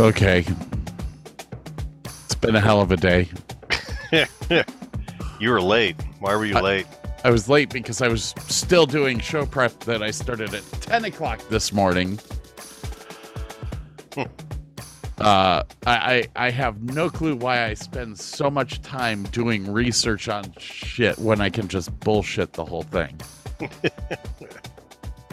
[0.00, 0.46] Okay.
[2.24, 3.28] It's been a hell of a day.
[5.38, 5.94] you were late.
[6.20, 6.86] Why were you I- late?
[7.22, 11.04] I was late because I was still doing show prep that I started at 10
[11.04, 12.18] o'clock this morning.
[14.14, 14.22] Hmm.
[15.18, 20.30] Uh, I, I I have no clue why I spend so much time doing research
[20.30, 23.20] on shit when I can just bullshit the whole thing.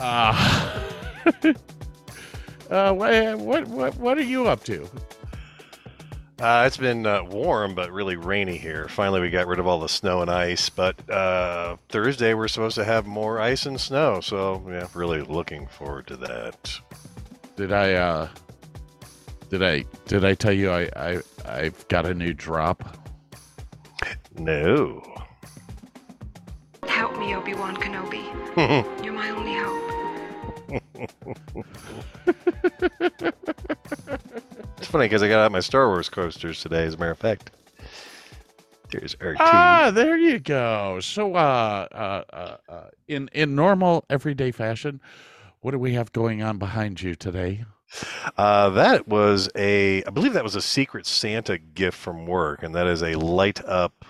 [0.01, 0.83] uh,
[2.69, 4.89] uh, what, what what what are you up to?
[6.39, 8.87] Uh, it's been uh, warm but really rainy here.
[8.89, 10.69] Finally, we got rid of all the snow and ice.
[10.69, 14.21] But uh, Thursday we're supposed to have more ice and snow.
[14.21, 16.79] So yeah, really looking forward to that.
[17.55, 18.29] Did I uh
[19.49, 22.97] did I did I tell you I I I've got a new drop?
[24.37, 25.01] No.
[26.87, 28.23] Help me, Obi Wan Kenobi.
[29.03, 29.96] You're my only hope.
[34.77, 36.83] It's funny because I got out my Star Wars coasters today.
[36.83, 37.51] As a matter of fact,
[38.91, 39.35] there's R2.
[39.39, 40.99] Ah, there you go.
[41.01, 45.01] So uh uh uh, uh in in normal everyday fashion,
[45.61, 47.65] what do we have going on behind you today?
[48.37, 52.75] Uh, that was a, I believe that was a Secret Santa gift from work, and
[52.75, 54.05] that is a light up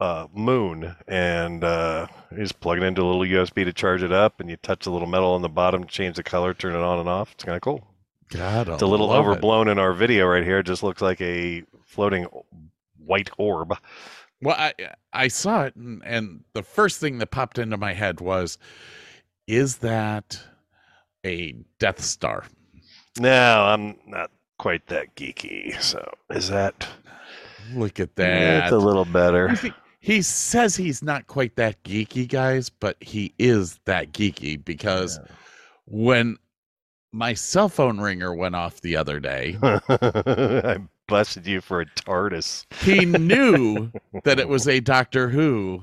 [0.00, 4.12] uh, moon, and uh, you just plug it into a little USB to charge it
[4.12, 6.74] up, and you touch the little metal on the bottom to change the color, turn
[6.74, 7.32] it on and off.
[7.32, 7.86] It's kind of cool.
[8.30, 10.60] God, It's a little overblown in our video right here.
[10.60, 12.26] It just looks like a floating
[12.96, 13.76] white orb.
[14.40, 14.72] Well, I
[15.12, 18.56] I saw it and, and the first thing that popped into my head was
[19.46, 20.40] is that
[21.26, 22.44] a Death Star?
[23.18, 25.80] No, I'm not quite that geeky.
[25.82, 26.86] So is that?
[27.74, 28.62] Look at Yeah, that.
[28.64, 29.54] It's a little better.
[30.00, 35.20] He- He says he's not quite that geeky, guys, but he is that geeky because
[35.86, 36.36] when
[37.12, 42.64] my cell phone ringer went off the other day, I busted you for a TARDIS.
[42.82, 43.90] he knew
[44.24, 45.82] that it was a Doctor Who.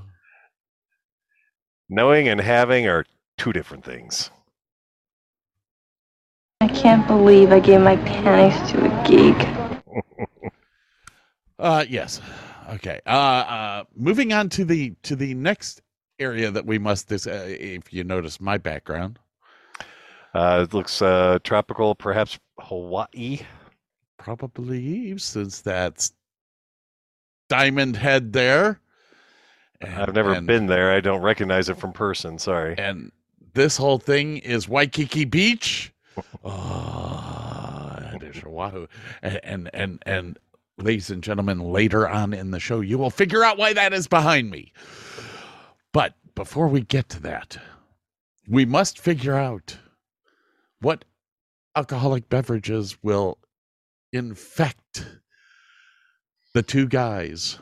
[1.89, 3.05] Knowing and having are
[3.37, 4.29] two different things.
[6.59, 10.51] I can't believe I gave my panties to a geek.
[11.59, 12.19] Uh yes.
[12.69, 12.99] Okay.
[13.05, 15.81] Uh uh moving on to the to the next
[16.19, 19.19] area that we must this uh, if you notice my background.
[20.33, 23.39] Uh, it looks uh, tropical, perhaps Hawaii.
[24.17, 26.11] Probably since that's
[27.49, 28.79] Diamond Head there.
[29.81, 30.91] I've never and- been there.
[30.91, 32.37] I don't recognize it from person.
[32.39, 32.75] Sorry.
[32.77, 33.11] and
[33.53, 35.91] this whole thing is Waikiki Beach.
[36.43, 38.87] Oh, that is Oahu.
[39.21, 40.39] And, and and and
[40.77, 44.07] ladies and gentlemen, later on in the show, you will figure out why that is
[44.07, 44.71] behind me.
[45.91, 47.57] But before we get to that,
[48.47, 49.77] we must figure out
[50.79, 51.05] what
[51.75, 53.37] alcoholic beverages will
[54.13, 55.05] infect
[56.53, 57.59] the two guys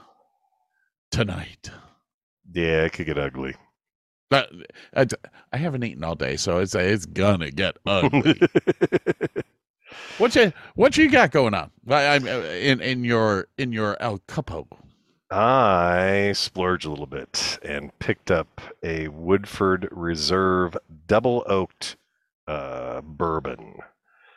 [1.12, 1.71] tonight.
[2.53, 3.56] Yeah, it could get ugly.
[4.29, 4.51] But
[4.95, 5.06] I,
[5.53, 8.39] I haven't eaten all day, so it's it's gonna get ugly.
[10.18, 11.71] what you what you got going on?
[11.89, 14.68] I, I'm uh, in in your in your El Capo.
[15.31, 20.77] I splurged a little bit and picked up a Woodford Reserve
[21.07, 21.97] double oaked
[22.47, 23.80] uh, bourbon.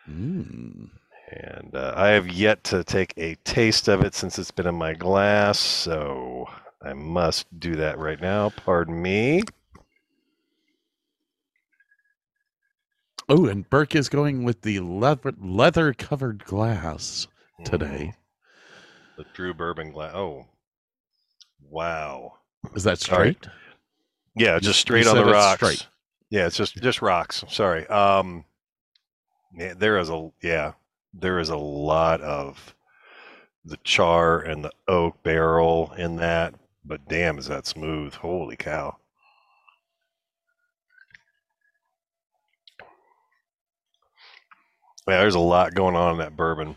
[0.08, 0.90] Mm.
[1.30, 4.74] And uh, I have yet to take a taste of it since it's been in
[4.74, 6.46] my glass, so
[6.82, 8.50] I must do that right now.
[8.50, 9.42] Pardon me.
[13.28, 17.26] Oh, and Burke is going with the leather leather covered glass
[17.64, 18.14] today.
[19.16, 20.14] The Drew Bourbon glass.
[20.14, 20.46] Oh,
[21.70, 22.34] wow.
[22.74, 23.46] Is that straight?
[24.34, 25.56] Yeah, You- just you straight on the rocks.
[25.56, 25.86] straight.
[26.30, 27.44] Yeah, it's just just rocks.
[27.48, 27.86] Sorry.
[27.88, 28.44] Um,
[29.54, 30.72] yeah, there is a yeah,
[31.14, 32.74] there is a lot of
[33.64, 36.54] the char and the oak barrel in that,
[36.84, 38.14] but damn, is that smooth!
[38.14, 38.96] Holy cow!
[45.08, 46.76] Yeah, there's a lot going on in that bourbon.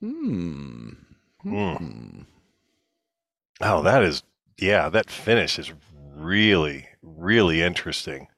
[0.00, 0.90] Hmm.
[1.44, 1.78] Mm.
[1.78, 2.20] Hmm.
[3.60, 4.22] Oh, that is
[4.58, 5.72] yeah, that finish is
[6.14, 8.28] really really interesting.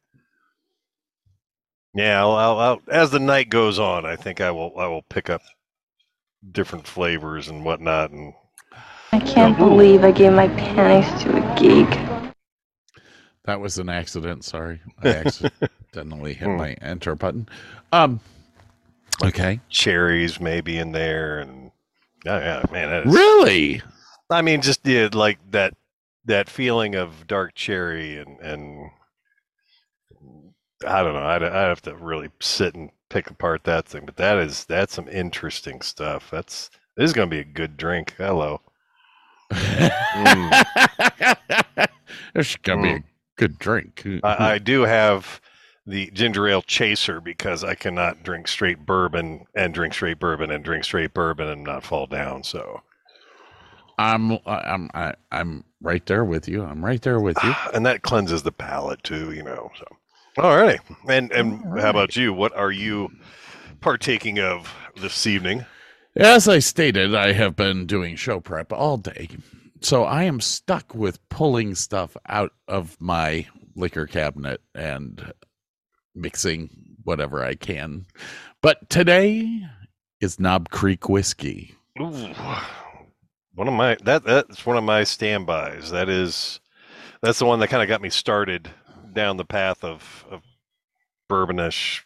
[1.94, 5.02] Yeah, I'll, I'll, I'll, as the night goes on, I think I will I will
[5.02, 5.42] pick up
[6.52, 8.10] different flavors and whatnot.
[8.10, 8.34] And
[9.12, 11.88] I can't believe I gave my panties to a geek.
[13.44, 14.44] That was an accident.
[14.44, 15.08] Sorry, I
[15.92, 16.56] accidentally hit Hmm.
[16.56, 17.48] my enter button.
[17.92, 18.20] Um.
[19.25, 19.61] Okay.
[19.69, 21.70] cherries maybe in there, and
[22.25, 23.82] yeah, yeah man, is, Really?
[24.31, 25.75] I mean, just yeah, like that
[26.26, 28.91] that feeling of dark cherry and and
[30.87, 31.23] I don't know.
[31.23, 34.94] I'd, I'd have to really sit and pick apart that thing, but that is that's
[34.94, 36.31] some interesting stuff.
[36.31, 38.15] That's this is going to be a good drink.
[38.17, 38.61] Hello.
[40.19, 41.87] Mm.
[42.35, 43.05] There's gonna be a mm.
[43.37, 44.05] good drink.
[44.25, 45.41] I, I do have
[45.88, 50.62] the ginger ale chaser because I cannot drink straight bourbon and drink straight bourbon and
[50.62, 52.44] drink straight bourbon and not fall down.
[52.44, 52.82] So,
[53.99, 56.62] I'm I'm I, I'm right there with you.
[56.62, 57.55] I'm right there with you.
[57.75, 59.70] and that cleanses the palate too, you know.
[59.79, 59.87] So,
[60.37, 60.79] alrighty.
[61.08, 62.34] And and how about you?
[62.34, 63.11] What are you
[63.81, 65.64] partaking of this evening?
[66.14, 69.29] As I stated, I have been doing show prep all day.
[69.81, 73.46] So I am stuck with pulling stuff out of my
[73.76, 75.32] liquor cabinet and
[76.19, 76.70] mixing
[77.05, 78.06] whatever I can.
[78.61, 79.62] But today
[80.20, 81.75] is Knob Creek whiskey.
[82.00, 82.35] Ooh,
[83.55, 85.91] one of my that that's one of my standbys.
[85.91, 86.61] That is
[87.23, 88.70] that's the one that kind of got me started
[89.12, 90.43] down the path of of
[91.29, 92.03] bourbonish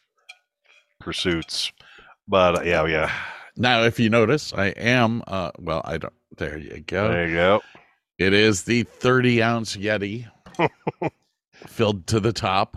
[1.01, 1.73] pursuits.
[2.29, 3.13] But uh, yeah, yeah.
[3.57, 7.09] Now, if you notice, I am uh well, I don't there you go.
[7.09, 7.61] There you go.
[8.19, 10.29] It is the 30 ounce Yeti
[11.67, 12.77] filled to the top.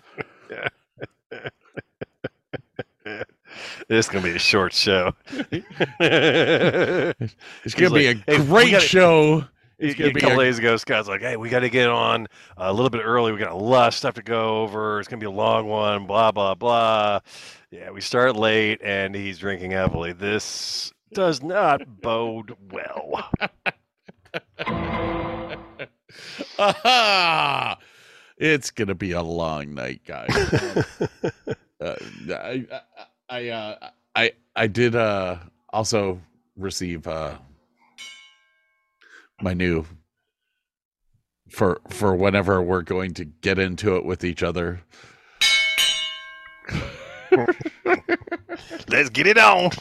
[3.88, 5.14] This is gonna be a short show.
[5.32, 7.24] It's
[7.64, 9.46] He's gonna be a like, "Hey, we great gotta- show.
[9.78, 11.88] It's a gonna be couple a- days ago, Scott's like, "Hey, we got to get
[11.90, 12.24] on
[12.58, 13.32] uh, a little bit early.
[13.32, 15.00] We got a lot of stuff to go over.
[15.00, 16.08] It's gonna be a long one.
[16.08, 17.20] Blah blah blah."
[17.72, 20.14] Yeah, we start late, and he's drinking heavily.
[20.14, 23.30] This does not bode well.
[26.58, 27.78] Aha!
[28.38, 30.30] It's gonna be a long night, guys.
[31.82, 31.96] uh,
[32.30, 32.82] I, I,
[33.30, 35.38] I, uh, I, I did uh,
[35.72, 36.22] also
[36.58, 37.38] receive uh,
[39.42, 39.86] my new
[41.50, 44.82] for for whenever we're going to get into it with each other.
[48.88, 49.72] Let's get it on.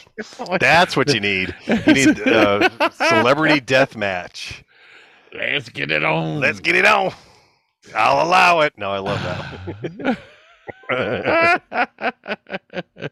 [0.59, 1.55] That's what you need.
[1.67, 4.63] You need uh, celebrity death match.
[5.33, 6.39] Let's get it on.
[6.39, 7.13] Let's get it on.
[7.93, 8.73] I'll allow it.
[8.77, 10.17] No, I love that.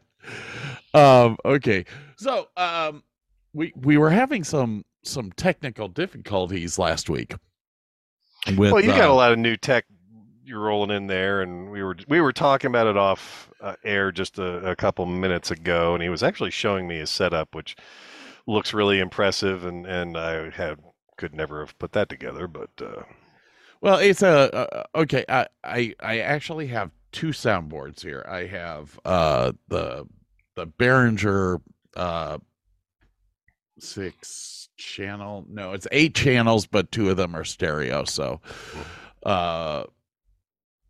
[0.94, 1.84] um okay
[2.16, 3.02] so um
[3.52, 7.34] we we were having some some technical difficulties last week
[8.56, 9.84] with well, you got a uh, lot of new tech
[10.44, 14.12] you're rolling in there, and we were we were talking about it off uh, air
[14.12, 17.76] just a, a couple minutes ago, and he was actually showing me his setup, which
[18.46, 20.78] looks really impressive, and and I had
[21.16, 23.02] could never have put that together, but uh,
[23.84, 28.26] well it's a uh, okay I, I i actually have two soundboards here.
[28.28, 30.06] I have uh the
[30.56, 31.60] the behringer
[31.96, 32.38] uh
[33.78, 38.40] six channel no it's eight channels but two of them are stereo so
[39.24, 39.84] uh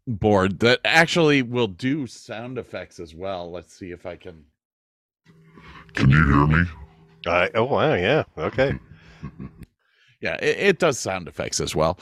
[0.06, 3.50] board that actually will do sound effects as well.
[3.50, 4.44] Let's see if i can
[5.94, 6.64] Can you hear me?
[7.26, 8.78] I oh wow yeah okay.
[10.20, 11.98] Yeah it, it does sound effects as well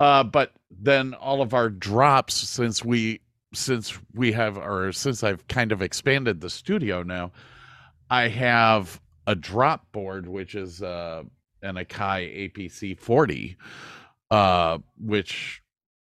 [0.00, 3.20] uh but then all of our drops since we
[3.54, 7.30] since we have or since i've kind of expanded the studio now
[8.10, 11.22] i have a drop board which is uh
[11.62, 13.56] an Akai APC 40,
[14.30, 15.62] uh, which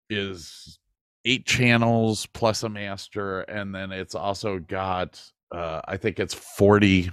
[0.08, 0.78] is
[1.24, 5.22] eight channels plus a master, and then it's also got
[5.52, 7.10] uh, I think it's 40.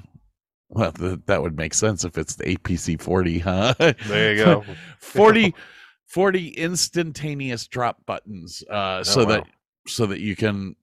[0.69, 3.73] Well, th- that would make sense if it's the APC 40, huh?
[4.07, 4.65] There you go.
[4.99, 5.55] 40,
[6.07, 9.25] 40 instantaneous drop buttons, uh, so wow.
[9.25, 9.43] that
[9.87, 10.75] so that you can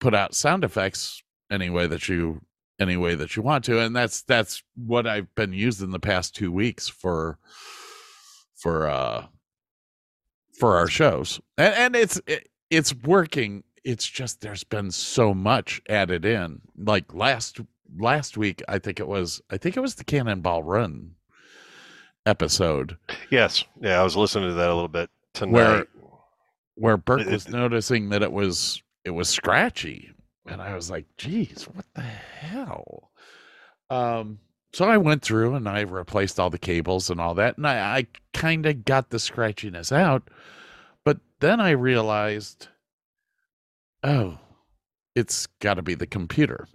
[0.00, 2.40] put out sound effects any way that you
[2.80, 6.34] any way that you want to, and that's that's what I've been using the past
[6.34, 7.38] two weeks for
[8.54, 9.26] for uh
[10.58, 13.64] for our shows, and and it's it, it's working.
[13.82, 16.60] It's just there's been so much added in.
[16.76, 17.60] Like last
[17.98, 21.12] last week, I think it was I think it was the Cannonball Run
[22.26, 22.96] episode
[23.30, 23.64] Yes.
[23.80, 25.52] Yeah, I was listening to that a little bit tonight.
[25.52, 25.86] where
[26.76, 30.10] where Burke was it- noticing that it was it was scratchy,
[30.46, 33.10] and I was like, "Geez, what the hell?"
[33.90, 34.38] Um,
[34.72, 37.98] so I went through and I replaced all the cables and all that, and I,
[37.98, 40.30] I kind of got the scratchiness out,
[41.04, 42.68] but then I realized,
[44.02, 44.38] oh,
[45.14, 46.66] it's got to be the computer.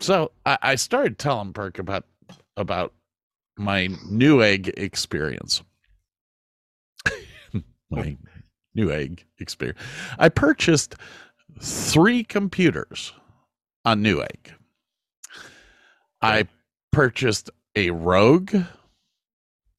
[0.00, 2.04] So I, I started telling Burke about
[2.56, 2.92] about
[3.56, 5.62] my Newegg experience.
[7.90, 8.16] my
[8.76, 9.78] Newegg experience.
[10.18, 10.96] I purchased
[11.60, 13.12] three computers
[13.84, 14.50] on Newegg.
[16.22, 16.48] I
[16.92, 18.54] purchased a Rogue,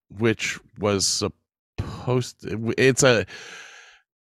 [0.10, 3.25] which was supposed to, it's a,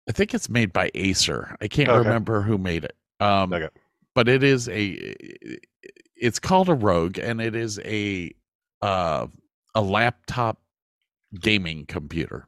[0.09, 1.57] I think it's made by Acer.
[1.61, 1.99] I can't Okay.
[1.99, 2.97] remember who made it.
[3.21, 3.69] Um, Okay.
[4.14, 5.14] but it is a,
[6.17, 8.33] it's called a Rogue, and it is a,
[8.82, 9.26] uh,
[9.75, 10.61] a laptop
[11.38, 12.47] gaming computer.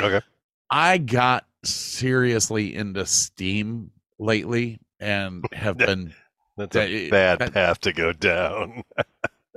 [0.00, 0.24] Okay.
[0.70, 6.14] I got seriously into Steam lately and have been
[6.56, 8.82] That's that- a bad that- path to go down.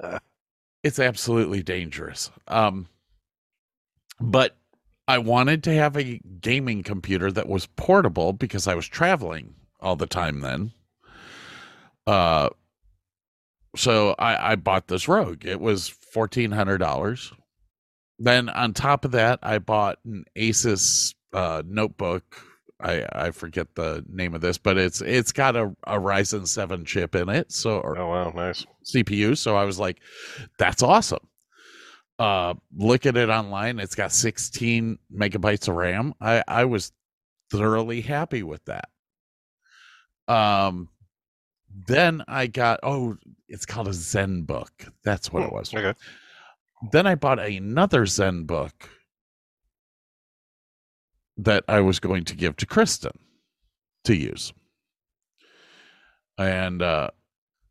[0.84, 2.32] it's absolutely dangerous.
[2.48, 2.88] Um
[4.20, 4.56] but
[5.08, 9.96] I wanted to have a gaming computer that was portable because I was traveling all
[9.96, 10.72] the time then.
[12.08, 12.50] Uh
[13.76, 15.46] so I, I bought this Rogue.
[15.46, 17.34] It was fourteen hundred dollars.
[18.18, 22.24] Then on top of that, I bought an Asus uh, notebook.
[22.82, 26.86] I I forget the name of this, but it's it's got a, a Ryzen seven
[26.86, 27.52] chip in it.
[27.52, 28.66] So or Oh wow, nice.
[28.84, 29.38] CPU.
[29.38, 30.00] So I was like,
[30.60, 31.26] that's awesome.
[32.20, 33.80] Uh look at it online.
[33.80, 36.14] It's got 16 megabytes of RAM.
[36.20, 36.92] I, I was
[37.50, 38.90] thoroughly happy with that.
[40.28, 40.90] Um
[41.88, 44.72] then I got oh, it's called a Zen book.
[45.04, 45.74] That's what it was.
[45.74, 45.94] Okay.
[46.92, 48.90] Then I bought another Zen book
[51.38, 53.12] that I was going to give to Kristen
[54.06, 54.54] to use.
[56.38, 57.10] And uh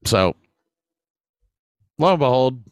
[0.04, 0.36] so
[1.98, 2.62] lo and behold,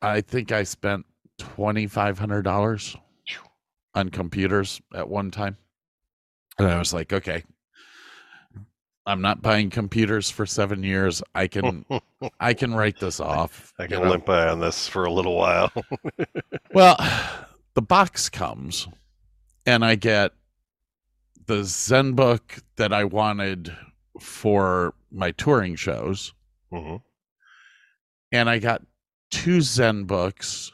[0.00, 1.06] I think I spent
[1.38, 2.96] twenty five hundred dollars
[3.94, 5.56] on computers at one time.
[6.58, 7.44] And I was like, okay,
[9.06, 11.22] I'm not buying computers for seven years.
[11.34, 11.84] I can
[12.40, 13.72] I can write this off.
[13.78, 14.10] I you can know?
[14.10, 15.72] limp by on this for a little while.
[16.74, 16.96] Well,
[17.74, 18.88] the box comes
[19.66, 20.32] and I get
[21.46, 23.76] the Zen book that I wanted
[24.20, 26.32] for my touring shows.
[26.70, 26.96] hmm
[28.32, 28.80] and I got
[29.30, 30.72] two Zen books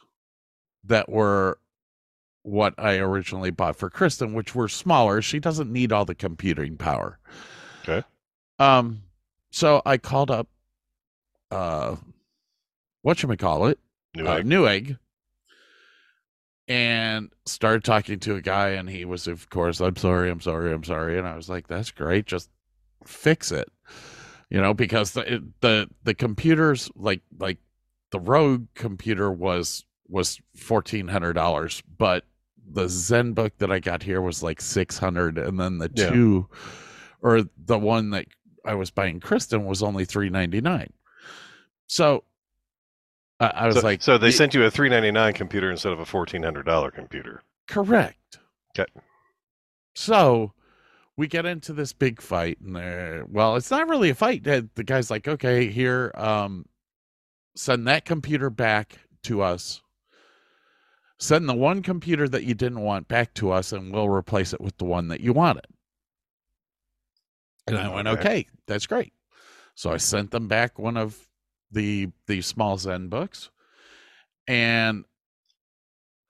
[0.84, 1.58] that were
[2.42, 5.20] what I originally bought for Kristen, which were smaller.
[5.20, 7.18] She doesn't need all the computing power.
[7.82, 8.06] Okay.
[8.58, 9.02] Um,
[9.50, 10.48] so I called up
[11.50, 11.96] uh
[13.02, 13.78] what should we call it?
[14.14, 14.46] New uh, egg.
[14.46, 14.98] Newegg
[16.66, 20.72] and started talking to a guy and he was of course i'm sorry i'm sorry
[20.72, 22.50] i'm sorry and i was like that's great just
[23.06, 23.70] fix it
[24.50, 27.56] you know because the the the computers like like
[28.10, 32.24] the rogue computer was was $1400 but
[32.70, 36.10] the zen book that i got here was like 600 and then the Yeah.
[36.10, 36.48] two
[37.22, 38.26] or the one that
[38.68, 40.92] i was buying kristen was only 399
[41.88, 42.22] so
[43.40, 45.92] I, I was so, like so they sent you a three ninety nine computer instead
[45.92, 47.42] of a fourteen hundred dollar computer.
[47.66, 48.38] Correct.
[48.78, 48.90] Okay.
[49.94, 50.52] So
[51.16, 54.44] we get into this big fight, and there, well, it's not really a fight.
[54.44, 56.66] The guy's like, "Okay, here, um,
[57.54, 59.82] send that computer back to us.
[61.20, 64.60] Send the one computer that you didn't want back to us, and we'll replace it
[64.60, 65.66] with the one that you wanted."
[67.68, 68.20] And I went, Okay.
[68.20, 69.12] "Okay, that's great."
[69.74, 71.28] So I sent them back one of
[71.70, 73.50] the the small Zen books,
[74.46, 75.04] and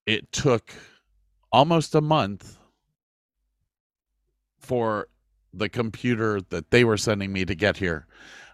[0.07, 0.73] it took
[1.53, 2.59] almost a month
[4.59, 5.09] for
[5.53, 8.07] the computer that they were sending me to get here.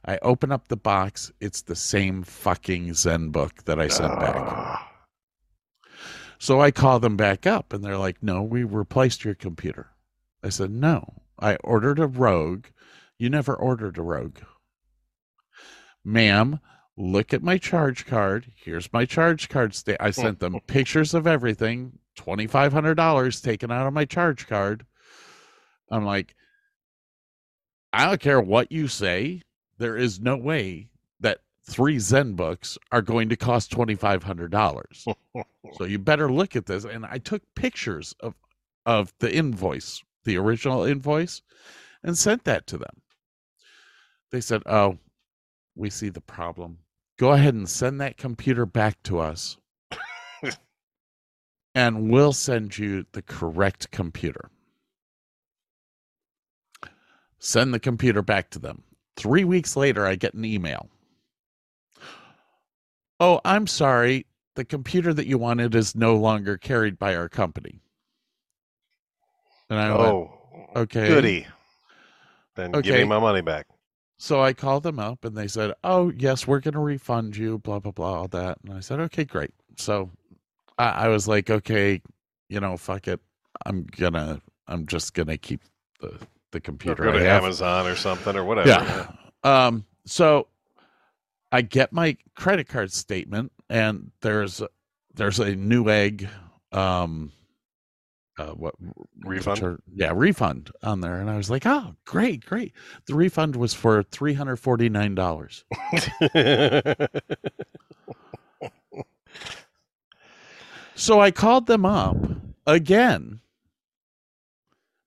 [0.07, 1.33] I open up the box.
[1.41, 4.35] It's the same fucking Zen book that I sent back.
[4.37, 4.91] Ah.
[6.39, 9.91] So I call them back up and they're like, no, we replaced your computer.
[10.43, 12.69] I said, no, I ordered a Rogue.
[13.19, 14.39] You never ordered a Rogue.
[16.03, 16.59] Ma'am,
[16.97, 18.51] look at my charge card.
[18.57, 19.75] Here's my charge card.
[19.75, 24.87] Sta- I oh, sent them pictures of everything, $2,500 taken out of my charge card.
[25.91, 26.35] I'm like,
[27.93, 29.43] I don't care what you say.
[29.77, 30.89] There is no way
[31.21, 35.15] that three Zen books are going to cost $2,500.
[35.75, 36.87] so you better look at this.
[36.87, 38.35] And I took pictures of,
[38.87, 41.43] of the invoice, the original invoice,
[42.03, 43.03] and sent that to them.
[44.31, 44.99] They said, Oh,
[45.77, 46.79] we see the problem.
[47.19, 49.57] Go ahead and send that computer back to us.
[51.75, 54.51] and we'll send you the correct computer.
[57.39, 58.83] Send the computer back to them.
[59.17, 60.89] Three weeks later, I get an email.
[63.21, 64.27] Oh, I'm sorry.
[64.57, 67.81] The computer that you wanted is no longer carried by our company.
[69.77, 70.31] And I went, Oh,
[70.77, 71.07] okay.
[71.09, 71.47] goody.
[72.57, 73.67] Then give me my money back.
[74.17, 77.59] So I called them up and they said, Oh, yes, we're going to refund you,
[77.59, 78.59] blah, blah, blah, all that.
[78.65, 79.51] And I said, Okay, great.
[79.77, 80.11] So
[80.79, 82.01] I, I was like, Okay,
[82.49, 83.21] you know, fuck it.
[83.67, 85.63] I'm going to, I'm just going to keep
[86.01, 86.17] the,
[86.53, 87.05] the Or computer.
[87.05, 87.29] go I to.
[87.29, 88.69] Amazon or something or whatever.
[88.69, 89.09] Yeah.
[89.43, 90.47] Um, so
[91.51, 94.63] I get my credit card statement and there's,
[95.15, 96.29] there's a Newegg,
[96.73, 97.33] um,
[98.39, 98.75] uh, what
[99.25, 99.63] Refund?
[99.63, 101.21] are- yeah, refund on there.
[101.21, 102.73] And I was like, oh, great, great.
[103.07, 105.65] The refund was for $349.
[110.97, 112.17] So I called them up
[112.67, 113.41] again,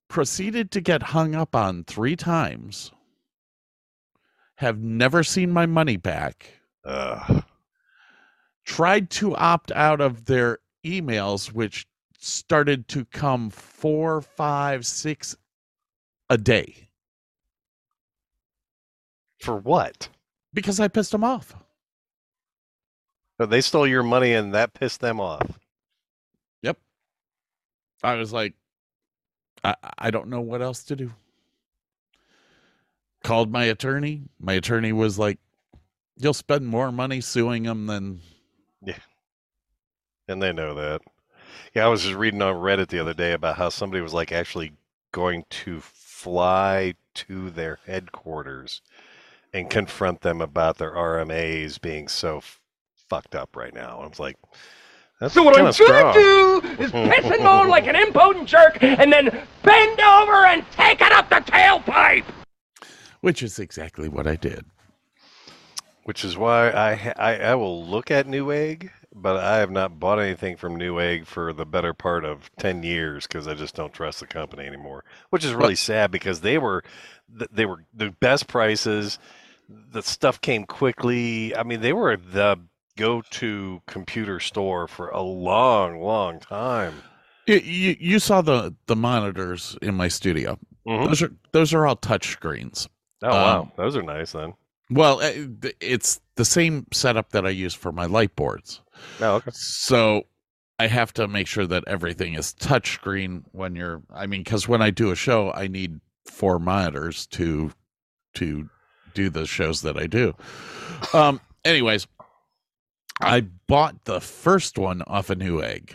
[0.10, 2.92] proceeded to get hung up on three times,
[4.56, 7.44] have never seen my money back, Ugh.
[8.66, 15.36] tried to opt out of their emails, which started to come four, five, six
[16.30, 16.90] a day
[19.40, 20.10] For what?
[20.54, 21.56] because I pissed them off.
[23.38, 25.60] But they stole your money and that pissed them off.
[26.64, 26.78] Yep.
[28.02, 28.56] I was like,
[29.64, 31.12] I, I don't know what else to do.
[33.24, 34.24] Called my attorney.
[34.40, 35.38] My attorney was like,
[36.20, 38.22] You'll spend more money suing them than.
[38.84, 38.98] Yeah.
[40.28, 41.02] And they know that.
[41.74, 44.32] Yeah, I was just reading on Reddit the other day about how somebody was like
[44.32, 44.74] actually
[45.12, 48.82] going to fly to their headquarters
[49.54, 52.60] and confront them about their RMAs being so f-
[53.10, 54.00] fucked up right now.
[54.02, 54.38] I was like,
[55.20, 55.90] that's So what I'm strong.
[55.90, 59.26] gonna do is piss and moan like an impotent jerk and then
[59.64, 62.26] bend over and take it up the tailpipe!
[63.22, 64.66] Which is exactly what I did.
[66.04, 70.20] Which is why I, I I will look at Newegg, but I have not bought
[70.20, 74.20] anything from Newegg for the better part of ten years because I just don't trust
[74.20, 75.04] the company anymore.
[75.30, 76.84] Which is really sad because they were
[77.52, 79.20] they were the best prices.
[79.70, 81.56] The stuff came quickly.
[81.56, 82.58] I mean, they were the
[82.96, 87.04] go-to computer store for a long, long time.
[87.46, 90.58] You, you, you saw the, the monitors in my studio.
[90.88, 91.08] Mhm.
[91.08, 92.88] Those are those are all touch screens.
[93.22, 94.54] Oh wow, Um, those are nice then.
[94.90, 95.32] Well, uh,
[95.82, 98.82] it's the same setup that I use for my light boards.
[99.20, 99.52] Oh okay.
[99.54, 100.24] So
[100.80, 104.02] I have to make sure that everything is touchscreen when you're.
[104.14, 107.72] I mean, because when I do a show, I need four monitors to
[108.36, 108.70] to
[109.14, 110.36] do the shows that I do.
[111.14, 111.42] Um.
[111.66, 112.08] Anyways,
[113.20, 115.92] I bought the first one off a Newegg,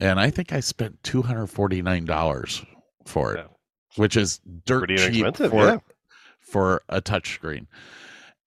[0.00, 2.62] and I think I spent two hundred forty nine dollars
[3.06, 3.46] for it,
[3.96, 5.78] which is dirt Pretty cheap for yeah.
[6.40, 7.66] for a touchscreen.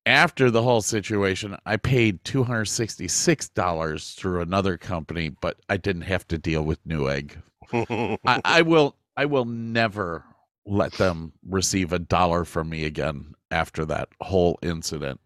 [0.05, 5.59] After the whole situation, I paid two hundred sixty six dollars through another company, but
[5.69, 7.37] I didn't have to deal with Newegg.
[7.71, 10.25] I, I will I will never
[10.65, 15.19] let them receive a dollar from me again after that whole incident.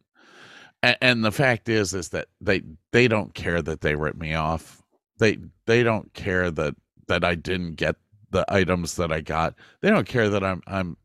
[0.84, 2.62] And, and the fact is is that they
[2.92, 4.82] they don't care that they ripped me off.
[5.20, 6.76] They they don't care that
[7.08, 7.96] that I didn't get
[8.32, 9.56] the items that I got.
[9.82, 10.98] They don't care that I'm I'm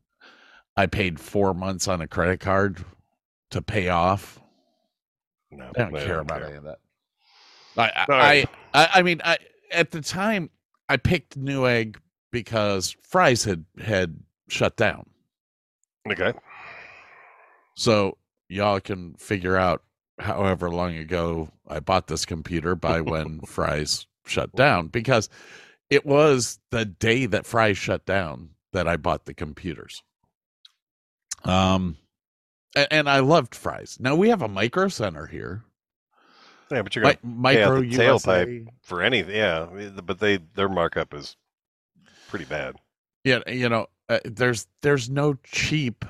[0.75, 2.83] I paid 4 months on a credit card
[3.51, 4.39] to pay off.
[5.51, 6.47] no, I don't care don't about care.
[6.47, 6.79] any of that.
[7.77, 9.37] I I, I I mean I
[9.71, 10.49] at the time
[10.89, 11.97] I picked Newegg
[12.31, 15.05] because Fry's had had shut down.
[16.09, 16.33] Okay.
[17.75, 18.17] So
[18.49, 19.83] y'all can figure out
[20.19, 25.29] however long ago I bought this computer by when Fry's shut down because
[25.89, 30.03] it was the day that Fry's shut down that I bought the computers.
[31.43, 31.97] Um,
[32.75, 33.97] and, I loved Fry's.
[33.99, 35.63] Now we have a micro center here.
[36.71, 38.45] Yeah, but you're gonna Mi- micro USA.
[38.45, 39.35] tailpipe for anything.
[39.35, 39.67] Yeah,
[40.03, 41.35] but they their markup is
[42.29, 42.77] pretty bad.
[43.23, 46.05] Yeah, you know, uh, there's there's no cheap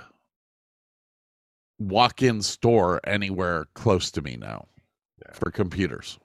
[1.80, 4.68] walk-in store anywhere close to me now
[5.34, 6.20] for computers.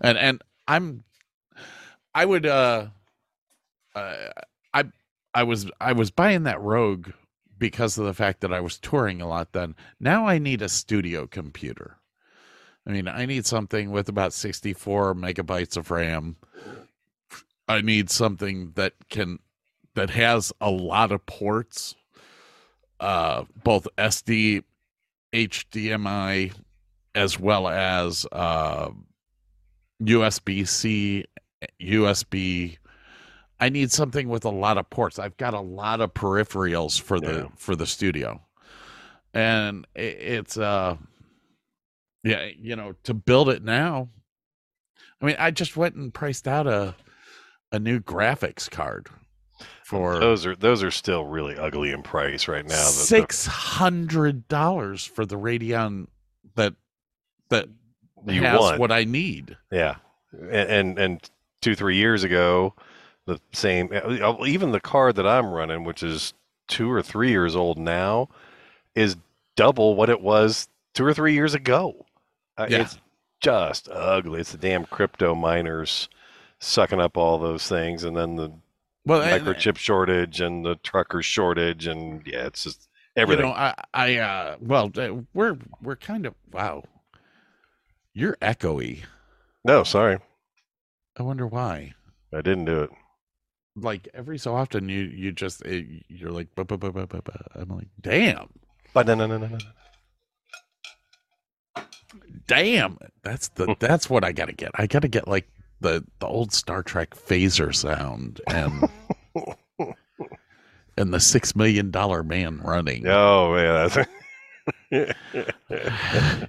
[0.00, 1.04] And and I'm
[2.14, 2.88] I would uh,
[3.94, 4.14] uh
[4.74, 4.84] I
[5.34, 7.08] I was I was buying that Rogue
[7.64, 9.74] because of the fact that I was touring a lot then.
[9.98, 11.96] Now I need a studio computer.
[12.86, 16.36] I mean, I need something with about 64 megabytes of RAM.
[17.66, 19.38] I need something that can
[19.94, 21.94] that has a lot of ports
[23.00, 24.62] uh both SD
[25.32, 26.52] HDMI
[27.14, 28.90] as well as uh
[30.02, 31.24] USB-C
[31.80, 32.76] USB
[33.60, 35.18] I need something with a lot of ports.
[35.18, 37.46] I've got a lot of peripherals for the Yeah.
[37.56, 38.42] for the studio.
[39.32, 40.96] And i- it's uh
[42.22, 44.08] yeah, you know, to build it now.
[45.20, 46.94] I mean, I just went and priced out a
[47.72, 49.08] a new graphics card
[49.84, 52.74] for Those are those are still really ugly in price right now.
[52.74, 56.06] Six hundred dollars for the Radeon
[56.56, 56.74] that
[57.50, 57.68] that
[58.26, 58.78] You has want.
[58.80, 59.56] what I need.
[59.70, 59.96] Yeah,
[60.32, 62.74] and, and and two three years ago,
[63.26, 63.90] the same.
[63.92, 66.34] uh, Even the card that I'm running, which is
[66.68, 68.28] two or three years old now,
[68.94, 69.16] is
[69.56, 72.06] double what it was two or three years ago.
[72.56, 72.82] Uh, Yeah.
[72.82, 72.98] It's
[73.40, 74.40] just ugly.
[74.40, 76.08] It's the damn crypto miners
[76.60, 78.52] sucking up all those things, and then the
[79.04, 83.44] Well, and- microchip shortage and the trucker shortage, and yeah, it's just everything.
[83.46, 86.84] You know, I, I, uh, well, uh, we're we're kind of wow.
[88.14, 89.00] You're echoey.
[89.64, 90.18] no, sorry,
[91.18, 91.94] I wonder why.
[92.32, 92.90] I didn't do it.
[93.76, 96.48] Like every so often, you you just uh, you're like.
[96.56, 98.48] I'm like, damn,
[98.92, 99.58] But no, no, no, no, no.
[102.46, 102.98] damn.
[103.22, 104.70] That's the that's what I gotta get.
[104.74, 105.48] I gotta get like
[105.80, 108.88] the the old Star Trek phaser sound and
[110.96, 113.06] and the six million dollar man running.
[113.08, 114.08] Oh yeah, that's.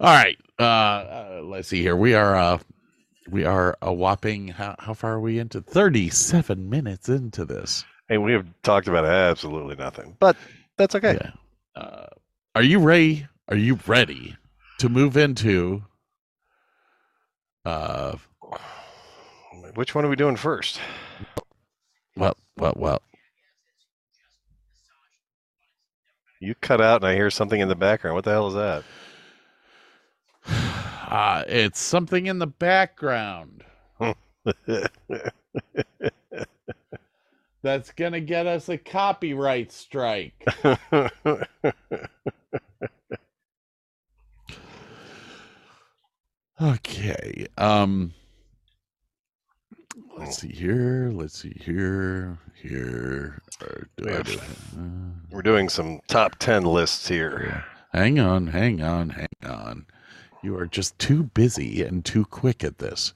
[0.00, 0.38] All right.
[0.58, 1.96] Uh, uh let's see here.
[1.96, 2.58] We are uh
[3.30, 7.84] we are a whopping how how far are we into 37 minutes into this.
[8.08, 10.36] And we have talked about absolutely nothing, but
[10.76, 11.18] that's okay.
[11.20, 11.30] Yeah.
[11.80, 12.06] Uh
[12.54, 13.26] are you ready?
[13.48, 14.36] Are you ready
[14.78, 15.82] to move into
[17.64, 18.16] uh
[19.74, 20.80] Which one are we doing first?
[22.16, 23.02] well well well
[26.40, 28.16] You cut out, and I hear something in the background.
[28.16, 28.84] What the hell is that?
[31.14, 33.62] Uh it's something in the background
[37.62, 40.44] that's going to get us a copyright strike.
[46.60, 47.46] Okay.
[47.58, 48.12] Um
[50.18, 51.10] let's see here.
[51.12, 52.38] Let's see here.
[52.54, 53.42] Here.
[53.58, 54.80] Do do- uh,
[55.30, 57.64] We're doing some top ten lists here.
[57.92, 59.86] hang on, hang on, hang on.
[60.44, 63.14] You are just too busy and too quick at this.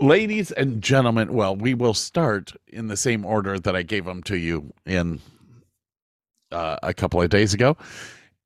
[0.00, 4.24] Ladies and gentlemen, well, we will start in the same order that I gave them
[4.24, 5.20] to you in
[6.50, 7.76] uh, a couple of days ago.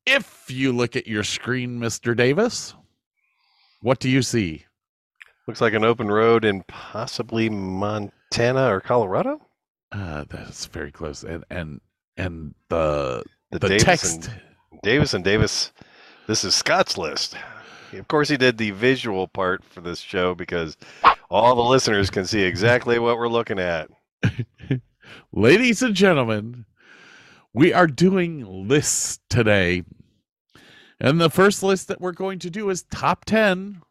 [0.05, 2.15] If you look at your screen, Mr.
[2.15, 2.75] Davis,
[3.81, 4.65] what do you see?
[5.47, 9.41] Looks like an open road in possibly Montana or Colorado.
[9.91, 11.81] Uh, that's very close, and and
[12.15, 14.29] and the The, the Davis text.
[14.71, 15.71] and Davis and Davis.
[16.27, 17.35] This is Scott's list.
[17.93, 20.77] Of course, he did the visual part for this show because
[21.29, 23.89] all the listeners can see exactly what we're looking at.
[25.31, 26.65] Ladies and gentlemen,
[27.53, 29.83] we are doing lists today.
[30.99, 33.81] And the first list that we're going to do is top 10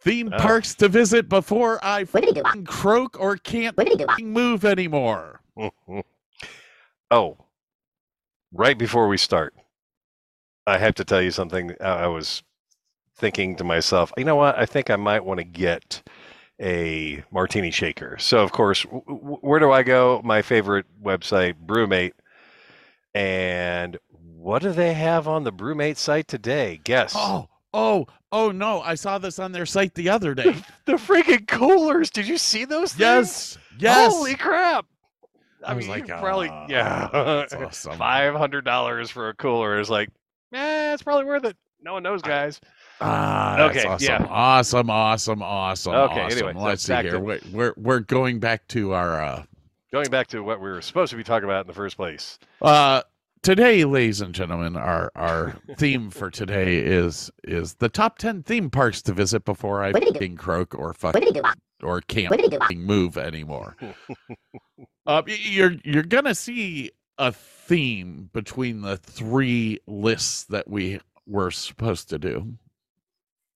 [0.00, 0.38] theme Oh.
[0.38, 5.40] parks to visit before I f***ing croak or can't f***ing move anymore.
[7.10, 7.36] oh,
[8.52, 9.54] right before we start,
[10.66, 11.74] I have to tell you something.
[11.80, 12.42] I I was
[13.16, 14.58] thinking to myself, you know what?
[14.58, 16.02] I think I might want to get
[16.60, 18.16] a martini shaker.
[18.18, 20.20] So, of course, w- w- where do I go?
[20.24, 22.12] My favorite website, BruMate.
[23.14, 23.98] And
[24.36, 26.80] what do they have on the BruMate site today?
[26.84, 27.14] Guess.
[27.16, 28.80] Oh, oh, oh no.
[28.80, 30.54] I saw this on their site the other day.
[30.86, 32.10] the freaking coolers.
[32.10, 32.98] Did you see those things?
[33.00, 33.58] yes.
[33.78, 34.12] Yes.
[34.12, 34.86] Holy crap.
[35.64, 37.46] I, I was mean, like, you probably, "Ah, yeah.
[37.66, 40.08] awesome." Five hundred dollars for a cooler is like,
[40.52, 41.56] eh, it's probably worth it.
[41.80, 42.60] No one knows, guys.
[43.00, 44.06] Ah, Okay, that's awesome.
[44.06, 44.26] yeah.
[44.30, 45.94] Awesome, awesome, awesome.
[45.94, 46.38] Okay, awesome.
[46.48, 47.12] anyway, let's see here.
[47.12, 49.42] to- We're, we're we're going back to our uh
[49.92, 52.38] Going back to what we were supposed to be talking about in the first place.
[52.62, 53.02] Uh,
[53.42, 58.70] today, ladies and gentlemen, our our theme for today is is the top ten theme
[58.70, 61.16] parks to visit before I fucking croak or fuck
[61.82, 63.76] or can't fucking move anymore.
[65.06, 66.90] uh, you're you're gonna see
[67.22, 72.54] a theme between the three lists that we were supposed to do.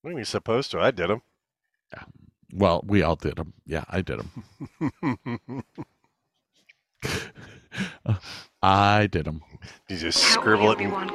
[0.03, 0.81] What are you supposed to?
[0.81, 1.23] I did them.
[1.93, 2.05] Yeah.
[2.55, 3.53] Well, we all did them.
[3.67, 5.65] Yeah, I did them.
[8.63, 9.43] I did them.
[9.89, 10.75] you just Help scribble it.
[10.77, 11.11] Obi-Wan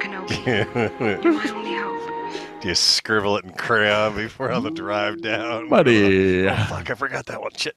[0.46, 0.68] And,
[1.00, 2.60] only hope.
[2.62, 5.68] do you scribble it in crayon before on the drive down?
[5.68, 6.48] Buddy.
[6.48, 7.50] Oh, fuck, I forgot that one.
[7.56, 7.76] Shit.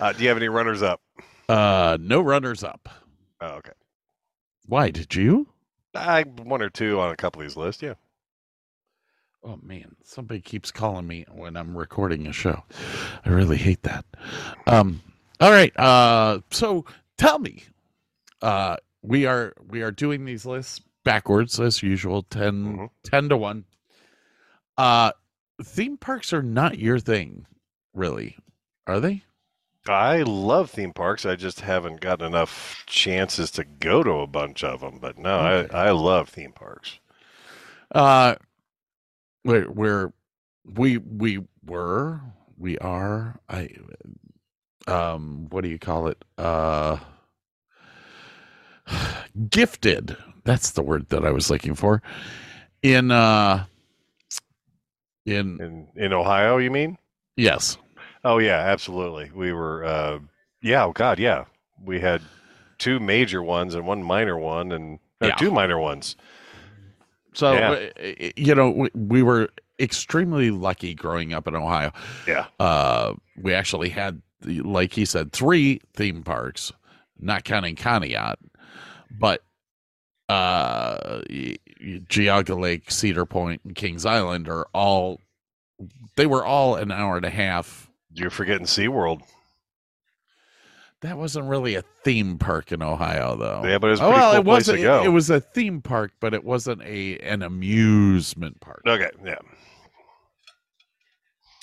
[0.00, 1.00] Uh, do you have any runners up?
[1.48, 2.88] Uh, no runners up.
[3.40, 3.72] Oh, okay.
[4.66, 5.48] Why did you?
[5.94, 7.82] I one or two on a couple of these lists.
[7.82, 7.94] Yeah.
[9.42, 12.62] Oh man, somebody keeps calling me when I'm recording a show.
[13.24, 14.04] I really hate that.
[14.66, 15.00] Um
[15.40, 16.84] all right, uh so
[17.16, 17.64] tell me.
[18.42, 22.90] Uh we are we are doing these lists backwards as usual, 10, Mhm.
[23.04, 23.64] 10 to 1.
[24.76, 25.12] Uh
[25.62, 27.46] theme parks are not your thing,
[27.94, 28.36] really.
[28.86, 29.22] Are they?
[29.88, 31.24] I love theme parks.
[31.24, 34.98] I just haven't gotten enough chances to go to a bunch of them.
[35.00, 35.74] But no, Okay.
[35.74, 36.98] I, I love theme parks.
[37.92, 38.34] Uh
[39.44, 40.12] we're, we're
[40.64, 42.20] we we were
[42.58, 43.70] we are I
[44.86, 46.22] um what do you call it?
[46.38, 46.98] Uh
[49.50, 50.16] gifted.
[50.44, 52.02] That's the word that I was looking for.
[52.82, 53.64] In uh
[55.26, 56.96] in In in Ohio, you mean?
[57.36, 57.76] yes.
[58.24, 59.30] Oh yeah, absolutely.
[59.34, 59.84] We were.
[59.84, 60.18] Uh,
[60.62, 60.84] yeah.
[60.84, 61.44] Oh God, yeah.
[61.82, 62.20] We had
[62.78, 65.34] two major ones and one minor one, and no, Yeah.
[65.36, 66.16] two minor ones.
[67.34, 67.70] So Yeah.
[67.70, 71.92] uh, you know we, we were extremely lucky growing up in Ohio.
[72.26, 72.46] Yeah.
[72.58, 76.70] uh, we actually had, like he said, three theme parks,
[77.18, 78.36] not counting Conneaut,
[79.18, 79.42] but
[80.28, 81.22] uh,
[82.08, 85.20] Geauga Lake, Cedar Point, and Kings Island are all.
[86.16, 87.89] They were all an hour and a half.
[88.12, 89.22] You're forgetting SeaWorld.
[91.02, 93.62] That wasn't really a theme park in Ohio, though.
[93.64, 94.82] Yeah, but it was a Oh, well, cool it place to wasn't.
[94.82, 95.04] go.
[95.04, 98.82] It was a theme park, but it wasn't a an amusement park.
[98.86, 99.10] Okay.
[99.24, 99.36] Yeah.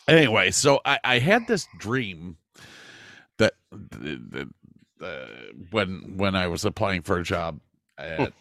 [0.08, 2.38] anyway so i i had this dream
[3.38, 4.48] that, that
[5.02, 5.26] uh,
[5.72, 7.60] when when i was applying for a job
[7.98, 8.32] at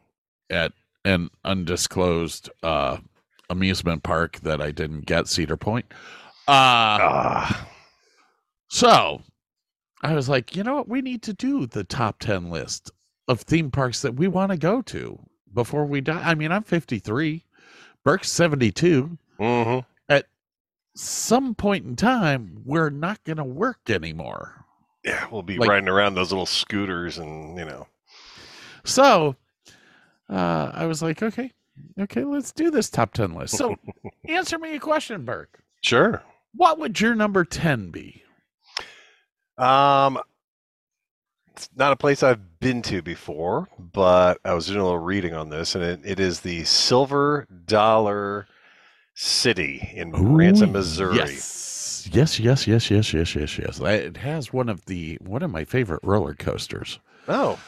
[0.50, 0.72] at
[1.04, 2.96] an undisclosed uh
[3.50, 5.84] amusement park that i didn't get cedar point
[6.50, 7.52] uh
[8.68, 9.22] so
[10.02, 10.88] i was like you know what?
[10.88, 12.90] We need to do the top 10 list
[13.28, 15.18] of theme parks that we want to go to
[15.54, 16.22] before we die.
[16.22, 17.44] I mean i'm 53
[18.04, 20.18] burke's 72 Mm-hmm.
[20.96, 24.66] some point in time we're not going to work anymore.
[25.04, 27.86] Yeah, we'll be Like- riding around those little scooters, and you know.
[28.84, 29.34] so
[30.28, 31.52] uh, i was like okay
[31.98, 33.56] okay let's do this top 10 list.
[33.56, 33.76] So
[34.28, 35.60] answer me a question burke.
[35.82, 36.22] Sure.
[36.54, 38.22] What would your number 10 be?
[39.56, 40.18] Um,
[41.52, 45.34] it's not a place I've been to before, but I was doing a little reading
[45.34, 48.46] on this, and it, it is the Silver Dollar
[49.14, 51.16] City in Ooh, Missouri.
[51.16, 52.08] Yes.
[52.10, 53.80] yes, yes, yes, yes, yes, yes, yes.
[53.80, 56.98] It has one of the one of my favorite roller coasters.
[57.28, 57.58] Oh,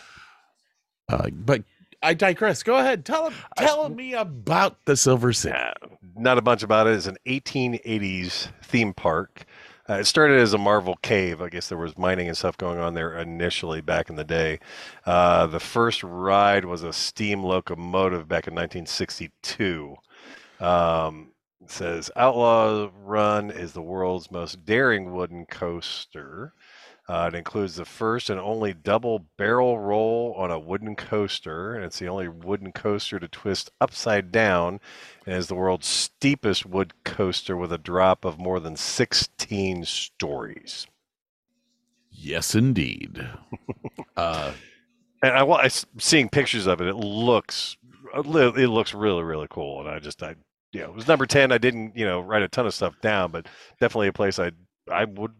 [1.11, 1.63] uh, but
[2.03, 5.73] i digress go ahead tell him tell me about the silver city yeah,
[6.17, 6.95] not a bunch about it.
[6.95, 9.45] It's an 1880s theme park.
[9.89, 11.43] Uh, it started as a Marvel cave.
[11.43, 14.61] I guess there was mining and stuff going on there initially back in the day.
[15.05, 19.97] Uh, the first ride was a steam locomotive back in 1962.
[20.61, 26.55] Um, it says Outlaw Run is the world's most daring wooden coaster.
[27.09, 31.85] Uh, it includes the first and only double barrel roll on a wooden coaster, and
[31.85, 34.81] it's the only wooden coaster to twist upside down,
[35.27, 40.87] and is the world's steepest wood coaster with a drop of more than 16 stories.
[42.11, 43.29] yes indeed
[44.17, 44.53] uh
[45.23, 46.89] And I, I seeing pictures of it.
[46.89, 47.77] It looks
[48.15, 50.35] it looks really really cool, and I just I
[50.73, 51.53] yeah it was number ten.
[51.53, 53.47] I didn't you know write a ton of stuff down, but
[53.81, 54.51] definitely a place I
[54.91, 55.33] I would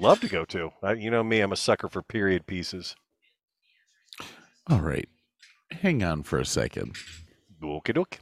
[0.00, 0.70] love to go to.
[0.82, 2.96] I, you know me, I'm a sucker for period pieces.
[4.68, 5.08] all right
[5.70, 6.94] hang on for a second
[7.62, 8.18] Okie doke.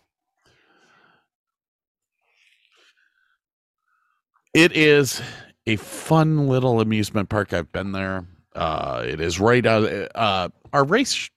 [4.53, 5.23] It is
[5.67, 7.53] a fun little amusement park.
[7.53, 8.27] I've been there.
[8.55, 9.85] Uh, it is right out.
[10.15, 11.31] Uh, our race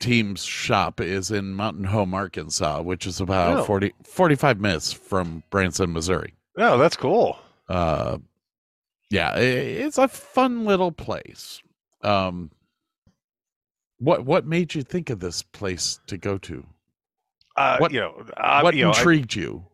[0.00, 3.64] team's shop is in Mountain Home, Arkansas, which is about Oh.
[3.64, 6.34] 40, 45 minutes from Branson, Missouri.
[6.56, 7.38] Oh, that's cool.
[7.68, 8.18] Uh,
[9.10, 11.60] yeah, it's a fun little place.
[12.02, 12.50] Um,
[13.98, 16.64] what what made you think of this place to go to?
[17.56, 19.64] Uh, What- you know, I, what you know, I- intrigued you?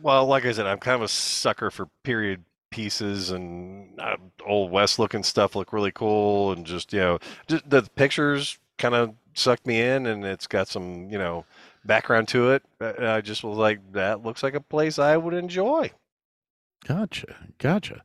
[0.00, 4.70] well, like I said, I'm kind of a sucker for period pieces and uh, old
[4.70, 5.54] west looking stuff.
[5.54, 10.06] Look really cool, and just you know, just the pictures kind of sucked me in,
[10.06, 11.44] and it's got some you know
[11.84, 12.62] background to it.
[12.80, 15.90] I just was like, that looks like a place I would enjoy.
[16.88, 18.02] Gotcha, gotcha.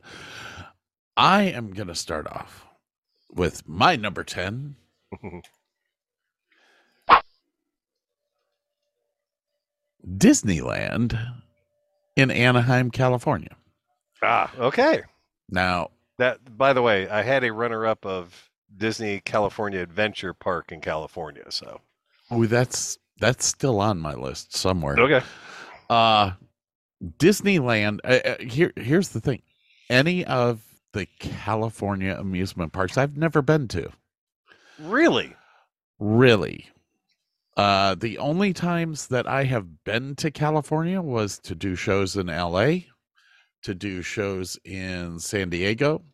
[1.18, 2.64] I am gonna start off
[3.28, 4.76] with my number ten.
[10.06, 11.18] Disneyland
[12.16, 13.56] in Anaheim, California.
[14.22, 15.02] ah, okay.
[15.50, 20.80] Now, That, by the way, I had a runner-up of Disney California Adventure Park in
[20.80, 21.44] California.
[21.50, 21.80] So
[22.30, 24.96] oh, that's that's still on my list somewhere.
[24.98, 25.24] okay,
[25.90, 26.32] Uh
[27.18, 28.00] Disneyland.
[28.04, 29.42] Uh, uh, here, here's the thing:
[29.88, 30.60] any of
[30.92, 33.90] the California amusement parks I've never been to.
[34.78, 35.34] really,
[35.98, 36.68] Really,
[37.56, 42.30] uh, the only times that I have been to California was to do shows in
[42.30, 42.86] L.A.,
[43.62, 46.04] to do shows in San Diego,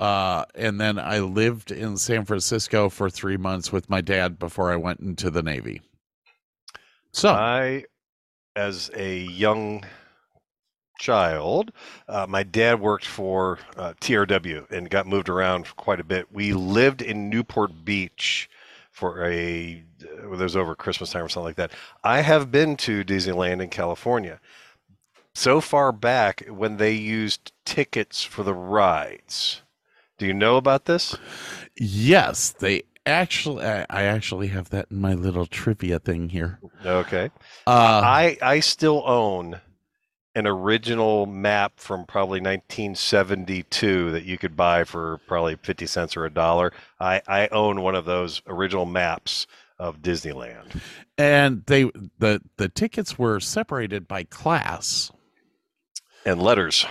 [0.00, 4.70] uh, and then I lived in San Francisco for three months with my dad before
[4.70, 5.80] I went into the Navy.
[7.12, 7.84] So, I,
[8.54, 9.82] as a young
[10.98, 11.72] child,
[12.08, 16.32] uh, my dad worked for uh, TRW and got moved around quite a bit.
[16.32, 18.48] We lived in Newport Beach
[18.90, 21.72] for a, uh, it was over Christmas time or something like that.
[22.02, 24.40] I have been to Disneyland in California.
[25.34, 29.62] So far back when they used tickets for the rides.
[30.16, 31.16] Do you know about this?
[31.76, 33.64] Yes, they actually.
[33.64, 36.60] I, I actually have that in my little trivia thing here.
[36.86, 37.30] Okay.
[37.66, 39.60] Uh, I I still own
[40.34, 46.24] an original map from probably 1972 that you could buy for probably 50 cents or
[46.24, 46.72] a dollar.
[47.00, 49.46] I I own one of those original maps
[49.78, 50.80] of Disneyland.
[51.18, 51.84] and they
[52.18, 55.10] the the tickets were separated by class,
[56.24, 56.86] And letters.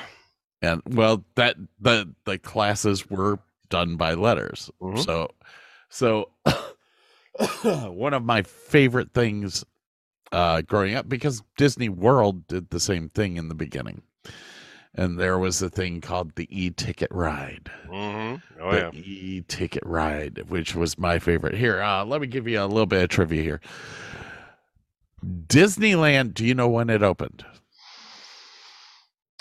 [0.61, 4.69] and well, that the the classes were done by letters.
[4.81, 5.03] Mhm.
[5.03, 5.31] So,
[5.89, 6.29] so
[7.91, 9.63] one of my favorite things
[10.33, 14.01] uh, growing up because Disney World did the same thing in the beginning.
[14.95, 17.71] And there was a thing called the e-ticket ride.
[17.87, 18.61] Mm-hmm.
[18.61, 18.91] Oh the yeah.
[18.93, 21.55] e-ticket ride, which was my favorite.
[21.55, 23.61] Here, uh, let me give you a little bit of trivia here.
[25.47, 27.45] Disneyland, do you know when it opened?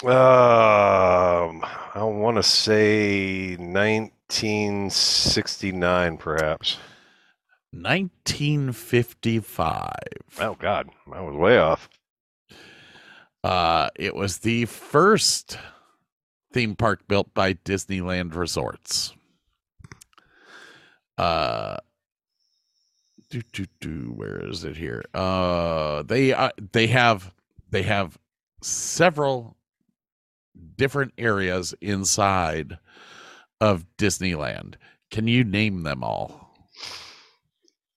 [0.04, 6.78] Um, I want to say 1969, perhaps.
[7.72, 9.90] 1955.
[10.40, 11.88] Oh God, I was way off.
[13.42, 15.58] Uh, it was the first
[16.52, 19.14] theme park built by Disneyland Resorts.
[21.18, 21.78] Uh,
[23.30, 25.04] do, do, do, where is it here?
[25.14, 27.32] Uh, they uh, they have
[27.70, 28.18] they have
[28.62, 29.56] several
[30.76, 32.78] different areas inside
[33.60, 34.74] of Disneyland.
[35.10, 36.41] Can you name them all?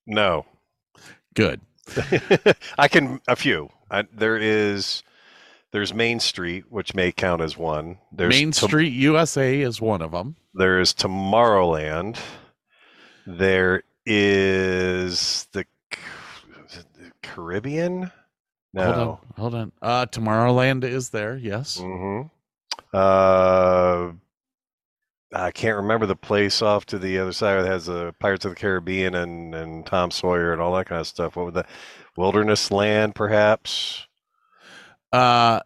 [0.08, 0.46] No,
[1.34, 1.62] Good.
[2.78, 3.70] I can a few.
[3.92, 5.04] I, there is
[5.72, 7.98] there's Main Street, which may count as one.
[8.12, 10.36] There's Main Tom- Street USA is one of them.
[10.54, 12.18] There's Tomorrowland.
[13.28, 15.66] There is the,
[16.72, 18.12] the Caribbean.
[18.76, 19.20] Hold on, No.
[19.38, 19.72] hold on.
[19.82, 21.36] Uh, Tomorrowland is there.
[21.38, 21.78] Yes.
[21.78, 22.28] Mm-hmm.
[22.94, 24.14] Uh,
[25.36, 28.52] I can't remember the place off to the other side that has the Pirates of
[28.52, 31.36] the Caribbean and, and Tom Sawyer and all that kind of stuff.
[31.36, 31.66] What would the
[32.16, 34.08] Wilderness Land, perhaps?
[35.12, 35.60] Uh,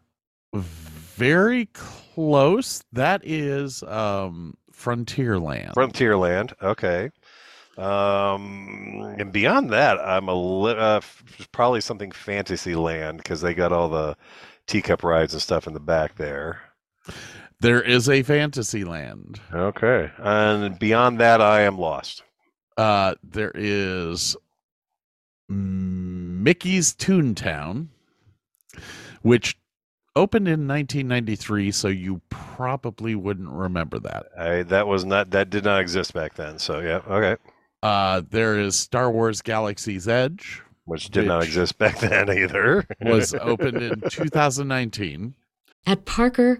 [0.53, 2.83] very close.
[2.91, 5.73] That is um Frontierland.
[5.73, 6.53] Frontierland.
[6.61, 7.11] Okay.
[7.77, 10.99] Um, and beyond that, I'm a li- uh,
[11.51, 14.17] probably something Fantasyland because they got all the
[14.67, 16.59] teacup rides and stuff in the back there.
[17.59, 19.39] There is a fantasy land.
[19.53, 20.11] Okay.
[20.17, 22.23] And beyond that, I am lost.
[22.77, 24.37] Uh, there is
[25.49, 27.87] Mickey's Toontown,
[29.21, 29.57] which
[30.15, 34.27] opened in 1993, so you probably wouldn't remember that.
[34.37, 36.59] I, that was not that did not exist back then.
[36.59, 37.41] So yeah, okay.
[37.81, 42.85] Uh, there is Star Wars Galaxy's Edge, Which did not exist back then either.
[43.01, 45.33] was opened in 2019.
[45.87, 46.59] At Parker,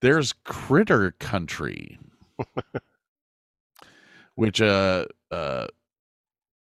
[0.00, 1.98] There's Critter Country,
[4.34, 5.66] which uh uh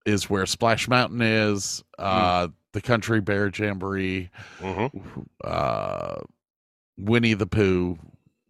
[0.05, 1.83] is where Splash Mountain is.
[1.99, 5.21] Uh, the Country Bear Jamboree, Mm-hmm.
[5.43, 6.15] uh,
[6.97, 7.99] Winnie the Pooh.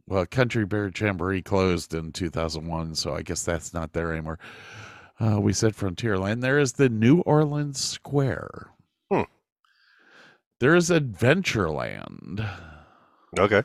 [0.08, 4.40] Well, Country Bear Jamboree closed in 2001, so I guess that's not there anymore.
[5.20, 6.40] Uh, we said Frontierland.
[6.42, 8.70] There is the New Orleans Square.
[9.12, 9.22] Hmm.
[10.60, 12.48] There is Adventureland.
[13.40, 13.64] Okay.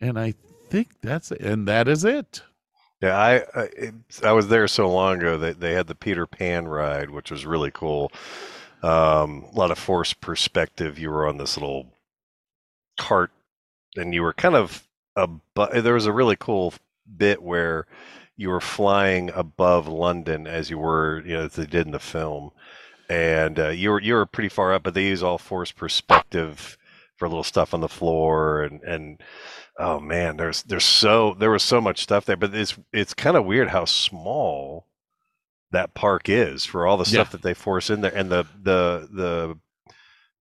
[0.00, 0.34] And I
[0.68, 1.40] think that's it.
[1.40, 2.42] And that is it.
[3.02, 3.68] Yeah, I I,
[4.24, 7.44] I was there so long ago that they had the Peter Pan ride, which was
[7.44, 8.10] really cool.
[8.82, 10.98] Um, a lot of forced perspective.
[10.98, 11.92] You were on this little
[12.98, 13.30] cart,
[13.96, 15.82] and you were kind of above.
[15.82, 16.72] There was a really cool
[17.16, 17.86] bit where
[18.36, 21.98] you were flying above London as you were, you know, as they did in the
[21.98, 22.50] film,
[23.08, 26.78] and uh, you were you were pretty far up, but they use all forced perspective
[27.16, 29.22] for little stuff on the floor and and
[29.78, 33.36] oh man there's there's so there was so much stuff there but it's it's kind
[33.36, 34.86] of weird how small
[35.72, 37.32] that park is for all the stuff Yeah.
[37.32, 39.58] that they force in there and the the the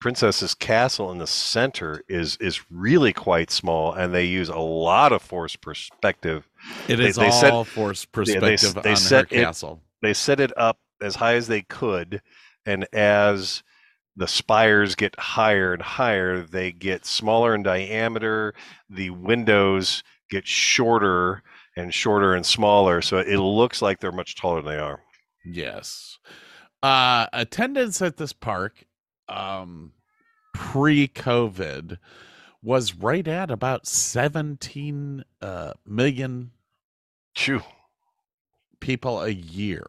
[0.00, 5.12] princess's castle in the center is is really quite small and they use a lot
[5.12, 6.48] of force perspective
[6.86, 9.42] It They- is they all set- forced yeah, they perspective they on set her it-
[9.44, 9.82] castle.
[10.02, 12.22] they set it up as high as they could
[12.64, 13.62] and as
[14.18, 18.52] the spires get higher and higher they get smaller in diameter
[18.90, 21.42] the windows get shorter
[21.76, 25.00] and shorter and smaller so it looks like they're much taller than they are
[25.44, 26.18] Yes.
[26.82, 28.84] Uh attendance at this park
[29.28, 29.92] um
[30.52, 31.98] pre-COVID
[32.62, 36.50] was right at about 17 uh million
[37.36, 37.62] Phew.
[38.80, 39.86] people a year.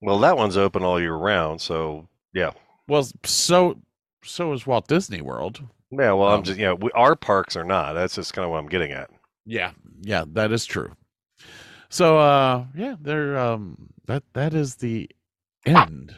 [0.00, 2.52] well that one's open all year round so yeah
[2.88, 3.78] Well, so
[4.24, 5.60] so is Walt Disney World.
[5.90, 8.50] yeah well i'm Um, just yeah we, our parks are not that's just kind of
[8.50, 9.08] what i'm getting at
[9.44, 9.70] Yeah,
[10.02, 10.92] yeah, that is true.
[11.88, 15.08] So uh yeah, there um that that is the
[15.64, 16.14] end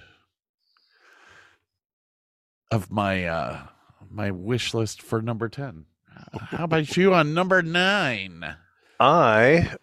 [2.71, 3.61] of my uh
[4.11, 5.85] my wish list for number 10.
[6.16, 8.57] Uh, How about you on number 9?
[9.01, 9.75] I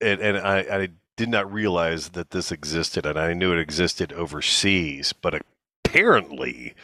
[0.00, 4.12] and, and I, I did not realize that this existed, and I knew it existed
[4.12, 5.42] overseas, but
[5.88, 6.74] apparently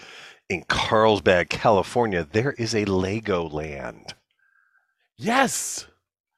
[0.48, 4.14] in Carlsbad, California, there is a Lego land.
[5.16, 5.86] Yes.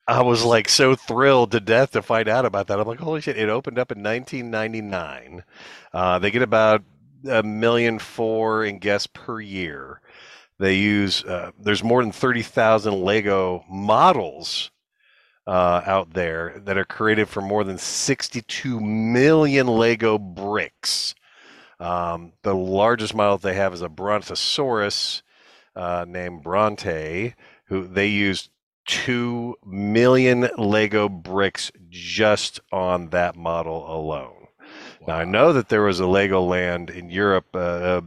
[0.08, 2.78] I was like so thrilled to death to find out about that.
[2.78, 3.36] I'm like, holy shit!
[3.36, 5.42] It opened up in 1999.
[5.92, 6.84] Uh, they get about
[7.28, 10.00] a million four in guests per year.
[10.60, 14.70] They use uh, there's more than 30,000 Lego models
[15.46, 21.16] uh, out there that are created from more than 62 million Lego bricks.
[21.78, 25.22] Um, the largest model they have is a Brontosaurus
[25.74, 27.34] uh, named Bronte,
[27.66, 28.50] who they used
[28.86, 34.46] two million Lego bricks just on that model alone.
[35.06, 38.00] Now I know that there was a Lego land in Europe, uh, uh,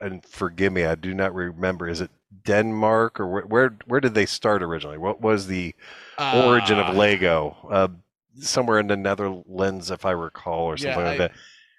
[0.00, 1.88] and forgive me, I do not remember.
[1.88, 2.10] Is it
[2.44, 3.42] Denmark or where?
[3.42, 4.98] Where, where did they start originally?
[4.98, 5.74] What was the
[6.18, 7.56] origin Uh, of Lego?
[7.68, 7.88] Uh,
[8.38, 11.32] somewhere in the Netherlands, if I recall, or Yeah, something like I- that.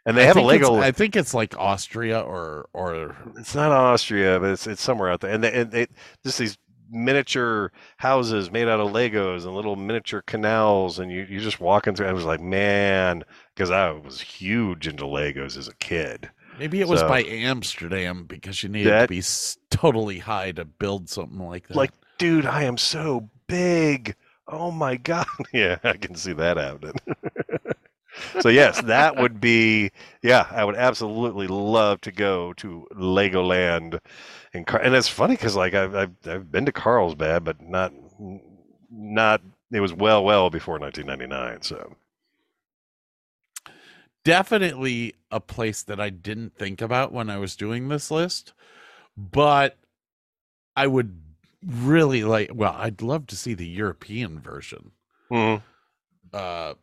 [0.08, 0.78] And they I have a Lego.
[0.78, 5.20] I think it's like Austria or or It's not Austria, but it's it's somewhere out
[5.22, 5.32] there.
[5.32, 5.88] And they, and they
[6.24, 6.58] just these
[6.90, 11.94] miniature houses made out of Legos and little miniature canals, and you you just walking
[11.94, 12.08] through.
[12.08, 16.30] I was like, man, because I was huge into Legos as a kid.
[16.58, 19.22] maybe it was So- by Amsterdam because you needed to be
[19.70, 21.76] totally high to build something like that.
[21.76, 24.16] Like, dude, I am so big.
[24.48, 25.28] Oh my god.
[25.54, 26.96] Yeah, I can see that happening.
[28.40, 29.92] so yes, that would be
[30.22, 34.00] yeah, I would absolutely love to go to Legoland
[34.54, 37.94] and Car- and it's funny cuz like I've, I've I've been to Carlsbad but not
[38.92, 39.42] not
[39.72, 41.96] it was well well before 1999, so
[44.24, 48.54] definitely a place that I didn't think about when I was doing this list,
[49.16, 49.78] but
[50.76, 51.22] I would
[51.66, 54.92] really like well, I'd love to see the European version.
[55.32, 55.62] Mhm.
[56.34, 56.74] Uh,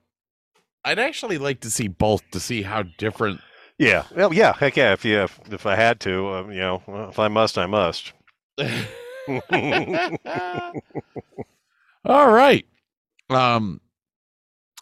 [0.85, 3.41] I'd actually like to see both to see how different.
[3.78, 4.05] Yeah.
[4.14, 4.53] Well, yeah.
[4.53, 4.93] Heck yeah.
[4.93, 8.12] If you if, if I had to, um, you know, if I must, I must.
[12.05, 12.66] All right.
[13.30, 13.80] Um,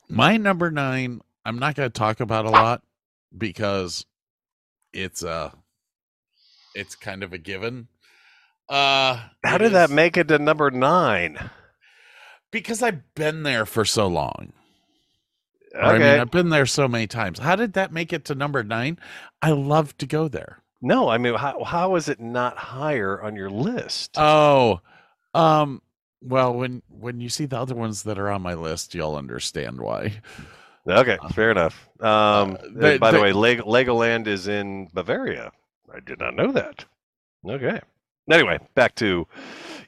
[0.09, 1.21] my number nine.
[1.45, 2.83] I'm not going to talk about a lot
[3.37, 4.07] because
[4.93, 5.51] it's uh
[6.75, 7.89] it's kind of a given.
[8.69, 11.51] Uh, How it did that make it to number nine?
[12.51, 14.53] Because I've been there for so long.
[15.75, 17.39] Or, I mean, I've been there so many times.
[17.39, 18.99] How did that make it to number nine?
[19.41, 20.63] I love to go there.
[20.83, 24.13] no, I mean, how how is it not higher on your list?
[24.19, 24.81] Oh,
[25.35, 25.81] um,
[26.21, 29.81] well, when when you see the other ones that are on my list, you'll understand
[29.81, 30.21] why.
[30.87, 31.89] okay, fair enough.
[32.01, 35.53] Um, uh, they- by the way, Leg- Legoland is in Bavaria.
[35.95, 36.85] I did not know that.
[37.49, 37.81] Okay.
[38.31, 39.27] Anyway, back to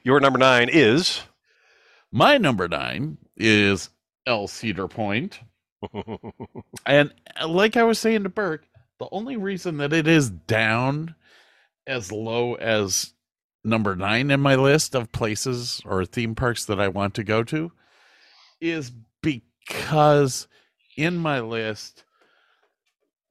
[0.03, 1.21] your number nine is.
[2.11, 3.89] My number nine is
[4.27, 5.39] El Cedar Point.
[6.85, 8.65] And uh, like I was saying to Burke,
[8.99, 11.15] the only reason that it is down
[11.87, 13.13] as low as
[13.63, 17.43] number nine in my list of places or theme parks that I want to go
[17.43, 17.71] to
[18.61, 20.47] is because
[20.95, 22.03] in my list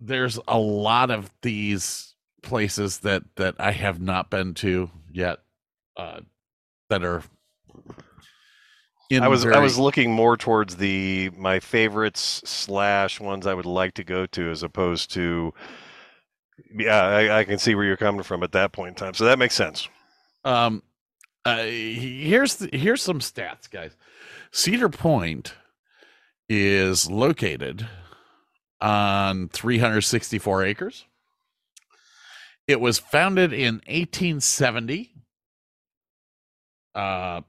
[0.01, 5.39] there's a lot of these places that that I have not been to yet
[5.97, 6.21] uh
[6.91, 7.23] that are
[9.13, 13.95] I was I was looking more towards the my favorites slash ones I would like
[13.95, 15.53] to go to as opposed to
[16.75, 19.25] yeah I, I can see where you're coming from at that point in time so
[19.25, 19.89] that makes sense.
[20.45, 20.83] Um,
[21.45, 23.97] uh, here's the, here's some stats, guys.
[24.51, 25.55] Cedar Point
[26.49, 27.87] is located
[28.81, 31.05] on 364 acres.
[32.67, 35.11] It was founded in 1870.
[36.95, 37.43] Uh,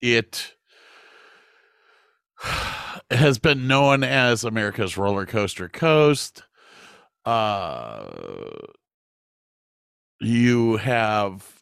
[0.00, 0.54] it
[3.10, 6.42] has been known as America's roller coaster coast.
[7.24, 8.06] Uh,
[10.20, 11.52] you have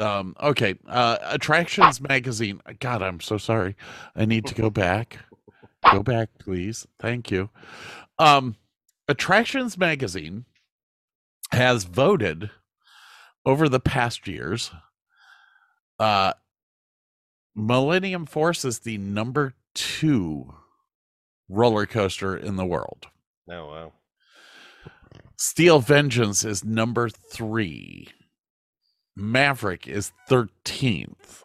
[0.00, 2.60] um okay uh attractions magazine.
[2.80, 3.76] God i'm so sorry.
[4.16, 5.18] I need to go back.
[5.92, 6.86] Go back please.
[6.98, 7.50] Thank you.
[8.18, 8.56] Um
[9.06, 10.46] attractions magazine
[11.52, 12.50] has voted
[13.46, 14.72] over the past years
[16.00, 16.32] uh
[17.54, 20.54] millennium force is the number two
[21.48, 23.06] roller coaster in the world
[23.50, 23.92] Oh wow.
[25.36, 28.08] Steel Vengeance is number three.
[29.16, 31.42] Maverick is 13th.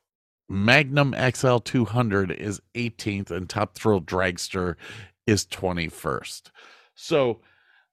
[0.48, 3.32] Magnum XL 200 is 18th.
[3.32, 4.76] And Top Thrill Dragster
[5.28, 6.52] is 21st.
[6.96, 7.42] So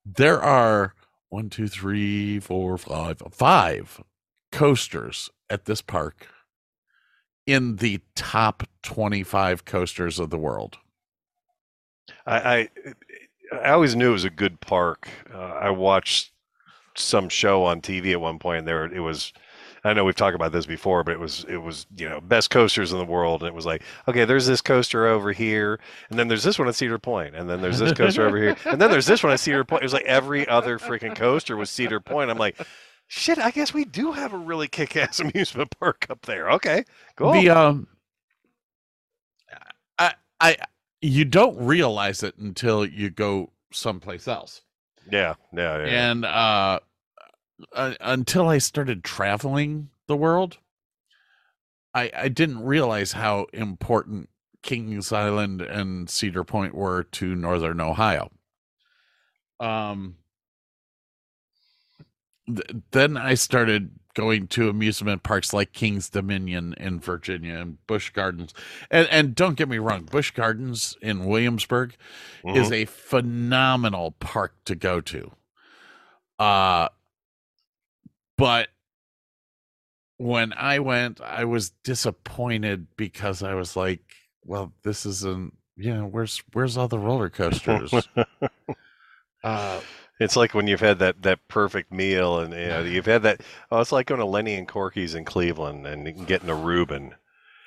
[0.05, 0.95] there are
[1.29, 4.01] one, two, three, four, five, five
[4.53, 6.29] coasters at this park
[7.47, 10.79] in the top 25 coasters of the world.
[12.27, 12.69] I, I
[13.63, 15.09] I always knew it was a good park.
[15.33, 16.33] Uh, I watched
[16.97, 18.61] some show on TV at one point.
[18.61, 19.33] And there it was.
[19.85, 22.51] I know we've talked about this before, but it was it was you know best
[22.51, 25.79] coasters in the world, and it was like okay, there's this coaster over here,
[26.11, 28.57] and then there's this one at Cedar Point, and then there's this coaster over here,
[28.65, 29.83] and then there's this one at Cedar Point.
[29.83, 32.31] It was like every other freaking coaster was Cedar Point.
[32.31, 32.59] I'm like,
[33.07, 36.51] shit, I guess we do have a really kick-ass amusement park up there.
[36.53, 36.85] Okay,
[37.17, 37.33] cool.
[37.33, 37.87] The um,
[39.99, 40.57] I I
[41.01, 44.63] you don't realize it until you go someplace else,
[45.11, 46.11] yeah, yeah, yeah.
[46.11, 46.81] and uh,
[47.73, 50.59] uh, until I started traveling the world,
[51.95, 54.29] I I didn't realize how important
[54.63, 58.31] Kings Island and Cedar Point were to Northern Ohio.
[59.61, 60.17] Um.
[62.47, 68.11] Th- then I started going to amusement parks like King's Dominion in Virginia and Busch
[68.11, 68.55] Gardens.
[68.91, 71.95] And and don't get me wrong, Busch Gardens in Williamsburg
[72.57, 75.33] is a phenomenal park to go to.
[76.39, 76.89] Uh
[78.39, 78.69] but
[80.19, 84.01] when I went, I was disappointed because I was like,
[84.45, 87.93] well, this isn't you know, where's where's all the roller coasters?
[89.45, 89.81] uh
[90.19, 93.43] It's like when you've had that, that perfect meal, and you know, you've had that.
[93.71, 97.15] Oh, it's like going to Lenny and Corky's in Cleveland and getting a Reuben.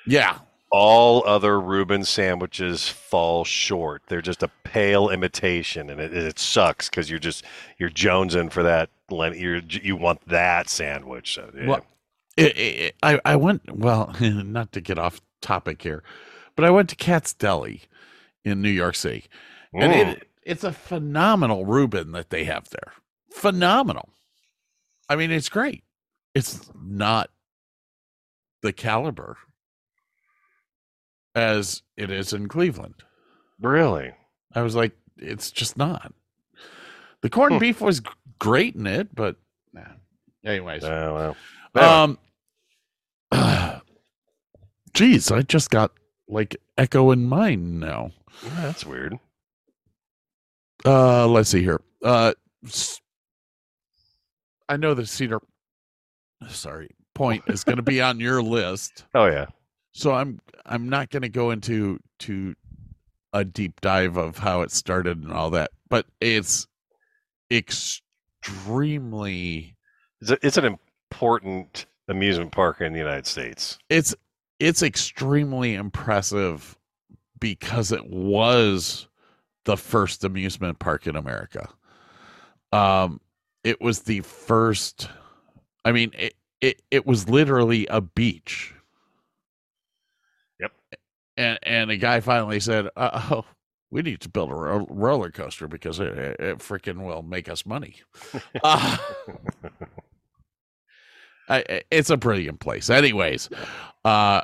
[0.06, 0.38] yeah.
[0.72, 4.02] All other Reuben sandwiches fall short.
[4.06, 7.44] They're just a pale imitation, and it, it sucks because you're just
[7.78, 8.88] you're jonesing for that.
[9.10, 11.34] Lenny, you're, you want that sandwich.
[11.34, 11.66] So, yeah.
[11.66, 11.86] Well,
[12.36, 16.04] it, it, I I went well, not to get off topic here,
[16.54, 17.82] but I went to Katz's Deli
[18.44, 19.24] in New York City,
[19.74, 20.12] and Mm.
[20.12, 22.92] it it's a phenomenal Reuben that they have there.
[23.32, 24.08] Phenomenal.
[25.08, 25.84] I mean, it's great.
[26.34, 27.30] It's not
[28.62, 29.36] the caliber
[31.34, 32.94] as it is in Cleveland.
[33.60, 34.12] Really?
[34.54, 36.12] I was like, it's just not.
[37.22, 37.60] The corned Hmm.
[37.60, 38.02] beef was
[38.38, 39.36] great in it, but
[39.72, 39.82] nah.
[40.44, 40.84] anyways.
[40.84, 41.34] Oh,
[41.74, 42.16] well.
[43.32, 43.80] Um,
[44.94, 45.92] geez, I just got
[46.28, 48.12] like echo in mine now.
[48.44, 49.18] That's weird.
[50.84, 51.80] Uh, let's see here.
[52.02, 52.32] Uh,
[54.68, 55.40] I know that Cedar,
[56.48, 59.46] sorry, Point is going to be on your list, Oh yeah.
[59.92, 62.54] so I'm I'm not going to go into to
[63.32, 66.66] a deep dive of how it started and all that, but it's
[67.50, 69.76] extremely
[70.20, 73.78] It's, a, it's an important amusement park in the United States.
[73.90, 74.14] it's
[74.58, 76.76] it's extremely impressive
[77.38, 79.08] because it was
[79.64, 81.68] the first amusement park in America.
[82.72, 83.20] Um
[83.64, 85.08] it was the first
[85.84, 88.74] I mean it it, it was literally a beach.
[90.60, 90.72] Yep.
[91.36, 93.44] And and a guy finally said, "Oh,
[93.90, 97.48] we need to build a ro- roller coaster because it, it, it freaking will make
[97.48, 97.96] us money."
[98.62, 98.96] uh,
[101.48, 102.90] I- it's a brilliant place.
[102.90, 103.48] Anyways,
[104.04, 104.42] uh,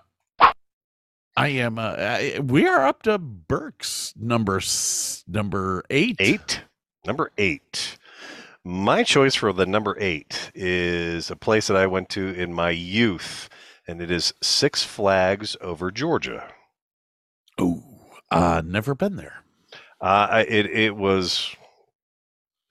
[1.37, 1.79] I am.
[1.79, 4.61] Uh, I, we are up to Burke's number
[5.29, 6.17] number eight.
[6.19, 6.63] Eight.
[7.07, 7.99] Number eight.
[8.65, 12.71] My choice for the number eight is a place that I went to in my
[12.71, 13.49] youth,
[13.87, 16.49] and it is Six Flags over Georgia.
[17.61, 17.83] Ooh,
[18.31, 19.45] uh, never been there.
[20.01, 21.55] Uh, it it was.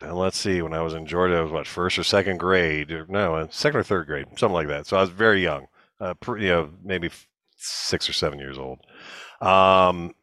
[0.02, 0.62] Let's see.
[0.62, 2.92] When I was in Georgia, I was what first or second grade?
[2.92, 4.88] Or, no, uh, second or third grade, something like that.
[4.88, 5.68] So I was very young.
[6.00, 7.10] Uh, you know, maybe
[7.56, 8.80] six or seven years old.
[9.42, 10.14] Um,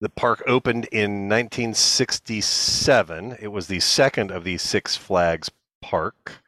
[0.00, 3.36] the park opened in 1967.
[3.40, 5.50] It was the second of the Six Flags
[5.82, 6.40] Park.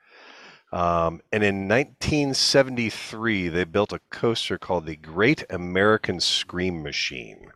[0.72, 7.50] Um, and in 1973, they built a coaster called the Great American Scream Machine.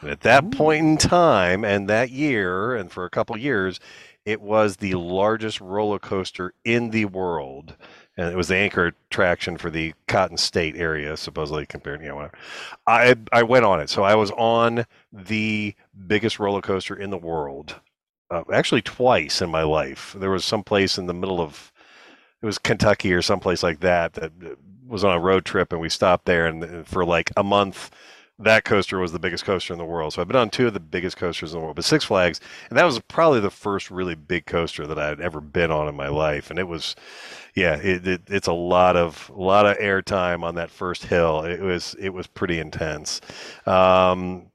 [0.00, 3.78] And at that point in time, and that year, and for a couple years,
[4.24, 7.76] it was the largest roller coaster in the world.
[8.18, 12.16] And it was the anchor attraction for the Cotton State area, supposedly compared, you know,
[12.16, 12.38] whatever.
[12.86, 15.74] I I went on it, so I was on the
[16.06, 17.76] biggest roller coaster in the world,
[18.30, 20.16] uh, actually twice in my life.
[20.18, 21.72] There was some place in the middle of
[22.42, 24.32] it was Kentucky or someplace like that that
[24.86, 27.90] was on a road trip, and we stopped there, and for like a month,
[28.38, 30.12] that coaster was the biggest coaster in the world.
[30.12, 32.40] So I've been on two of the biggest coasters in the world, but Six Flags,
[32.68, 35.88] and that was probably the first really big coaster that I had ever been on
[35.88, 36.94] in my life, and it was,
[37.54, 41.42] yeah, it, it it's a lot of a lot of airtime on that first hill.
[41.42, 43.20] It was it was pretty intense.
[43.66, 44.50] Um,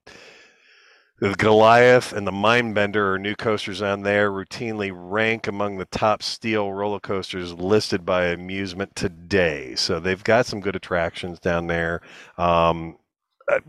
[1.20, 6.22] the Goliath and the Mindbender are new coasters on there, routinely rank among the top
[6.22, 9.76] steel roller coasters listed by Amusement Today.
[9.76, 12.02] So they've got some good attractions down there.
[12.38, 12.98] Um,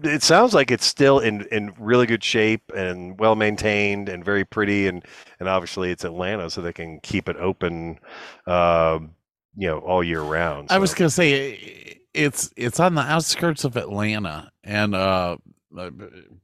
[0.02, 4.44] it sounds like it's still in, in really good shape and well maintained and very
[4.44, 5.04] pretty and
[5.40, 7.98] and obviously it's Atlanta so they can keep it open
[8.46, 9.14] um,
[9.56, 10.70] you know all year round.
[10.70, 15.36] I was gonna say it's it's on the outskirts of Atlanta, and uh,
[15.76, 15.90] uh,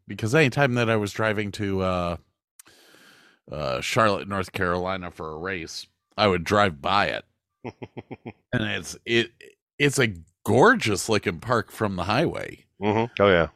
[0.06, 2.16] because anytime that I was driving to uh,
[3.50, 7.24] uh, Charlotte, North Carolina for a race, I would drive by it,
[7.64, 9.30] and it's it
[9.78, 10.14] it's a
[10.44, 12.64] gorgeous looking park from the highway.
[12.80, 13.10] Mhm.
[13.18, 13.48] Oh yeah.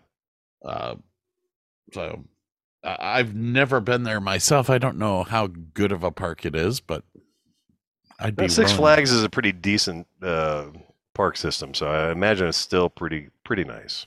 [0.65, 0.97] Uh,
[1.93, 2.25] so
[2.83, 4.69] I- I've never been there myself.
[4.71, 7.05] I don't know how good of a park it is, but
[8.19, 10.67] I'd be Six willing- Flags is a pretty decent uh,
[11.15, 14.07] park system, so I imagine it's still pretty pretty nice.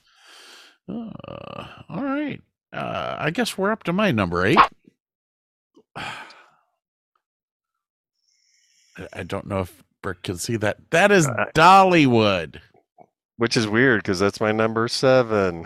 [0.89, 2.41] Uh, all right.
[2.73, 4.59] Uh, I guess we're up to my number eight.
[9.13, 10.77] I- don't know if Brick can see that.
[10.91, 12.59] That is Dollywood.
[13.37, 15.65] Which is weird because that's my number seven.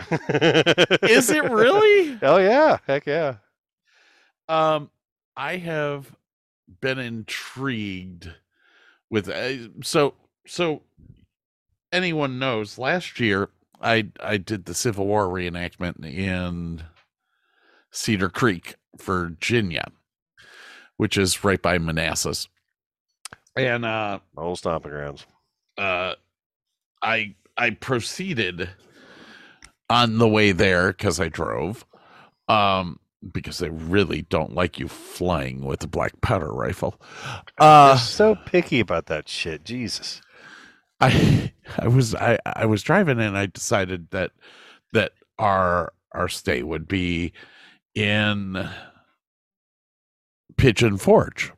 [1.02, 2.18] Is it really?
[2.22, 3.36] Oh yeah, heck yeah.
[4.48, 4.90] Um,
[5.36, 6.14] I have
[6.80, 8.30] been intrigued
[9.10, 10.14] with uh, so
[10.46, 10.82] so.
[11.92, 12.78] Anyone knows?
[12.78, 13.48] Last year,
[13.80, 16.82] I I did the Civil War reenactment in
[17.90, 19.88] Cedar Creek, Virginia,
[20.96, 22.48] which is right by Manassas,
[23.56, 25.26] and uh, Old stomping grounds.
[25.78, 26.14] uh,
[27.02, 28.70] I I proceeded
[29.90, 31.84] on the way there because I drove,
[32.48, 32.98] um,
[33.32, 37.00] because they really don't like you flying with a black powder rifle.
[37.58, 39.64] Uh, so picky about that shit.
[39.64, 40.20] Jesus.
[41.00, 44.30] I I was I I was driving and I decided that
[44.92, 47.32] that our our stay would be
[47.94, 48.68] in
[50.56, 51.52] Pigeon Forge.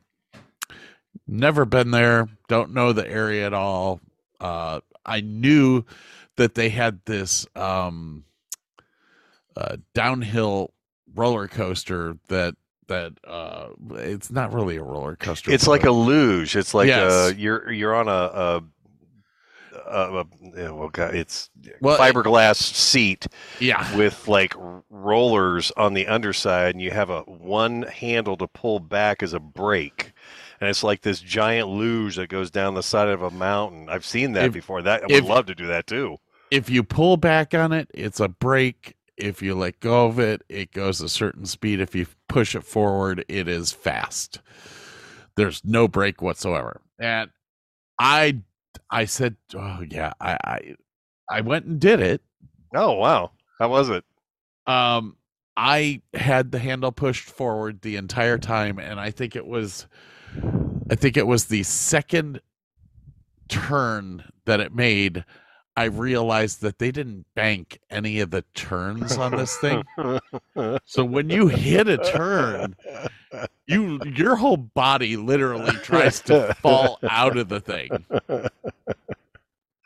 [1.27, 4.01] Never been there, don't know the area at all.
[4.39, 5.83] Uh I knew
[6.37, 8.25] that they had this um
[9.55, 10.73] uh, downhill
[11.15, 12.55] roller coaster that
[12.87, 16.55] that uh it's not really a roller coaster It's like a luge.
[16.55, 17.11] It's like Yes.
[17.11, 18.63] uh, you're you're on a, a,
[19.87, 20.25] a,
[20.57, 21.49] a well, God, it's
[21.81, 23.27] Well, fiberglass seat
[23.59, 24.53] yeah with like
[24.89, 29.39] rollers on the underside, and you have a one handle to pull back as a
[29.39, 30.11] brake.
[30.61, 33.87] And it's like this giant luge that goes down the side of a mountain.
[33.89, 34.81] I've seen that If- before.
[34.81, 36.17] That I would if- love to do that too.
[36.51, 38.95] if you pull back on it it's a break.
[39.17, 42.63] if you let go of it it goes a certain speed if you push it
[42.63, 44.41] forward it is fast
[45.37, 47.29] there's no break whatsoever and
[47.97, 48.37] i
[48.91, 50.75] i said oh yeah i i,
[51.29, 52.21] I went and did it
[52.75, 54.03] Oh wow, how was it?
[54.67, 55.15] um
[55.57, 59.87] i had the handle pushed forward the entire time and i think it was
[60.89, 62.41] i think it was the second
[63.47, 65.23] turn that it made
[65.77, 69.83] i realized that they didn't bank any of the turns on this thing
[70.85, 72.75] so when you hit a turn
[73.67, 77.89] you your whole body literally tries to fall out of the thing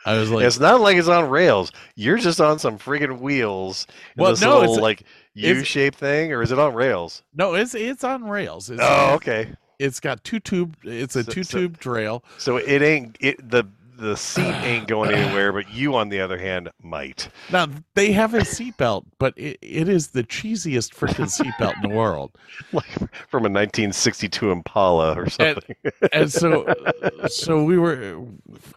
[0.06, 1.72] i was like it's not like it's on rails.
[1.96, 3.86] You're just on some friggin' wheels.
[4.16, 7.24] in Well, this no, little, it's- like U-shaped thing, or is it on rails?
[7.34, 9.54] no it's it's on rails it's, Oh, okay.
[9.80, 13.50] It's got two tube it's a So- two so- tube rail So it ain't it
[13.50, 13.66] the
[13.98, 17.28] the seat ain't going anywhere, but you on the other hand might.
[17.52, 21.96] Now they have a seatbelt, but it, it is the cheesiest freaking seatbelt in the
[21.96, 22.32] world.
[22.72, 22.86] Like
[23.28, 25.76] from a 1962 Impala or something.
[26.14, 26.74] And so,
[27.28, 28.22] so we were.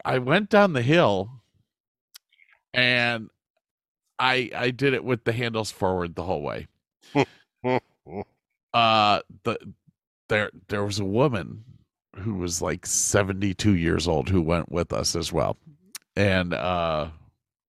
[0.04, 1.30] I went down the hill,
[2.74, 3.30] and
[4.18, 6.68] I I did it with the handles forward the whole way.
[8.74, 9.58] uh, the
[10.32, 11.62] there there was a woman
[12.16, 15.56] who was like seventy two years old who went with us as well,
[16.16, 17.08] and uh,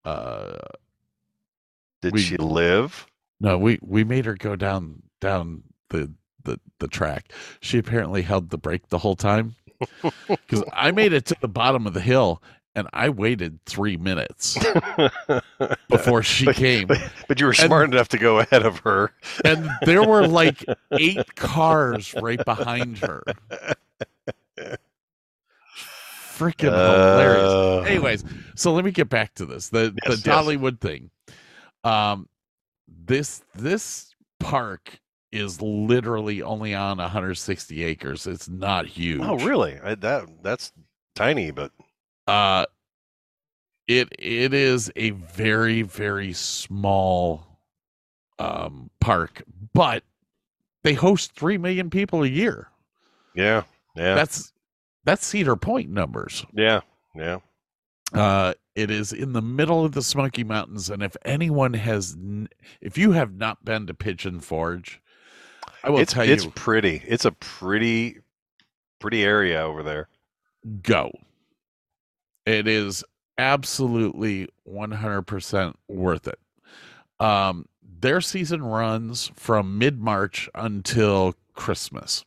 [0.04, 0.56] uh.
[2.02, 3.06] Did we- she live?
[3.40, 6.12] No, we we made her go down down the
[6.44, 7.32] the the track.
[7.60, 9.54] She apparently held the brake the whole time
[10.28, 12.42] because I made it to the bottom of the hill
[12.76, 14.58] and I waited three minutes
[15.88, 16.98] before she But- came, But,
[17.28, 19.12] but you were smart enough to go ahead of her.
[19.44, 23.22] and there were like eight cars right behind her.
[25.76, 27.42] Freaking hilarious.
[27.44, 28.24] Uh, anyways
[28.56, 30.36] so let me get back to this the Yes, the yes.
[30.36, 31.10] dollywood thing
[31.84, 32.28] um
[32.88, 34.98] this this park
[35.30, 39.78] is literally only on 160 acres it's not huge Oh, really?
[39.82, 40.72] I, that that's
[41.14, 41.70] tiny, but
[42.26, 42.66] uh
[43.86, 47.46] it it is a very very small
[48.38, 50.02] um park but
[50.82, 52.68] they host 3 million people a year
[53.34, 53.62] yeah,
[53.96, 54.52] yeah, that's
[55.04, 56.80] that's cedar point numbers yeah,
[57.14, 57.38] yeah.
[58.12, 62.48] Uh, it is in the middle of the Smoky Mountains, and if anyone has, n-
[62.80, 65.00] if you have not been to Pigeon Forge,
[65.82, 67.02] I will it's tell it's you, pretty.
[67.06, 68.18] It's a pretty
[69.00, 70.08] pretty area over there.
[70.82, 71.10] go.
[72.46, 73.04] It is
[73.38, 76.38] absolutely one hundred percent worth it.
[77.20, 77.66] Um,
[78.00, 82.24] their season runs from mid March until Christmas.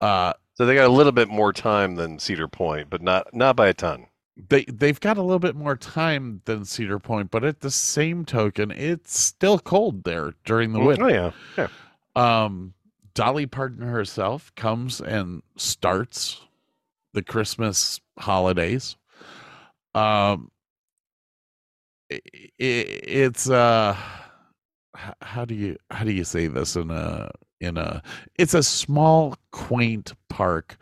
[0.00, 3.56] Uh, So they got a little bit more time than Cedar Point, but not not
[3.56, 4.06] by a ton.
[4.48, 8.24] they they've got a little bit more time than Cedar Point, but at the same
[8.24, 11.04] token, it's still cold there during the Mm, winter.
[11.04, 11.68] Oh yeah, yeah.
[12.16, 12.74] um
[13.14, 16.40] dolly parton herself comes and starts
[17.12, 18.96] the christmas holidays
[19.94, 20.50] um
[22.12, 22.20] i i-
[22.58, 23.96] it's uh
[25.22, 28.02] how do you how do you say this in a in a
[28.36, 30.76] it's a small quaint park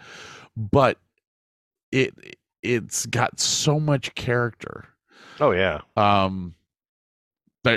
[0.56, 0.98] but
[1.92, 2.14] it
[2.62, 4.88] it's got so much character
[5.40, 5.80] Oh yeah.
[5.96, 6.54] um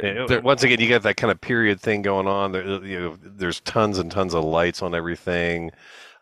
[0.02, 2.52] Yeah, there- Once again, you got that kind of period thing going on.
[2.54, 5.70] There, you know, there's tons and tons of lights on everything.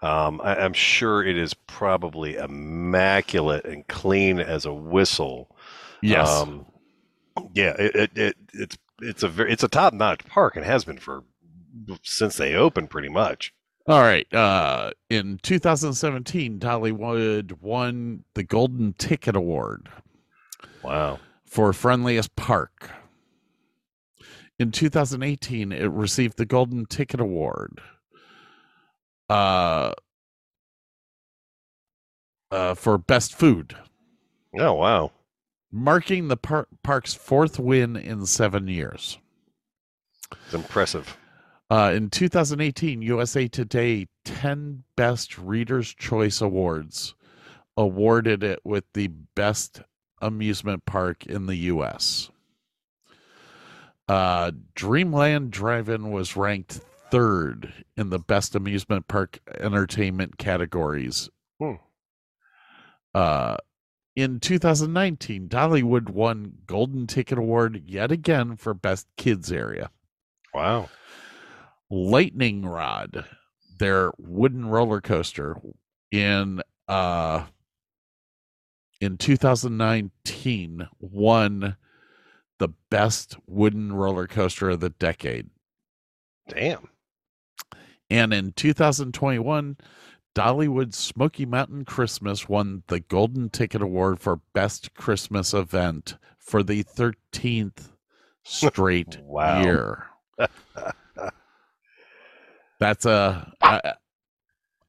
[0.02, 5.56] Um, I, I'm sure it is probably immaculate and clean as a whistle.
[6.02, 6.66] yes Um,
[7.54, 10.84] yeah, it, it, it it's it's a very it's a top notch park and has
[10.86, 11.24] been for
[12.04, 13.54] since they opened pretty much.
[13.88, 14.32] All right.
[14.34, 19.90] Uh, in 2017, Dollywood won the Golden Ticket Award
[20.84, 21.20] Wow.
[21.46, 22.92] for friendliest park.
[24.60, 27.80] In 2018, it received the Golden Ticket Award
[29.30, 29.94] uh,
[32.52, 33.76] uh, for best food,
[34.58, 35.12] Oh wow.
[35.72, 39.20] marking the par- park's fourth win in seven years.
[40.46, 41.16] It's impressive.
[41.72, 47.14] Uh, in 2018, USA Today 10 Best Reader's Choice Awards
[47.78, 49.82] awarded it with the best
[50.22, 52.32] amusement park in the U.S.
[54.08, 56.82] Uh, Dreamland Drive-In was ranked
[57.12, 61.30] third in the best amusement park entertainment categories.
[61.60, 61.74] Hmm.
[63.14, 63.58] Uh,
[64.16, 69.92] in 2019, Dollywood won Golden Ticket Award yet again for Best Kids Area.
[70.54, 70.90] Wow.
[71.90, 73.26] Lightning Rod,
[73.80, 75.58] their wooden roller coaster,
[76.12, 77.46] in uh
[79.00, 81.78] in 2019 won
[82.58, 85.50] the best wooden roller coaster of the decade.
[86.50, 86.90] Damn.
[88.10, 89.78] And in 2021,
[90.36, 96.84] Dollywood Smoky Mountain Christmas won the Golden Ticket Award for Best Christmas Event for the
[96.84, 97.90] 13th
[98.44, 99.62] straight Wow.
[99.64, 100.06] year.
[102.80, 103.52] That's a.
[103.62, 103.94] I,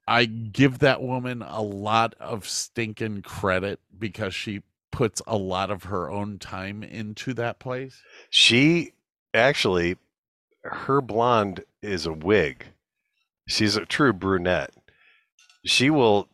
[0.07, 5.85] I give that woman a lot of stinking credit because she puts a lot of
[5.85, 8.01] her own time into that place.
[8.29, 8.93] She
[9.35, 9.97] actually,
[10.64, 12.66] her blonde is a wig.
[13.51, 14.72] She's a true brunette.
[15.64, 16.28] She will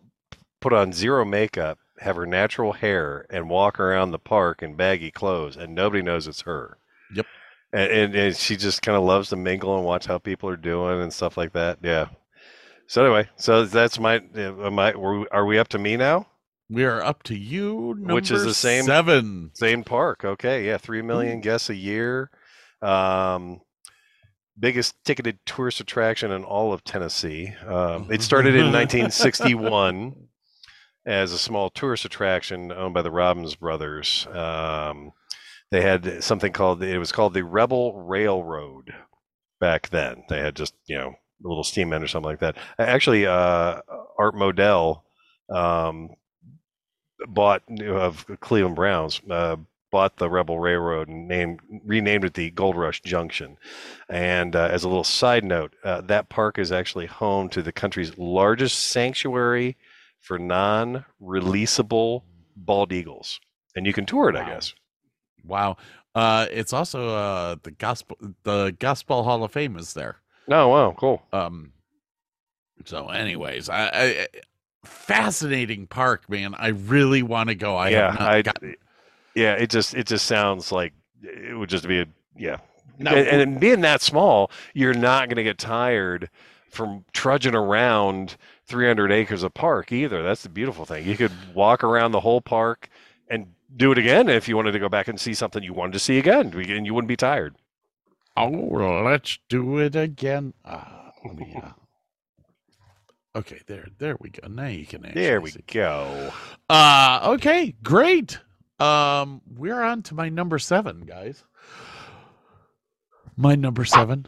[0.61, 5.11] put on zero makeup, have her natural hair, and walk around the park in baggy
[5.11, 6.79] clothes, and nobody knows it's her.
[7.15, 7.27] Yep.
[7.73, 10.57] And, and, and she just kind of loves to mingle and watch how people are
[10.57, 11.79] doing and stuff like that.
[11.83, 12.09] Yeah.
[12.87, 14.93] So anyway, so that's my uh, my.
[14.93, 16.29] Are we up to me now?
[16.71, 19.51] We are up to you, number Which is the same- seven.
[19.55, 20.25] Same park.
[20.25, 20.67] Okay.
[20.67, 20.79] Yeah.
[20.79, 22.31] Three million guests a year.
[22.83, 23.61] Um,
[24.59, 27.55] biggest ticketed tourist attraction in all of Tennessee.
[27.67, 30.29] Um, it started in 1961
[31.05, 34.27] as a small tourist attraction owned by the Robbins brothers.
[34.33, 35.13] Um,
[35.71, 38.95] they had something called it was called the Rebel Railroad
[39.61, 40.25] back then.
[40.29, 41.09] They had just you know
[41.45, 42.57] a little steam engine or something like that.
[42.79, 43.81] Actually, uh,
[44.19, 45.03] Art Modell
[45.53, 46.11] um,
[47.29, 49.57] bought of Cleveland Browns uh,
[49.97, 53.57] bought the Rebel Railroad and named renamed it the Gold Rush Junction.
[54.11, 57.73] And uh, as a little side note, uh, that park is actually home to the
[57.73, 59.79] country's largest sanctuary
[60.21, 62.25] for non-releasable
[62.57, 63.41] bald eagles,
[63.75, 64.75] and you can tour it, I guess.
[65.43, 65.79] Wow.
[66.15, 68.19] Uh, it's also uh, the gospel.
[68.43, 70.17] The Gospel Hall of Fame is there.
[70.51, 71.23] Oh wow, cool.
[71.33, 71.73] Um.
[72.85, 74.27] So, anyways, I, I
[74.85, 76.55] fascinating park, man.
[76.55, 77.77] I really want to go.
[77.77, 78.63] I yeah, I, got-
[79.37, 82.07] yeah, it just it just sounds like it would just be a
[82.37, 82.57] yeah.
[82.99, 86.31] No, and, and being that small, you're not going to get tired
[86.71, 90.23] from trudging around 300 acres of park either.
[90.23, 91.07] That's the beautiful thing.
[91.07, 92.89] You could walk around the whole park
[93.29, 95.93] and do it again if you wanted to go back and see something you wanted
[95.93, 97.57] to see again, and you wouldn't be tired.
[98.37, 98.49] Oh,
[99.05, 100.55] let's do it again.
[100.65, 101.71] Ah, let me, uh,
[103.39, 104.49] okay, there, there we go.
[104.49, 105.11] Now you can.
[105.15, 105.65] There we see.
[105.67, 106.33] go.
[106.69, 108.39] Uh, okay, great.
[108.79, 111.45] Um, we're on to my number seven, guys.
[113.37, 114.27] My number seven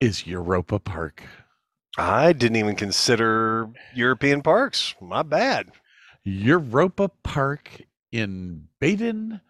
[0.00, 1.22] is Europa Park.
[1.96, 4.94] I didn't even consider European parks.
[5.00, 5.70] My bad.
[6.24, 9.40] Europa Park in Baden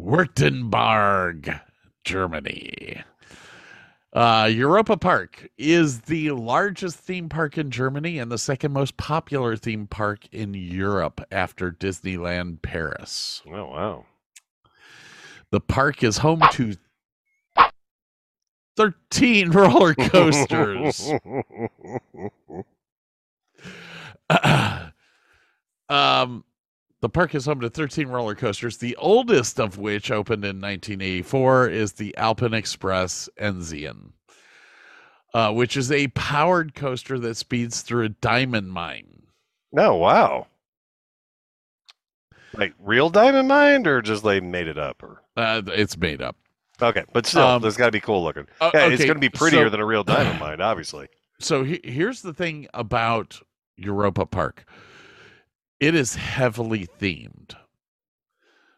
[0.00, 1.60] Württemberg,
[2.04, 3.02] Germany.
[4.12, 9.56] Uh, Europa Park is the largest theme park in Germany and the second most popular
[9.56, 13.40] theme park in Europe after Disneyland Paris.
[13.46, 14.06] Oh wow.
[15.52, 16.74] The park is home to
[18.76, 21.12] 13 roller coasters.
[25.88, 26.44] um,
[27.00, 31.68] the park is home to 13 roller coasters, the oldest of which opened in 1984
[31.68, 34.12] is the Alpine Express Enzian,
[35.34, 39.22] uh, which is a powered coaster that speeds through a diamond mine.
[39.72, 40.46] no, wow.
[42.52, 46.36] Like real diamond mine, or just they made it up, or Uh, it's made up.
[46.82, 48.46] okay, but still, Um, it's got to be cool looking.
[48.60, 51.06] Uh, Yeah, it's going to be prettier so- than a real diamond mine, obviously.
[51.38, 53.40] so he- here's the thing about
[53.76, 54.64] Europa Park.
[55.80, 57.56] It is heavily themed,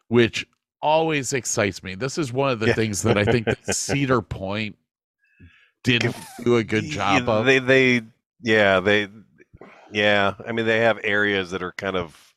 [0.07, 0.47] which
[0.81, 1.95] always excites me.
[1.95, 2.73] This is one of the Yeah.
[2.73, 4.77] things that I think that Cedar Point
[5.83, 7.45] didn't do a good job Yeah, of.
[7.45, 8.01] They, they,
[8.41, 9.07] yeah, they,
[9.91, 10.33] yeah.
[10.45, 12.33] I mean, they have areas that are kind of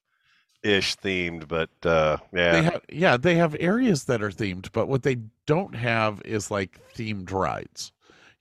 [0.63, 4.87] ish themed, but uh, yeah, They have, yeah, they have areas that are themed, but
[4.87, 7.93] what they don't have is like themed rides.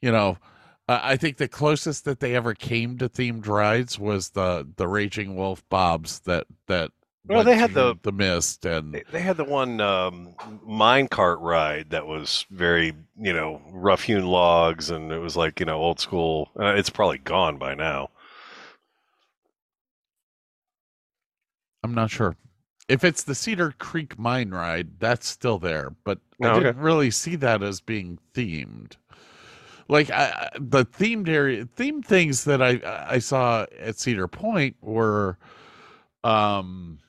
[0.02, 0.38] You know,
[0.88, 4.88] uh, I think the closest that they ever came to themed rides was the the
[4.88, 6.92] Raging Wolf Bobs that that.
[7.28, 11.40] Well, they had the- the mist and They, they had the one um, mine cart
[11.40, 15.78] ride that was very, you know, rough hewn logs, and it was like, you know,
[15.80, 16.52] old school.
[16.60, 18.12] Uh, it's probably gone by now.
[21.84, 22.36] I'm not sure.
[22.88, 26.64] if it's the Cedar Creek Mine Ride, that's still there, but Oh, I okay.
[26.66, 28.98] didn't really see that as being themed.
[29.88, 32.80] Like I, the themed area, themed things that I
[33.10, 35.38] I saw at Cedar Point were,
[36.24, 37.00] um,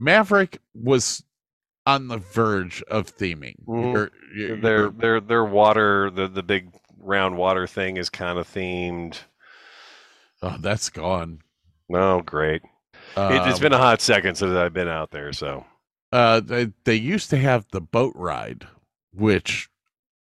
[0.00, 1.22] Maverick was
[1.84, 3.56] on the verge of theming.
[3.66, 3.92] Mhm.
[3.92, 8.48] You're- you're- Their their their water the the big round water thing is kind of
[8.48, 9.18] themed.
[10.42, 11.40] oh, that's gone.
[11.94, 12.62] Oh, great!
[13.16, 15.66] it, it's Um, been a hot second since I've been out there, so
[16.10, 18.66] Uh, they, they used to have the boat ride,
[19.12, 19.68] which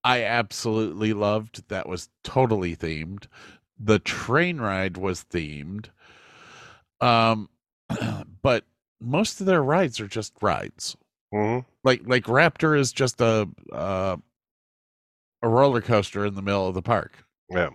[0.03, 1.67] I absolutely loved.
[1.69, 3.25] That was totally themed.
[3.79, 5.89] The train ride was themed.
[7.01, 7.49] Um,
[8.41, 8.65] but
[9.01, 10.95] most of their rides are just rides.
[11.33, 11.65] Mhm.
[11.83, 14.17] Like like Raptor is just a uh,
[15.41, 17.23] a roller coaster in the middle of the park.
[17.49, 17.69] yeah.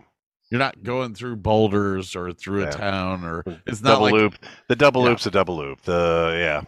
[0.51, 2.69] You're not going through boulders or through Yeah.
[2.69, 4.35] a town or it's not double like loop.
[4.69, 5.09] The double Yeah.
[5.09, 5.81] loop's a double loop.
[5.83, 6.63] The yeah.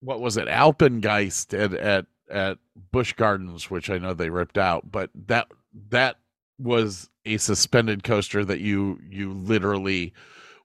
[0.00, 2.58] what was it alpengeist at at at
[2.92, 5.46] busch gardens which i know they ripped out but that
[5.90, 6.16] that
[6.58, 10.12] was a suspended coaster that you you literally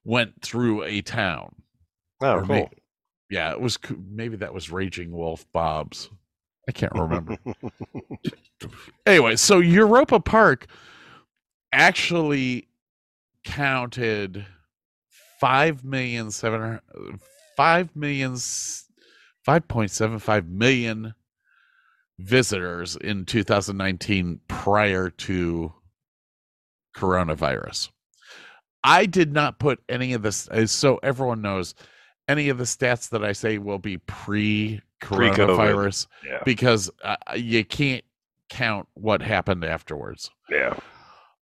[0.05, 1.55] went through a town.
[2.21, 2.69] Oh, Or cool.
[3.29, 3.77] yeah it was
[4.09, 6.09] maybe that was raging wolf bob's.
[6.67, 7.37] I can't remember.
[9.05, 10.67] Anyway so europa park
[11.71, 12.67] actually
[13.43, 14.45] counted
[15.39, 16.79] five million seven
[17.55, 18.35] five million
[19.45, 21.13] five point seven five million
[22.19, 25.73] visitors in 2019 prior to
[26.95, 27.89] coronavirus.
[28.83, 31.75] I did not put any of this uh, so everyone knows
[32.27, 36.41] any of the stats that I say will be pre coronavirus Yeah.
[36.45, 38.03] because uh, you can't
[38.49, 40.75] count what happened afterwards Yeah.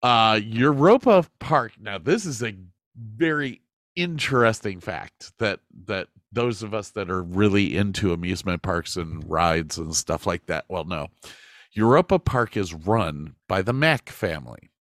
[0.03, 2.55] uh europa park now this is a
[2.97, 3.61] very
[3.97, 9.77] interesting fact that that those of us that are really into amusement parks and rides
[9.77, 11.07] and stuff like that well no
[11.77, 14.71] europa park is run by the mack family.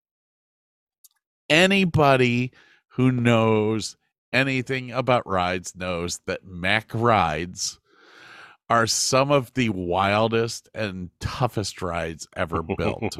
[1.49, 2.53] Anybody
[2.89, 3.97] who knows
[4.33, 7.79] anything about rides knows that mack rides
[8.69, 13.17] are some of the wildest and toughest rides ever built.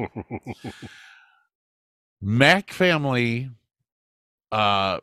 [2.21, 3.49] Mack family
[4.51, 4.99] uh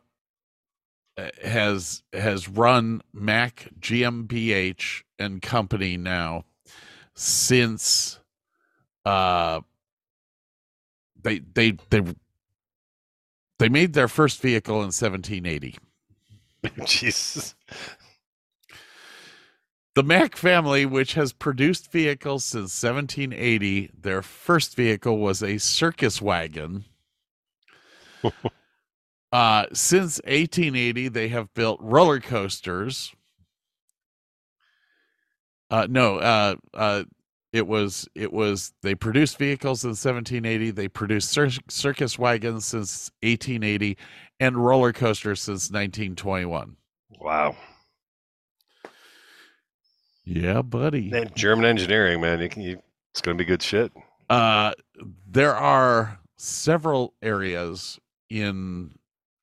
[1.43, 6.45] has has run Mack GmbH and company now
[7.13, 8.19] since
[9.05, 9.61] uh
[11.23, 12.01] they they they
[13.59, 15.77] they made their first vehicle in 1780.
[16.85, 17.55] Jesus.
[19.95, 26.21] The Mack family, which has produced vehicles since 1780, their first vehicle was a circus
[26.21, 26.83] wagon.
[29.35, 33.13] uh, since 1880, they have built roller coasters.
[35.69, 37.03] Uh, no, uh, uh,
[37.51, 40.71] it was it was they produced vehicles in 1780.
[40.71, 43.97] They produced cir- circus wagons since 1880,
[44.39, 46.77] and roller coasters since 1921.
[47.19, 47.57] Wow.
[50.23, 51.09] Yeah, buddy.
[51.09, 52.39] Man, German engineering, man.
[52.39, 52.81] You can, you,
[53.11, 53.91] it's going to be good shit.
[54.29, 54.71] uh
[55.27, 58.95] there are several areas in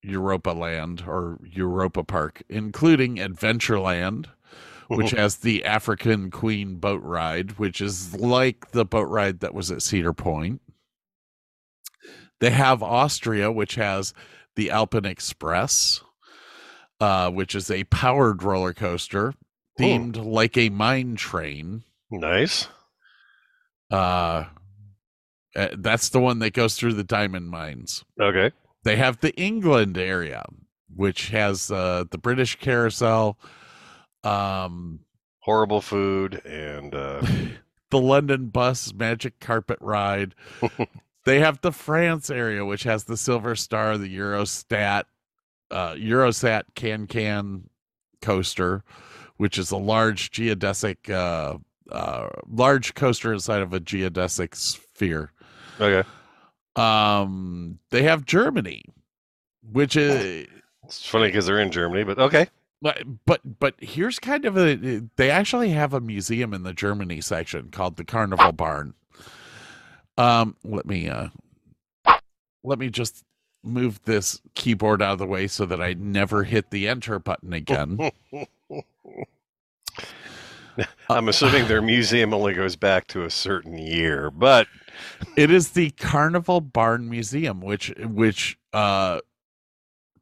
[0.02, 4.26] Europa Land or Europa Park, including Adventureland,
[4.88, 9.70] which has the African Queen boat ride, which is like the boat ride that was
[9.70, 10.60] at Cedar Point.
[12.40, 14.12] They have Austria, which has
[14.56, 16.02] the Alpen Express,
[17.00, 19.34] uh, which is a powered roller coaster
[19.78, 21.84] themed like a mine train.
[22.10, 22.68] Nice.
[23.90, 24.46] Uh,
[25.54, 28.04] uh, that's the one that goes through the diamond mines.
[28.20, 28.50] Okay.
[28.84, 30.44] They have the England area,
[30.94, 33.38] which has uh, the British Carousel,
[34.24, 35.00] um,
[35.40, 37.20] Horrible food and uh,
[37.90, 40.36] the London Bus Magic Carpet Ride.
[41.24, 45.04] they have the France area, which has the Silver Star, the Eurostat,
[45.72, 47.68] uh, Eurosat Can Can
[48.20, 48.84] coaster,
[49.36, 51.58] which is a large geodesic, uh,
[51.90, 55.32] uh, large coaster inside of a geodesic sphere.
[55.80, 56.08] okay.
[56.76, 58.84] Um, they have Germany,
[59.72, 60.46] which is
[60.84, 62.48] It's funny because they're in Germany, but okay.
[62.80, 67.20] but but but here's kind of a they actually have a museum in the Germany
[67.20, 68.94] section called the Carnival Barn.
[70.18, 71.28] Um, let me uh,
[72.62, 73.24] let me just
[73.62, 77.52] move this keyboard out of the way so that I never hit the enter button
[77.52, 78.10] again.
[81.10, 84.68] I'm assuming their museum only goes back to a certain year, but
[85.36, 89.20] it is the Carnival Barn Museum, which which uh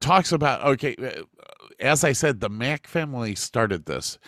[0.01, 0.97] talks about okay.
[0.97, 1.23] uh,
[1.81, 4.19] As I said, the Mack family started this,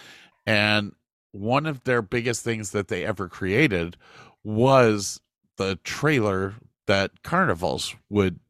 [0.47, 0.93] and
[1.33, 3.97] one of their biggest things that they ever created
[4.45, 5.21] was
[5.57, 6.55] the trailer
[6.87, 8.41] that carnivals would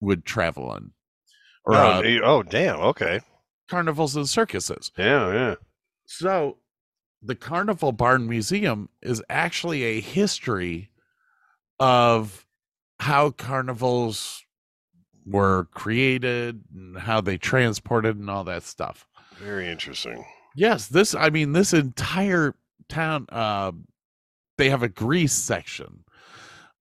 [0.00, 0.92] would travel on,
[1.64, 2.80] or oh, uh, oh, damn.
[2.80, 3.20] Okay.
[3.68, 4.90] carnivals and circuses.
[4.96, 5.54] Yeah, yeah.
[6.06, 6.58] So,
[7.22, 10.90] the Carnival Barn Museum is actually a history
[11.80, 12.46] of
[13.00, 14.44] how carnivals
[15.26, 19.06] were created and how they transported and all that stuff.
[19.38, 20.24] Very interesting.
[20.56, 22.54] Yes, this I mean this entire
[22.88, 23.72] town uh
[24.56, 26.04] they have a Greece section.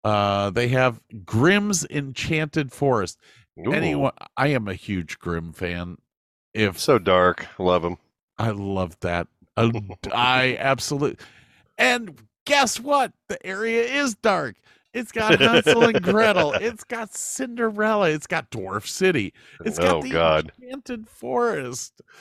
[0.03, 3.19] Uh they have Grimm's Enchanted Forest.
[3.59, 5.97] Ooh, Anyone I am a huge Grimm fan.
[6.53, 7.45] If so dark.
[7.59, 7.97] Love them.
[8.39, 9.27] I love that.
[9.57, 9.71] Uh,
[10.13, 11.17] I absolutely.
[11.77, 13.11] And guess what?
[13.27, 14.55] The area is dark.
[14.93, 16.53] It's got Hansel and Gretel.
[16.61, 18.09] It's got Cinderella.
[18.09, 19.33] It's got Dwarf City.
[19.65, 20.51] It's got Oh, the God.
[20.61, 22.01] Enchanted Forest.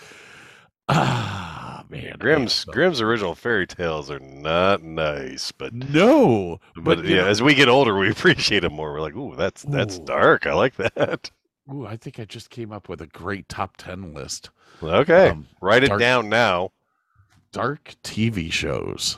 [0.88, 2.14] Ah, man.
[2.18, 7.42] Grimm's Grimm's original fairy tales are not nice, but No, but, you yeah, know- as
[7.42, 8.92] we get older, we appreciate them more.
[8.92, 10.46] We're like, ooh, that's that's dark.
[10.46, 11.30] I like that.
[11.72, 14.50] Ooh, I think I just came up with a great top ten list.
[14.80, 16.70] Okay, Um, write it dark- down now.
[17.56, 19.16] Dark TV shows.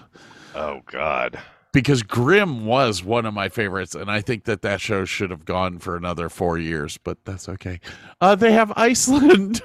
[0.54, 1.40] Oh God.
[1.72, 5.44] because Grimm was one of my favorites, and I think that that show should have
[5.44, 7.80] gone for another four years, but that's okay.
[8.20, 9.60] Uh, they have Iceland,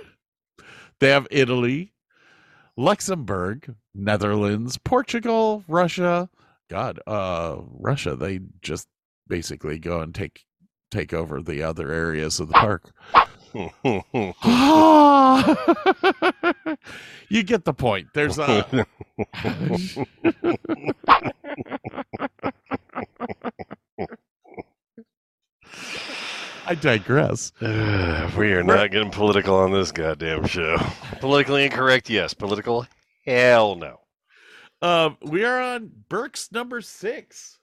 [0.99, 1.93] they have Italy,
[2.75, 6.29] Luxembourg, Netherlands, Portugal, Russia.
[6.67, 8.15] God, uh, Russia.
[8.15, 8.87] They just
[9.27, 10.45] basically go and take
[10.89, 12.91] take over the other areas of the park.
[17.29, 18.07] you get the point.
[18.13, 18.85] There's a.
[26.65, 27.51] I digress.
[27.61, 30.77] we are not getting political on this goddamn show.
[31.19, 32.33] Politically incorrect, yes.
[32.33, 32.87] Political,
[33.25, 33.99] hell no.
[34.81, 37.59] Um, we are on Burke's number six.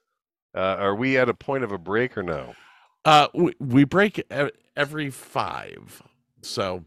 [0.55, 2.55] Uh, are we at a point of a break or no?
[3.05, 4.23] Uh, we, we break
[4.75, 6.01] every five.
[6.41, 6.83] So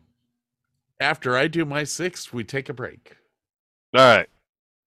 [1.04, 3.16] after I do my sixth, we take a break.
[3.94, 4.28] All right,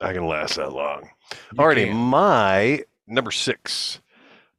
[0.01, 1.09] I can last that long.
[1.51, 1.93] You Alrighty, can.
[1.93, 4.01] my number six,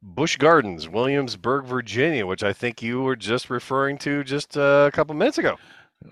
[0.01, 4.91] Busch Gardens, Williamsburg, Virginia, which I think you were just referring to just uh, a
[4.91, 5.59] couple minutes ago.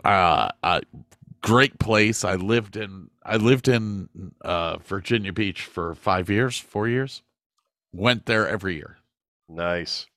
[0.04, 0.82] uh, uh
[1.42, 4.10] great place i lived in i lived in
[4.42, 7.22] uh virginia beach for five years four years
[7.94, 8.98] went there every year
[9.50, 10.08] Nice.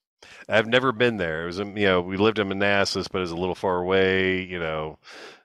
[0.48, 1.44] I've never been there.
[1.44, 3.78] It was, in- you know, we lived in Manassas, but it was a little far
[3.78, 4.42] away.
[4.42, 4.98] You know,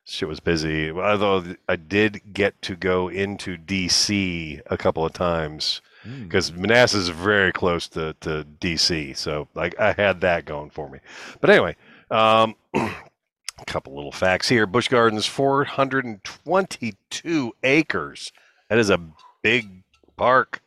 [0.05, 0.91] shit was busy.
[0.91, 5.81] Although I did get to go into DC a couple of times
[6.23, 9.17] because Manassas is very close to, to DC.
[9.17, 10.99] So like I had that going for me.
[11.41, 11.75] But anyway,
[12.11, 12.91] um, a
[13.65, 14.67] couple little facts here.
[14.67, 18.31] Busch Gardens, 422 acres.
[18.69, 18.99] That is a
[19.41, 19.81] big
[20.17, 20.61] park.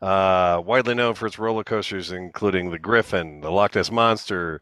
[0.00, 4.60] Uh, widely known for its roller coasters, including the Griffin, the Loch Ness Monster,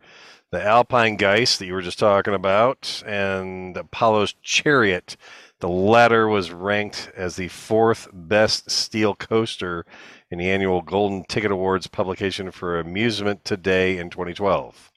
[0.51, 5.16] the Alpengeist that you were just talking about, and Apollo's Chariot.
[5.61, 9.84] The latter was ranked as the fourth best steel coaster
[10.30, 14.93] in the annual Golden Ticket Awards publication for Amusement Today in 2012.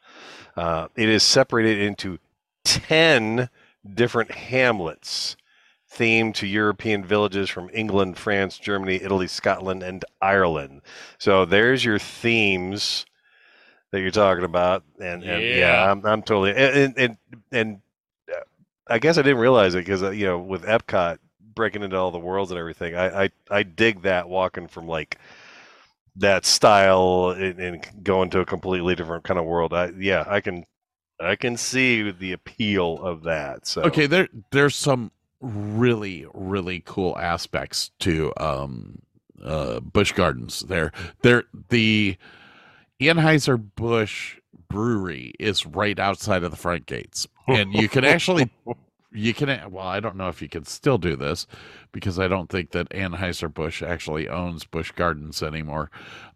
[0.56, 2.20] Uh, it is separated into
[2.64, 3.50] 10
[3.94, 5.36] different hamlets
[5.92, 10.82] themed to European villages from England, France, Germany, Italy, Scotland, and Ireland.
[11.18, 13.06] So there's your themes
[13.92, 15.91] that you're talking about, and, and yeah, Yeah.
[15.91, 17.18] I'm, I'm totally and and and,
[17.52, 17.82] and
[18.32, 18.41] uh,
[18.88, 21.18] I guess I didn't realize it because uh, you know with Epcot
[21.56, 25.18] breaking into all the worlds and everything, I I, I dig that walking from like
[26.18, 29.74] that style and, and going to a completely different kind of world.
[29.74, 30.66] I yeah, I can
[31.20, 33.66] I can see the appeal of that.
[33.66, 35.11] So okay there there's some
[35.41, 38.99] really really cool aspects to um
[39.44, 40.61] uh busch gardens.
[40.61, 40.91] There
[41.22, 42.18] there the
[43.02, 44.38] anheuser-busch
[44.68, 47.28] brewery is right outside of the front gates.
[47.48, 48.49] And you can actually
[49.11, 51.48] you can well i don't know if you can still do this
[51.91, 55.90] because i don't think that anheuser-busch actually owns busch gardens anymore.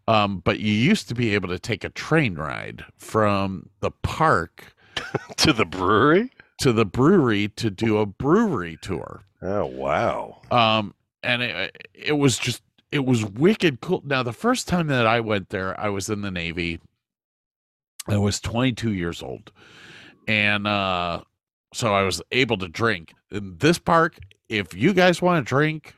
[0.06, 4.74] Um, but you used to be able to take a train ride from the park
[5.36, 6.30] to the brewery.
[6.58, 9.22] To the brewery to do a brewery tour.
[9.42, 10.40] Oh wow!
[10.50, 12.62] um and it, it was just
[12.92, 14.02] it was wicked cool.
[14.04, 16.80] Now the first time that i went there i was in the navy.
[18.06, 19.52] I was 22 years old.
[20.28, 21.22] And uh
[21.72, 23.12] so i was able to drink.
[23.30, 24.18] In this park
[24.48, 25.94] if you guys want to drink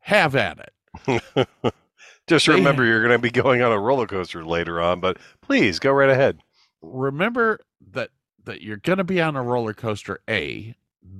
[0.00, 1.48] have at it.
[2.26, 5.78] Just remember, you're going to be going on a roller coaster later on, but please
[5.78, 6.38] go right ahead.
[6.80, 7.60] remember
[7.92, 8.10] that
[8.44, 10.74] that you're going to be on a roller coaster a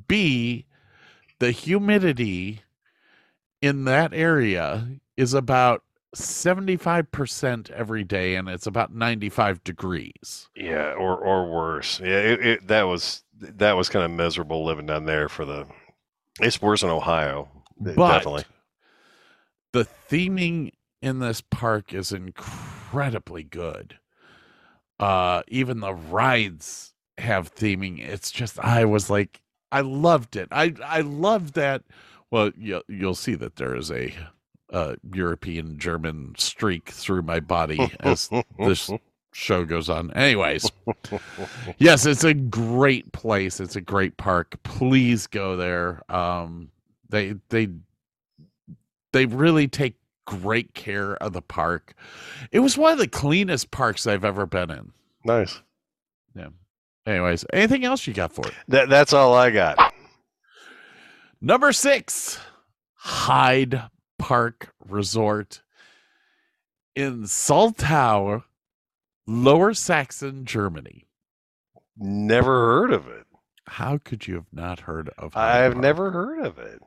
[0.09, 0.65] b
[1.39, 2.61] the humidity
[3.61, 4.87] in that area
[5.17, 5.83] is about
[6.15, 10.49] 75% every day and it's about 95 degrees.
[10.55, 12.01] Yeah, or or worse.
[12.01, 15.67] Yeah, it, it, that was that was kind of miserable living down there for the.
[16.41, 17.49] It's worse in Ohio,
[17.81, 18.45] But definitely.
[19.73, 20.71] the theming
[21.03, 23.99] in this park is incredibly good.
[25.01, 28.01] Uh even the rides have theming.
[28.01, 29.41] It's just I was like
[29.73, 30.49] I loved it.
[30.51, 31.83] I I loved that
[32.31, 34.15] well you, you'll see that there is a
[34.73, 38.91] uh European German streak through my body as this
[39.33, 40.13] show goes on.
[40.13, 40.71] Anyways,
[41.79, 43.61] yes, it's a great place.
[43.61, 44.61] It's a great park.
[44.63, 46.03] Please go there.
[46.09, 46.71] Um
[47.09, 47.69] they they
[49.13, 51.95] they really take great care of the park.
[52.51, 54.93] It was one of the cleanest parks I've ever been in.
[55.25, 55.61] Nice.
[56.35, 56.49] Yeah.
[57.07, 58.55] Anyways, anything else you got for it?
[58.69, 59.93] That that's all I got.
[61.41, 62.39] Number six,
[62.95, 63.83] Heide
[64.19, 65.61] Park Resort
[66.97, 68.45] in Soltau,
[69.27, 71.05] Lower Saxon, Germany.
[71.99, 73.27] Never heard of it.
[73.67, 76.81] How could you have not heard of Heide I've never heard of it.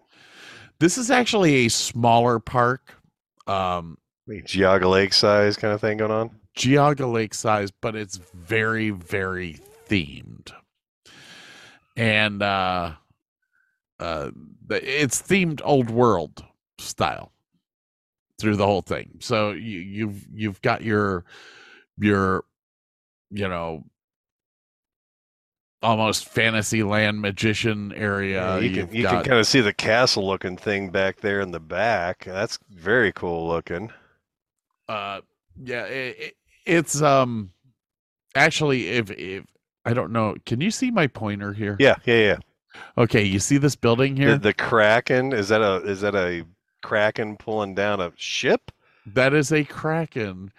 [0.79, 2.95] This is actually a smaller park.
[3.45, 6.31] Um, Geauga Lake size kind of thing going on.
[6.55, 10.51] Geauga Lake size, but it's very, very themed.
[11.95, 12.93] And uh
[13.99, 14.31] uh
[14.69, 16.43] it's themed old world
[16.79, 17.31] style
[18.39, 19.17] through the whole thing.
[19.19, 21.25] So you you've you've got your
[21.97, 22.43] your
[23.31, 23.83] you know
[25.81, 28.59] almost fantasy land magician area.
[28.59, 31.51] you can you got- can kind of see the castle looking thing back there in
[31.51, 32.25] the back.
[32.25, 33.91] That's very cool looking.
[34.87, 35.21] uh
[35.63, 37.51] yeah it, it, it's um
[38.35, 39.43] actually if if
[39.87, 42.37] i don't know can you see my pointer here Yeah, yeah, yeah.
[42.97, 46.43] okay you see this building here The, the kraken is that a is that a
[46.83, 48.71] kraken pulling down a ship?
[49.05, 50.51] that is a kraken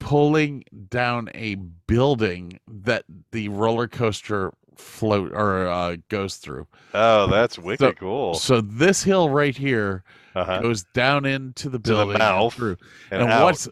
[0.00, 1.54] pulling down a
[1.86, 8.34] building that the roller coaster float or uh goes through Oh, that's wicked So- cool.
[8.34, 10.02] so this hill right here
[10.34, 10.60] Uh-huh.
[10.60, 12.78] goes down into the To the building mouth through.
[13.10, 13.68] and and what's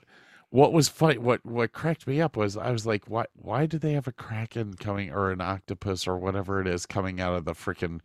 [0.51, 3.79] what was funny what what cracked me up was i was like why why do
[3.79, 7.45] they have a kraken coming or an octopus or whatever it is coming out of
[7.45, 8.01] the freaking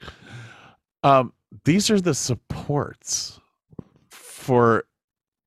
[1.04, 1.34] um
[1.66, 3.40] these are the supports
[4.10, 4.86] for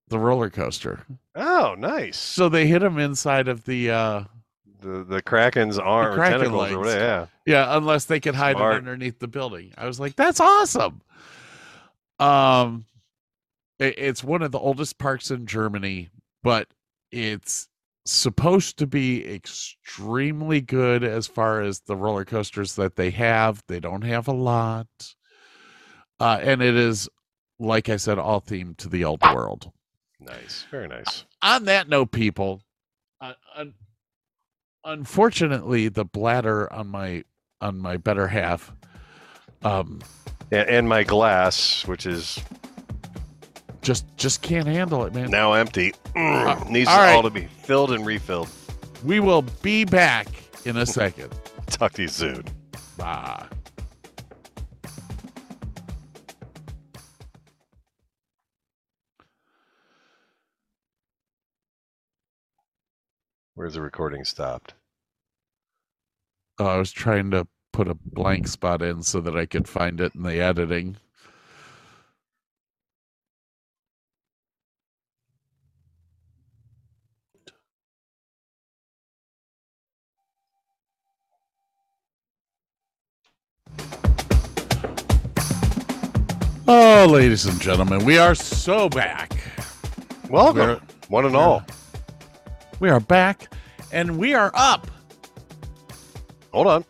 [0.09, 1.05] the roller coaster
[1.37, 2.17] Oh, nice.
[2.17, 4.25] so they hit them inside of the uh
[4.81, 6.75] The the kraken's arm or kraken tentacles legs.
[6.75, 7.01] or whatever.
[7.01, 7.27] Yeah.
[7.47, 8.75] yeah unless they could hide Smart.
[8.75, 11.01] it underneath the building i was like that's awesome
[12.19, 12.85] um
[13.79, 16.09] it- it's one of the oldest parks in germany
[16.43, 16.67] but
[17.13, 17.69] it's
[18.05, 23.79] supposed to be extremely good as far as the roller coasters that they have they
[23.79, 24.87] don't have a lot
[26.19, 27.09] uh and it is
[27.59, 29.71] like i said all themed to the old world
[30.21, 30.67] Nice.
[30.71, 31.25] Very nice.
[31.43, 32.63] on that note people
[33.21, 33.75] uh, un-
[34.85, 37.25] unfortunately the bladder on my
[37.61, 38.73] on my better half
[39.63, 40.01] um
[40.51, 42.41] And, and my glass, which is
[43.83, 47.15] just just can't handle it man now empty, Uh, needs all right.
[47.15, 48.49] all to be filled and refilled.
[49.05, 50.27] we will be back
[50.65, 51.33] in a second
[51.69, 52.45] Talk to you soon.
[52.97, 53.47] bye
[63.55, 64.75] Where's the recording stopped?
[66.61, 70.01] oh, i was trying to put a blank spot in so that i could find
[70.01, 70.97] it in the editing
[86.71, 89.33] Oh, ladies and gentlemen, we are so back.
[90.29, 91.63] Welcome, We're- one and all.
[92.79, 93.51] We are back
[93.91, 94.87] and we are up.
[96.53, 96.85] Hold on.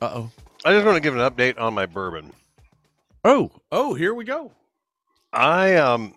[0.00, 0.30] Uh oh.
[0.64, 2.32] I just want to give an update on my bourbon.
[3.22, 4.50] Oh, oh, here we go.
[5.30, 6.14] I um,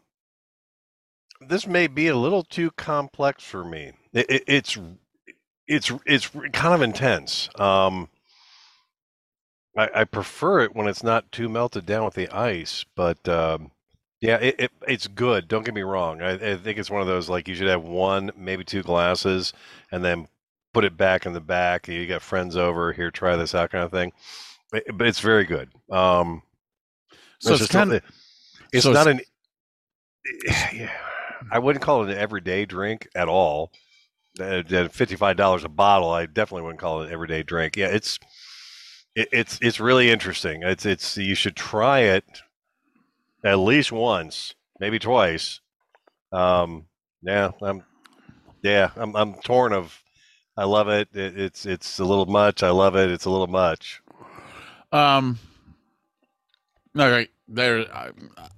[1.42, 3.92] this may be a little too complex for me.
[4.14, 4.78] It, it, it's
[5.68, 7.50] it's it's kind of intense.
[7.56, 8.08] Um,
[9.78, 13.72] I, I prefer it when it's not too melted down with the ice, but um,
[14.22, 15.48] yeah, it, it it's good.
[15.48, 16.22] Don't get me wrong.
[16.22, 19.52] I, I think it's one of those like you should have one, maybe two glasses,
[19.92, 20.28] and then
[20.74, 21.88] put it back in the back.
[21.88, 24.12] You got friends over here, try this out, kind of thing.
[24.72, 25.70] But but it's very good.
[25.92, 26.44] Um,
[27.40, 28.02] So it's just kinda,
[28.72, 29.26] it's so not it's- an
[30.74, 30.92] yeah,
[31.52, 33.72] I wouldn't call it an everyday drink at all.
[34.40, 37.78] At at fifty-five dollars a bottle, I definitely wouldn't call it an everyday drink.
[37.78, 38.18] Yeah, it's
[39.16, 40.64] It, it's it's really interesting.
[40.64, 42.24] It's it's you should try it
[43.44, 45.60] at least once, maybe twice.
[46.32, 46.86] Um,
[47.22, 47.84] yeah, I'm
[48.62, 50.00] yeah, I'm I'm torn of.
[50.56, 51.10] I love it.
[51.14, 51.40] it.
[51.40, 52.64] It's it's a little much.
[52.64, 53.10] I love it.
[53.12, 54.02] It's a little much.
[54.92, 55.40] Um.
[56.98, 57.80] All right, there.
[57.94, 58.12] I,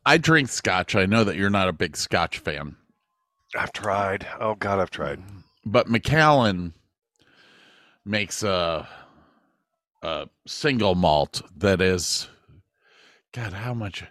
[0.05, 0.95] I drink scotch.
[0.95, 2.75] I know that you're not a big scotch fan,
[3.57, 4.27] I've tried.
[4.39, 5.21] Oh God, I've tried.
[5.65, 6.73] but Macallan
[8.03, 8.87] makes a
[10.05, 12.27] a single malt that is.
[13.33, 14.03] God, how much?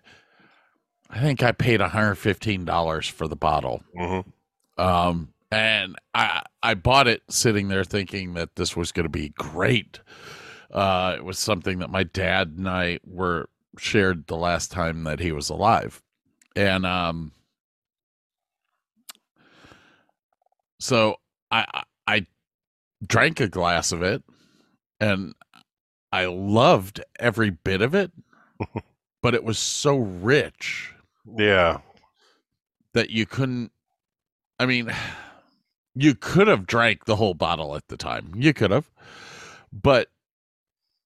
[1.09, 3.83] I think I paid $115 for the bottle.
[3.97, 4.21] hmm
[4.77, 9.29] Um, and I I bought it sitting there thinking that this was going to be
[9.31, 10.01] great.
[10.73, 13.49] Uh, it was something that my dad and I were
[13.79, 16.03] shared the last time that he was alive,
[16.57, 17.31] and um,
[20.81, 21.16] so
[21.53, 21.83] I I
[22.16, 22.27] I
[23.07, 24.25] drank a glass of it,
[24.99, 25.35] and
[26.15, 28.12] I loved every bit of it,
[29.20, 30.95] but it was so rich.
[31.36, 31.78] Yeah.
[32.93, 33.73] that you couldn't
[34.61, 34.95] i mean
[35.97, 38.32] you could have drank the whole bottle at the time.
[38.36, 38.89] You could have.
[39.73, 40.09] But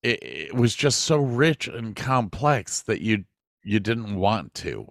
[0.02, 3.24] it, it was just so rich and complex that you
[3.62, 4.86] you didn't want to.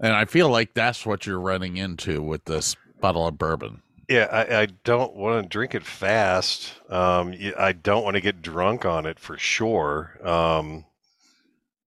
[0.00, 3.82] And i feel like that's what you're running into with this bottle of bourbon
[4.12, 6.74] Yeah, I, I don't want to drink it fast.
[6.90, 10.18] Um, I don't want to get drunk on it for sure.
[10.26, 10.84] Um,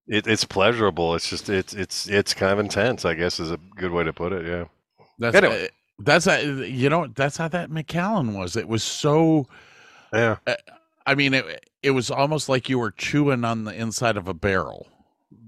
[0.08, 1.16] it, it's pleasurable.
[1.16, 3.06] It's just it's it's it's kind of intense.
[3.06, 4.46] I guess is a good way to put it.
[4.46, 4.66] Yeah.
[5.20, 5.66] that's Anyway.
[5.66, 5.68] uh,
[6.00, 9.48] that's uh, you know that's how that macallan was it was so
[10.14, 10.38] Yeah.
[11.06, 14.34] i mean it, it was almost like you were chewing on the inside of a
[14.34, 14.88] barrel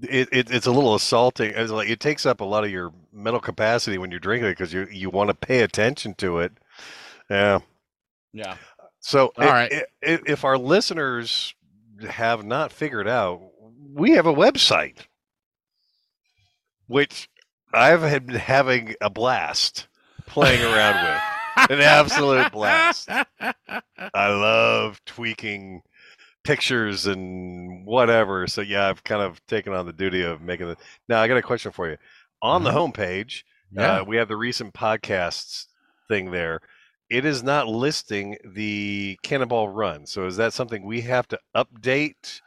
[0.02, 1.52] It, it it's a little assaulting.
[1.54, 4.52] It's like it takes up a lot of your mental capacity when you're drinking it
[4.52, 6.52] because you you want to pay attention to it.
[7.30, 7.60] Yeah.
[8.32, 8.56] yeah
[9.00, 9.72] So, All right.
[10.02, 11.54] if our listeners
[12.08, 13.50] have not figured out,
[13.94, 14.98] we have a website,
[16.86, 17.28] which
[17.72, 19.86] I've been having a blast
[20.26, 21.22] playing around with.
[21.70, 23.08] An absolute blast.
[23.10, 25.82] I love tweaking
[26.44, 28.46] pictures and whatever.
[28.46, 30.76] So yeah, I've kind of taken on the duty of making the.
[31.08, 31.96] Now I got a question for you.
[32.42, 33.42] On the homepage,
[33.72, 34.00] Yeah.
[34.00, 35.66] uh, we have the recent podcasts
[36.06, 36.60] thing there.
[37.10, 40.06] It is not listing the Cannonball Run.
[40.06, 42.40] So is that something we have to update?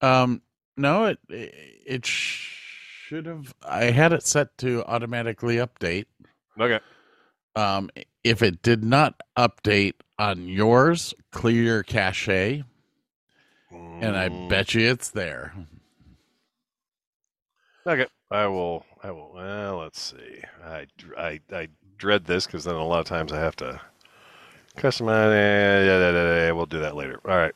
[0.00, 0.42] Um,
[0.76, 3.54] no, it it, should have.
[3.62, 6.06] I had it set to automatically update.
[6.60, 6.80] Okay.
[7.56, 7.90] Um,
[8.22, 14.88] if it did not update on yours, clear your cache, and I Mm, bet you
[14.90, 15.54] it's there.
[17.86, 18.06] Okay.
[18.30, 18.84] I will.
[19.02, 19.32] I will.
[19.34, 20.42] Well, let's see.
[20.64, 20.86] I
[21.16, 21.68] I I
[21.98, 23.80] dread this because then a lot of times I have to
[24.76, 25.32] customize.
[25.32, 27.20] Yeah, yeah, yeah, yeah, we'll do that later.
[27.24, 27.54] All right.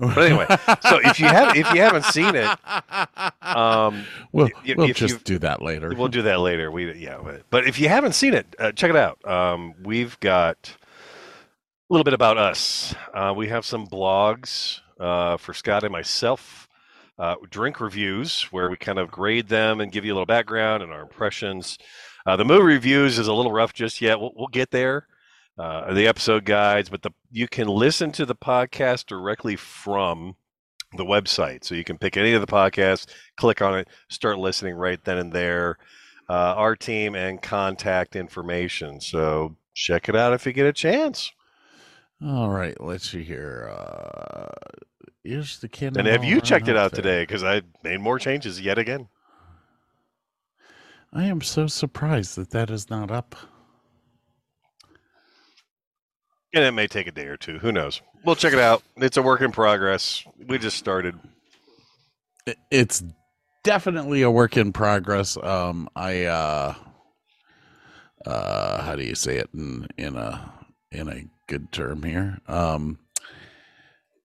[0.00, 0.46] But anyway,
[0.82, 2.48] so if you have if you haven't seen it,
[3.42, 5.92] um, we'll y- we'll just you- do that later.
[5.96, 6.70] We'll do that later.
[6.70, 9.18] We yeah, but- but if you haven't seen it, uh, check it out.
[9.28, 10.76] Um, we've got
[11.90, 12.94] a little bit about us.
[13.12, 16.68] Uh, we have some blogs uh, for Scott and myself.
[17.18, 20.84] Uh, drink reviews where we kind of grade them and give you a little background
[20.84, 21.76] and our impressions.
[22.28, 24.20] Uh, the movie reviews is a little rough just yet.
[24.20, 25.06] We'll, we'll get there.
[25.58, 30.36] Uh, the episode guides, but the you can listen to the podcast directly from
[30.94, 31.64] the website.
[31.64, 33.06] So you can pick any of the podcasts,
[33.38, 35.78] click on it, start listening right then and there.
[36.28, 39.00] Uh, our team and contact information.
[39.00, 41.32] So check it out if you get a chance.
[42.22, 43.72] All right, let's see here.
[43.74, 44.50] Uh,
[45.24, 47.02] is the Cannonball And have you checked it out there?
[47.02, 47.22] today?
[47.22, 49.08] Because I made more changes yet again.
[51.12, 53.34] I am so surprised that that is not up.
[56.54, 57.58] And it may take a day or two.
[57.58, 58.00] Who knows?
[58.24, 58.82] We'll check it out.
[58.96, 60.24] It's a work in progress.
[60.46, 61.18] We just started.
[62.70, 63.02] It's
[63.64, 65.36] definitely a work in progress.
[65.36, 66.74] Um, I uh,
[68.24, 70.52] uh, how do you say it in in a
[70.90, 72.38] in a good term here?
[72.48, 72.98] Um,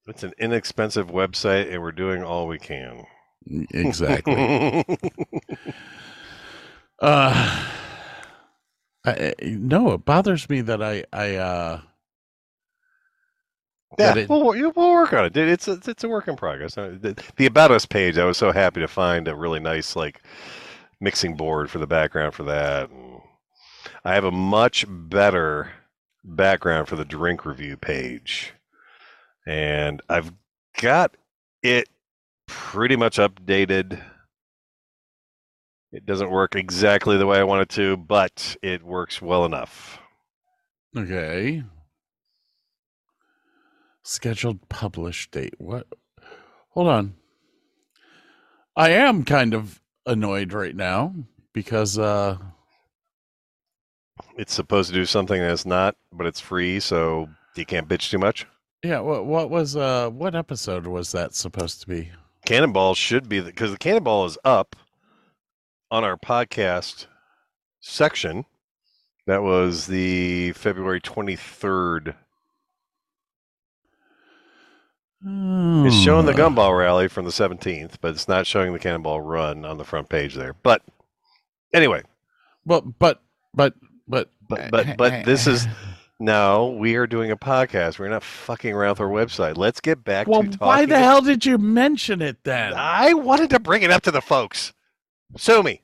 [0.07, 3.03] It's an inexpensive website, and we're doing all we can.
[3.71, 4.85] exactly.
[7.01, 7.69] uh,
[9.05, 11.81] I, no, it bothers me that I I uh
[13.99, 15.37] Yeah, it- we'll, we'll work on it.
[15.37, 16.77] It's a, it's a work in progress.
[16.77, 19.95] Uh, The, the about us page, I was so happy to find a really nice
[19.95, 20.21] like
[21.01, 22.89] mixing board for the background for that.
[22.89, 23.19] And
[24.05, 25.71] I have a much better
[26.23, 28.53] background for the drink review page,
[29.45, 30.31] and I've
[30.81, 31.15] got
[31.61, 31.89] it
[32.47, 34.01] pretty much updated.
[35.93, 39.99] It doesn't work exactly the way I want it to, but it works well enough.
[40.97, 41.63] okay.
[44.03, 45.53] Scheduled publish date.
[45.59, 45.87] What?
[46.71, 47.13] Hold on.
[48.75, 51.13] I am kind of annoyed right now
[51.53, 52.37] because uh
[54.35, 58.17] It's supposed to do something that's not, but it's free, so you can't bitch too
[58.17, 58.45] much.
[58.83, 62.11] yeah, what what was uh what episode was that supposed to be?
[62.45, 64.75] Cannonball should be because the Cannonball is up
[65.93, 67.05] on our podcast
[67.79, 68.45] section.
[69.27, 72.07] That was the February 23rd.
[72.07, 72.15] It's
[75.23, 75.87] hmm.
[75.89, 76.39] showing the Hmm.
[76.39, 80.09] Gumball rally from the 17th, but it's not showing the Cannonball run on the front
[80.09, 80.55] page there.
[80.63, 80.81] But
[81.75, 82.01] anyway,
[82.65, 83.21] But but
[83.53, 83.75] but
[84.07, 85.69] but eh, but but but this is eh.
[86.19, 87.99] no, we are doing a podcast.
[87.99, 89.57] We're not fucking around with our website.
[89.57, 90.67] Let's get back Well, to talking.
[90.67, 92.73] why the hell did you mention it then?
[92.75, 94.73] I wanted to bring it up to the folks.
[95.37, 95.82] Sue me.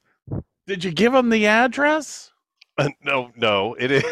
[0.69, 2.31] Did you give them the address?
[2.77, 4.03] Uh, no, no, it is.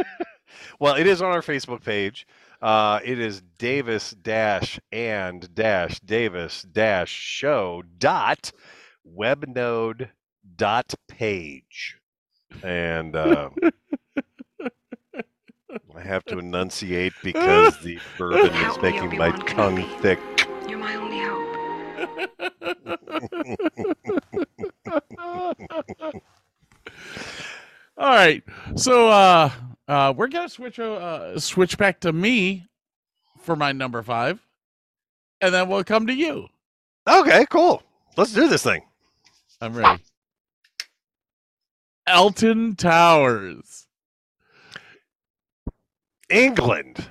[0.80, 2.26] well, it is on our Facebook page.
[2.60, 8.50] Uh, it is Davis dash and dash Davis dash show dot
[9.08, 10.08] webnode
[10.56, 11.98] dot page,
[12.64, 13.50] and uh,
[15.94, 20.18] I have to enunciate because the bourbon is making my tongue thick.
[20.68, 21.45] You're my only hope.
[27.98, 28.42] All right.
[28.74, 29.50] So uh
[29.88, 32.66] uh we're gonna switch uh switch back to me
[33.40, 34.40] for my number five.
[35.40, 36.48] And then we'll come to you.
[37.08, 37.82] Okay, cool.
[38.16, 38.82] Let's do this thing.
[39.60, 40.02] I'm ready.
[42.08, 43.86] Alton Towers,
[46.30, 47.06] England.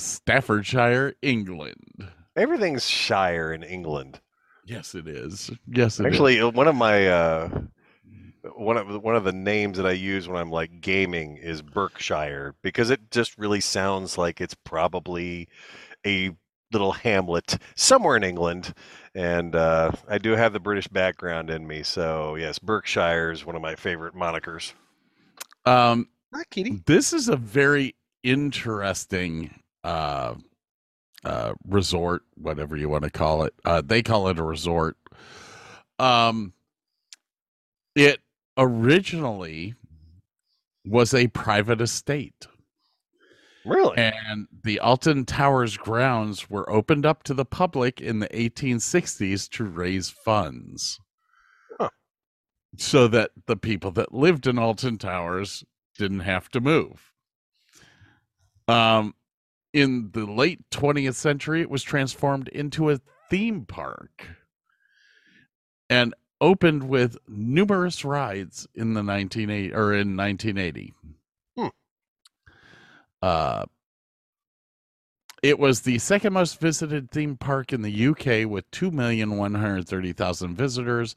[0.00, 2.08] Staffordshire, England.
[2.34, 4.20] Everything's Shire in England.
[4.70, 5.50] Yes, it is.
[5.66, 6.12] Yes, it is.
[6.12, 7.48] Actually, uh, one of my uh,
[8.54, 12.54] one of one of the names that I use when I'm like gaming is Berkshire
[12.62, 15.48] because it just really sounds like it's probably
[16.06, 16.30] a
[16.72, 18.72] little hamlet somewhere in England,
[19.12, 23.56] and uh, I do have the British background in me, so yes, Berkshire is one
[23.56, 24.72] of my favorite monikers.
[25.66, 26.80] Um, Hi, Kitty.
[26.86, 29.52] this is a very interesting
[29.82, 30.34] uh,
[31.24, 33.54] uh, resort, whatever you want to call it.
[33.64, 34.96] Uh, they call it a resort.
[35.98, 36.52] Um,
[37.94, 38.20] it
[38.56, 39.74] originally
[40.86, 42.46] was a private estate,
[43.66, 43.98] Really?
[43.98, 49.64] and the Alton Towers grounds were opened up to the public in the 1860s to
[49.64, 50.98] raise funds.
[51.78, 51.90] Huh.
[52.78, 55.64] So that the people that lived in Alton Towers
[55.98, 57.12] didn't have to move.
[58.68, 59.14] Um,
[59.72, 64.26] in the late 20th century, it was transformed into a theme park
[65.88, 70.94] and opened with numerous rides in the 1980 or in 1980.
[71.56, 71.66] Hmm.
[73.22, 73.64] Uh,
[75.42, 81.14] it was the second most visited theme park in the UK with 2,130,000 visitors,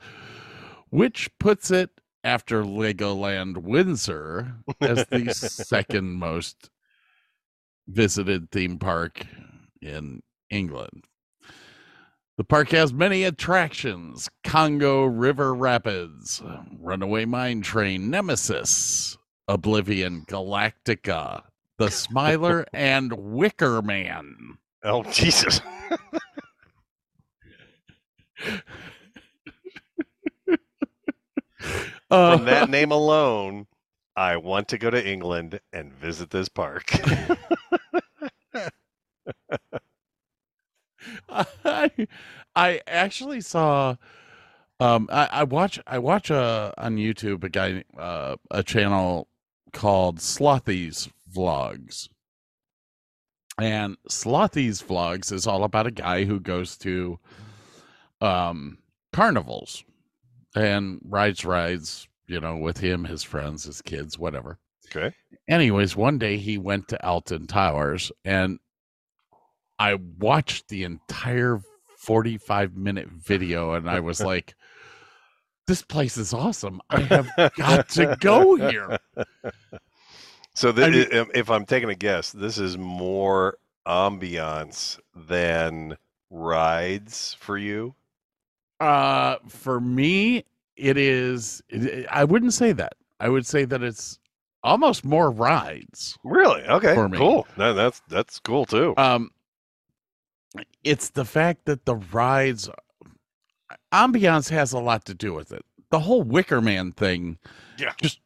[0.90, 1.90] which puts it
[2.24, 6.70] after Legoland Windsor as the second most
[7.88, 9.26] visited theme park
[9.82, 11.06] in England.
[12.38, 16.42] The park has many attractions Congo River Rapids,
[16.80, 21.44] Runaway Mine Train, Nemesis, Oblivion, Galactica,
[21.78, 24.58] The Smiler, and Wicker Man.
[24.84, 25.62] Oh Jesus!
[32.12, 33.66] Uh, From that name alone,
[34.16, 36.92] I want to go to England and visit this park.
[41.30, 42.08] I,
[42.56, 43.96] I actually saw
[44.80, 49.28] um I, I watch I watch uh on YouTube a guy uh a channel
[49.72, 52.10] called Slothy's Vlogs.
[53.60, 57.20] And Slothy's Vlogs is all about a guy who goes to
[58.22, 58.80] um
[59.12, 59.84] carnivals
[60.56, 64.58] and rides rides, you know, with him, his friends, his kids, whatever.
[64.94, 65.16] okay.
[65.48, 68.60] anyways, one day he went to Alton Towers and
[69.80, 71.62] I watched the entire
[72.00, 74.56] 45 minute video and I was like,
[75.68, 76.82] this place is awesome.
[76.90, 78.98] I have got to go here.
[80.56, 83.58] So, th- I mean- if I'm taking a guess, this is more
[83.88, 85.98] ambiance than
[86.30, 87.96] rides for you.
[88.80, 90.46] Uh, for me,
[90.78, 92.94] it is, it- I wouldn't say that.
[93.20, 94.20] I would say that it's
[94.64, 96.18] almost more rides.
[96.24, 96.64] Really?
[96.64, 96.94] Okay.
[96.96, 97.18] For me.
[97.18, 97.48] Cool.
[97.58, 98.94] No, that's that's cool too.
[98.98, 99.30] Um,
[100.84, 102.70] it's the fact that the rides,
[103.94, 105.64] ambiance has a lot to do with it.
[105.90, 107.38] The whole Wicker Man thing,
[107.78, 107.94] Yeah.
[108.02, 108.20] just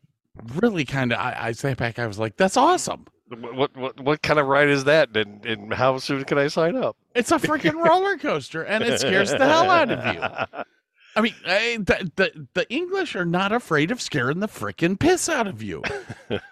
[0.56, 1.19] really kind of.
[1.19, 1.99] I, I sat back.
[1.99, 5.15] I was like, "That's awesome." What, what what what kind of ride is that?
[5.15, 6.95] And, and how soon can I sign up?
[7.14, 10.15] It's a freaking roller coaster, and it scares the hell out of
[10.56, 10.64] you.
[11.18, 15.27] I mean, I, the, the the English are not afraid of scaring the freaking piss
[15.27, 15.84] out of you.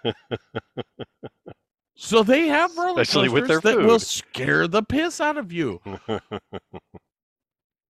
[1.98, 5.80] So they have roller Especially coasters that will scare the piss out of you.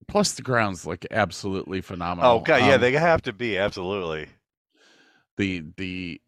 [0.08, 2.30] Plus, the grounds look absolutely phenomenal.
[2.30, 4.28] oh god, yeah, Um, they have to be absolutely.
[5.38, 6.20] the the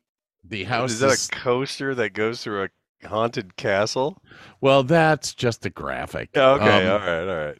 [0.42, 4.20] the house Is that a coaster that goes through a haunted castle?
[4.60, 6.30] well, that's just a graphic.
[6.36, 7.58] Okay, Um, all right, all right.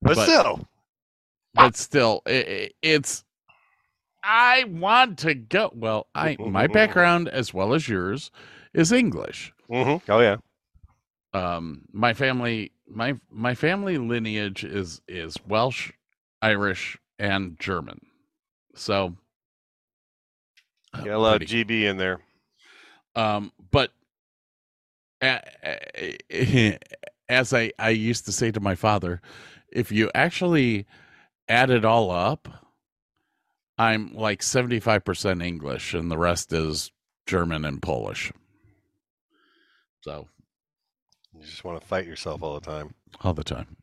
[0.00, 0.68] But, but- still,
[1.54, 3.24] but still, i i- it's.
[4.22, 5.70] I want to go.
[5.74, 8.30] Well, I my background as well as yours
[8.74, 9.52] is English.
[9.68, 10.36] hmm oh yeah,
[11.32, 15.92] Um, my family, my my family lineage is is Welsh,
[16.42, 18.00] Irish, and German.
[18.74, 19.16] So,
[20.94, 22.20] uh, got a lot of GB in there.
[23.14, 23.92] Um, but
[27.28, 29.20] as I, I used to say to my father,
[29.72, 30.86] if you actually
[31.50, 32.48] add it all up,
[33.76, 36.92] I'm like 75% English and the rest is
[37.26, 38.32] German and Polish.
[40.02, 40.28] So
[41.34, 42.94] You just want to fight yourself all the time.
[43.22, 43.76] all the time,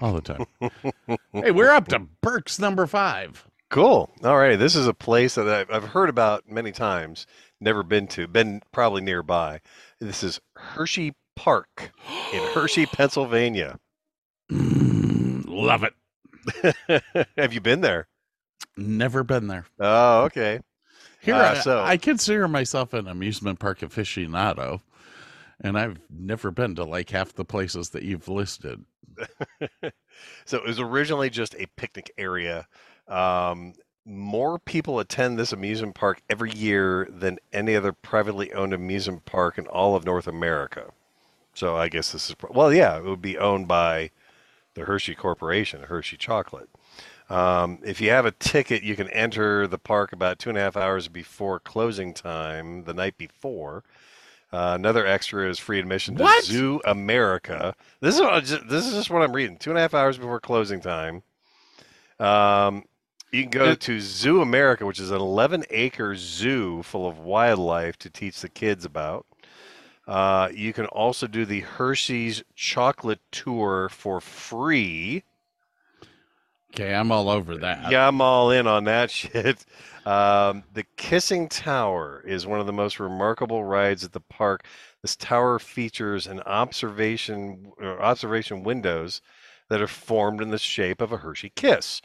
[0.00, 0.46] all the time.
[1.32, 3.46] hey, we're up to Burke's number five.
[3.70, 4.10] Cool.
[4.22, 4.56] All right.
[4.58, 7.26] This is a place that I've, I've heard about many times,
[7.60, 9.60] never been to, been probably nearby.
[9.98, 11.90] This is Hershey Park
[12.32, 13.80] in Hershey, Pennsylvania.
[14.52, 15.94] Mm, love it.
[17.36, 18.08] Have you been there?
[18.76, 19.66] Never been there.
[19.78, 20.60] Oh, okay.
[21.20, 24.80] Here, Ah, I, so- I consider myself an amusement park aficionado,
[25.60, 28.84] and I've never been to like half the places that you've listed.
[30.44, 32.66] so it was originally just a picnic area.
[33.08, 39.24] Um, more people attend this amusement park every year than any other privately owned amusement
[39.24, 40.90] park in all of North America.
[41.54, 44.10] So I guess this is well, yeah, it would be owned by
[44.74, 46.68] the Hershey Corporation, Hershey Chocolate.
[47.30, 50.60] Um, if you have a ticket, you can enter the park about two and a
[50.60, 53.82] half hours before closing time the night before.
[54.52, 56.44] Uh, another extra is free admission to What?
[56.44, 57.74] Zoo America.
[58.00, 59.56] This is what I this is just what I'm reading.
[59.56, 61.22] Two and a half hours before closing time.
[62.20, 62.84] Um,
[63.32, 67.96] you can go to Zoo America, which is an 11 acre zoo full of wildlife
[67.98, 69.26] to teach the kids about.
[70.06, 75.24] Uh, you can also do the Hershey's chocolate tour for free.
[76.74, 77.90] Okay, I'm all over that.
[77.90, 79.64] Yeah, I'm all in on that shit.
[80.04, 84.66] Um, the Kissing Tower is one of the most remarkable rides at the park.
[85.00, 89.22] This tower features an observation or observation windows
[89.68, 92.02] that are formed in the shape of a Hershey kiss.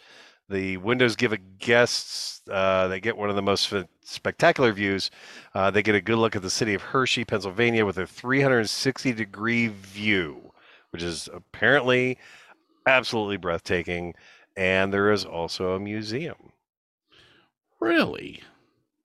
[0.49, 3.73] The windows give a guests uh, they get one of the most
[4.03, 5.11] spectacular views.
[5.53, 9.13] Uh, they get a good look at the city of Hershey, Pennsylvania, with a 360
[9.13, 10.51] degree view,
[10.91, 12.17] which is apparently
[12.85, 14.15] absolutely breathtaking.
[14.57, 16.51] And there is also a museum.
[17.79, 18.41] Really?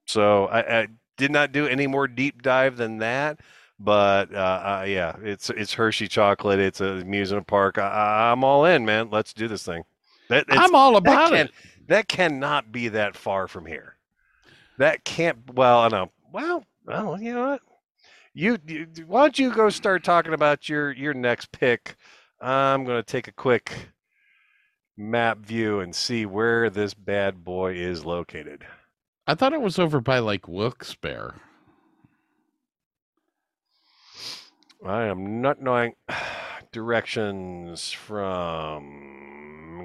[0.07, 3.41] So I, I did not do any more deep dive than that.
[3.79, 6.61] But uh, uh, yeah, it's it's Hershey chocolate.
[6.61, 7.77] It's a amusement park.
[7.77, 9.11] I, I'm all in, man.
[9.11, 9.83] Let's do this thing.
[10.29, 11.53] That, I'm all that about can- it.
[11.87, 13.97] That cannot be that far from here.
[14.79, 15.53] That can't.
[15.53, 16.11] Well, I know.
[16.33, 17.61] Well, well, you know what?
[18.33, 21.97] You, you why don't you go start talking about your your next pick?
[22.41, 23.73] I'm going to take a quick
[24.97, 28.65] map view and see where this bad boy is located.
[29.27, 31.35] I thought it was over by like Wilkes-Barre.
[34.85, 35.95] I am not knowing
[36.73, 39.14] directions from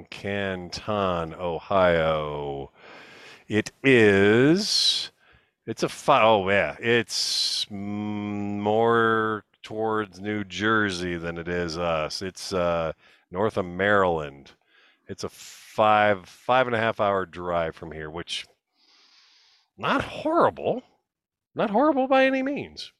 [0.04, 2.70] Canton, Ohio.
[3.48, 5.10] It is.
[5.66, 12.22] It's a fi- oh yeah, it's more towards New Jersey than it is us.
[12.22, 12.92] It's uh,
[13.30, 14.52] north of Maryland.
[15.08, 18.46] It's a five five and a half hour drive from here, which
[19.76, 20.82] not horrible,
[21.54, 22.92] not horrible by any means.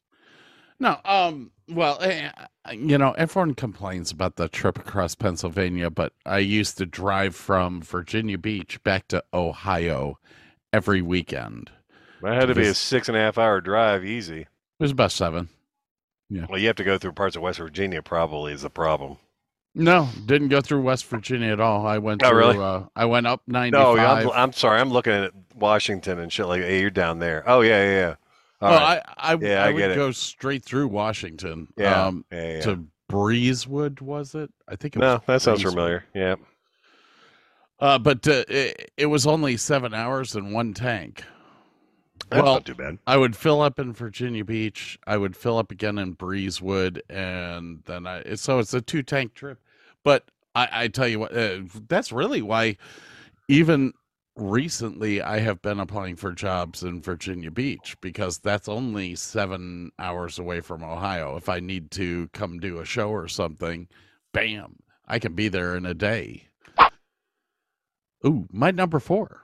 [0.80, 2.30] No, um, well, eh,
[2.72, 7.82] you know, everyone complains about the trip across Pennsylvania, but I used to drive from
[7.82, 10.18] Virginia Beach back to Ohio
[10.72, 11.70] every weekend.
[12.22, 14.40] That had to be a six and a half hour drive, easy.
[14.42, 14.48] It
[14.78, 15.48] was about seven.
[16.30, 16.46] Yeah.
[16.48, 18.02] Well, you have to go through parts of West Virginia.
[18.02, 19.18] Probably is the problem.
[19.74, 21.86] No, didn't go through West Virginia at all.
[21.86, 22.58] I went Oh, through, really?
[22.58, 24.26] uh, I went up No, 95.
[24.26, 24.80] I'm, I'm sorry.
[24.80, 26.62] I'm looking at Washington and shit like.
[26.62, 27.44] Hey, you're down there.
[27.46, 28.14] Oh yeah, yeah, yeah.
[28.60, 29.02] All well, right.
[29.18, 29.94] I, I, Yeah, I, I would get it.
[29.94, 31.68] go straight through Washington.
[31.76, 32.60] Yeah, Um, yeah, yeah.
[32.62, 34.50] to Breezewood, was it?
[34.68, 35.64] I think it no, was that sounds Breezewood.
[35.64, 36.04] familiar.
[36.14, 36.36] Yeah.
[37.78, 41.24] Uh, but uh, it, it was only seven hours and one tank.
[42.30, 42.98] That's Well, not too bad.
[43.06, 44.98] I would fill up in Virginia Beach.
[45.06, 48.34] I would fill up again in Breezewood, and then I.
[48.34, 49.58] So it's a two tank trip.
[50.04, 52.76] But I, I tell you what, uh, that's really why,
[53.48, 53.92] even
[54.40, 60.38] recently, I have been applying for jobs in Virginia Beach because that's only seven hours
[60.38, 61.36] away from Ohio.
[61.36, 63.88] If I need to come do a show or something,
[64.32, 64.76] bam,
[65.06, 66.48] I can be there in a day.
[68.26, 69.42] Ooh, my number four.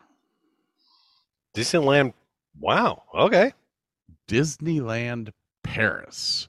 [1.55, 2.13] Disneyland.
[2.59, 3.03] Wow.
[3.15, 3.53] Okay.
[4.29, 5.31] Disneyland
[5.63, 6.49] Paris.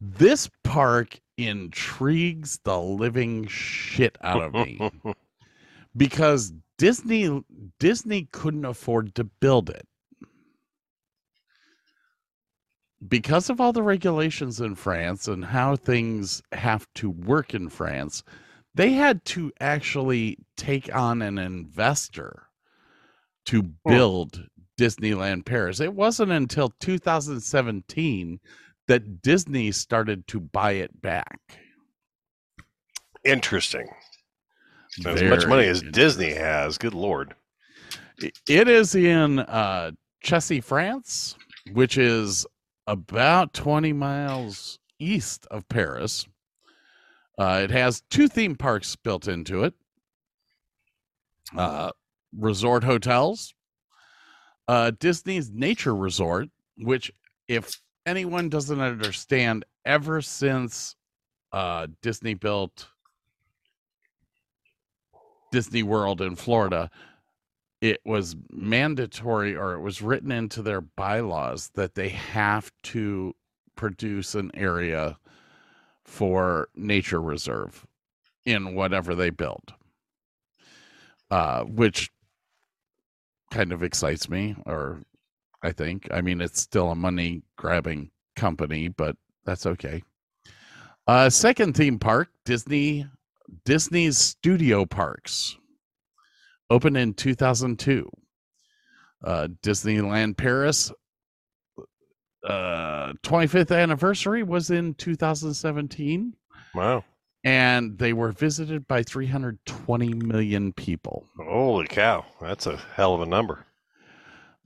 [0.00, 4.90] This park intrigues the living shit out of me
[5.96, 7.42] because Disney
[7.78, 9.86] Disney couldn't afford to build it.
[13.06, 18.24] Because of all the regulations in France and how things have to work in France,
[18.74, 22.48] they had to actually take on an investor
[23.46, 24.44] to build
[24.78, 25.80] Disneyland Paris.
[25.80, 28.40] It wasn't until 2017
[28.88, 31.40] that Disney started to buy it back.
[33.24, 33.88] Interesting.
[35.06, 37.34] As much money as Disney has, good lord.
[38.48, 41.36] It is in uh, Chessy, France,
[41.72, 42.46] which is
[42.86, 46.26] about 20 miles east of Paris.
[47.38, 49.74] Uh, it has two theme parks built into it
[51.56, 51.90] uh,
[52.36, 53.54] resort hotels,
[54.66, 57.12] uh, Disney's Nature Resort, which,
[57.46, 60.96] if anyone doesn't understand, ever since
[61.52, 62.88] uh, Disney built
[65.50, 66.90] Disney World in Florida,
[67.80, 73.34] it was mandatory or it was written into their bylaws that they have to
[73.76, 75.18] produce an area
[76.04, 77.86] for nature reserve
[78.44, 79.74] in whatever they build.
[81.30, 82.10] Uh, which
[83.50, 85.00] kind of excites me or
[85.62, 86.08] i think.
[86.10, 90.02] I mean it's still a money grabbing company but that's okay.
[91.06, 93.06] Uh, second theme park disney
[93.64, 95.56] disney's studio parks
[96.70, 98.08] opened in 2002
[99.24, 100.92] uh, disneyland paris
[102.46, 106.34] uh 25th anniversary was in 2017
[106.74, 107.04] Wow.
[107.44, 112.24] and they were visited by 320 million people Holy cow.
[112.40, 113.64] That's a hell of a number.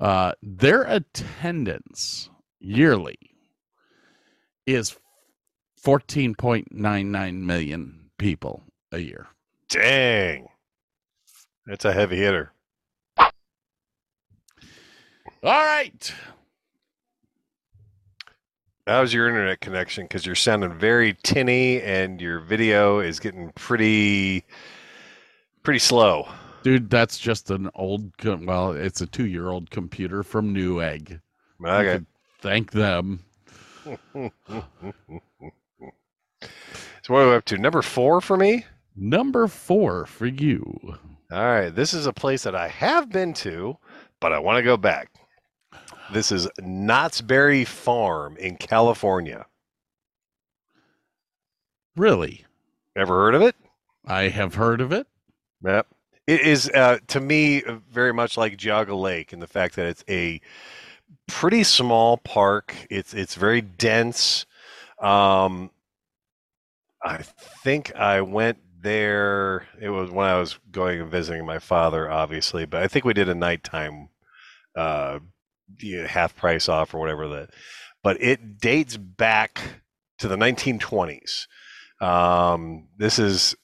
[0.00, 2.28] uh their attendance
[2.60, 3.16] yearly
[4.66, 4.96] is
[5.84, 8.62] 14.99 million people
[8.92, 9.26] a year
[9.68, 10.48] Dang.
[11.66, 12.52] That's a heavy hitter.
[13.18, 13.30] all
[15.42, 16.14] right
[18.86, 20.04] How's your internet connection?
[20.06, 24.44] Because you're sounding very tinny and your video is getting pretty
[25.62, 26.28] pretty slow.
[26.64, 28.10] dude that's just an old
[28.44, 31.20] well it's a two-year-old computer from newegg
[31.64, 32.04] Okay.
[32.40, 33.20] thank them
[33.84, 33.90] so
[37.08, 37.58] what are we up to?
[37.58, 38.64] Number four for me?
[38.96, 40.98] Number four for you
[41.30, 41.74] All right.
[41.74, 43.78] This is a place that I have been to,
[44.20, 45.08] but I want to go back.
[46.12, 49.46] This is Knott's Berry Farm in California.
[51.96, 52.44] really
[52.94, 53.56] Ever heard of it?
[54.04, 55.06] i have heard of it
[55.64, 55.86] Yep.
[56.26, 60.04] It is uh, to me very much like Geauga Lake in the fact that it's
[60.08, 60.40] a
[61.26, 62.74] pretty small park.
[62.90, 64.46] It's it's very dense.
[65.00, 65.70] Um,
[67.02, 69.66] I think I went there.
[69.80, 73.14] It was when I was going and visiting my father, obviously, but I think we
[73.14, 74.08] did a nighttime
[74.76, 75.20] uh,
[76.06, 77.50] half price off or whatever that.
[78.02, 79.60] But it dates back
[80.18, 81.46] to the 1920s.
[82.00, 83.54] Um, this is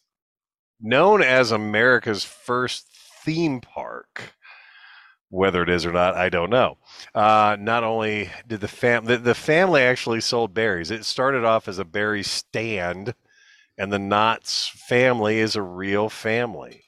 [0.81, 2.87] known as America's first
[3.25, 4.35] theme park.
[5.31, 6.79] Whether it is or not, I don't know.
[7.15, 10.91] Uh, not only did the fam the, the family actually sold berries.
[10.91, 13.15] It started off as a berry stand,
[13.79, 16.83] and the Knott's family is a real family.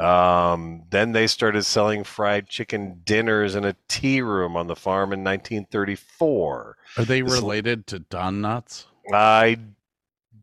[0.00, 5.12] Um, then they started selling fried chicken dinners in a tea room on the farm
[5.12, 6.76] in 1934.
[6.98, 9.58] are they This- related to Don Knotts I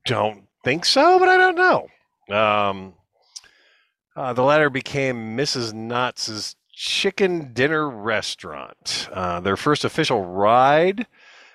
[0.05, 2.35] don't think so, but I don't know.
[2.35, 2.93] Um,
[4.15, 5.73] uh, the latter became Mrs.
[5.73, 9.09] Knott's Chicken Dinner Restaurant.
[9.11, 11.07] Uh, their first official ride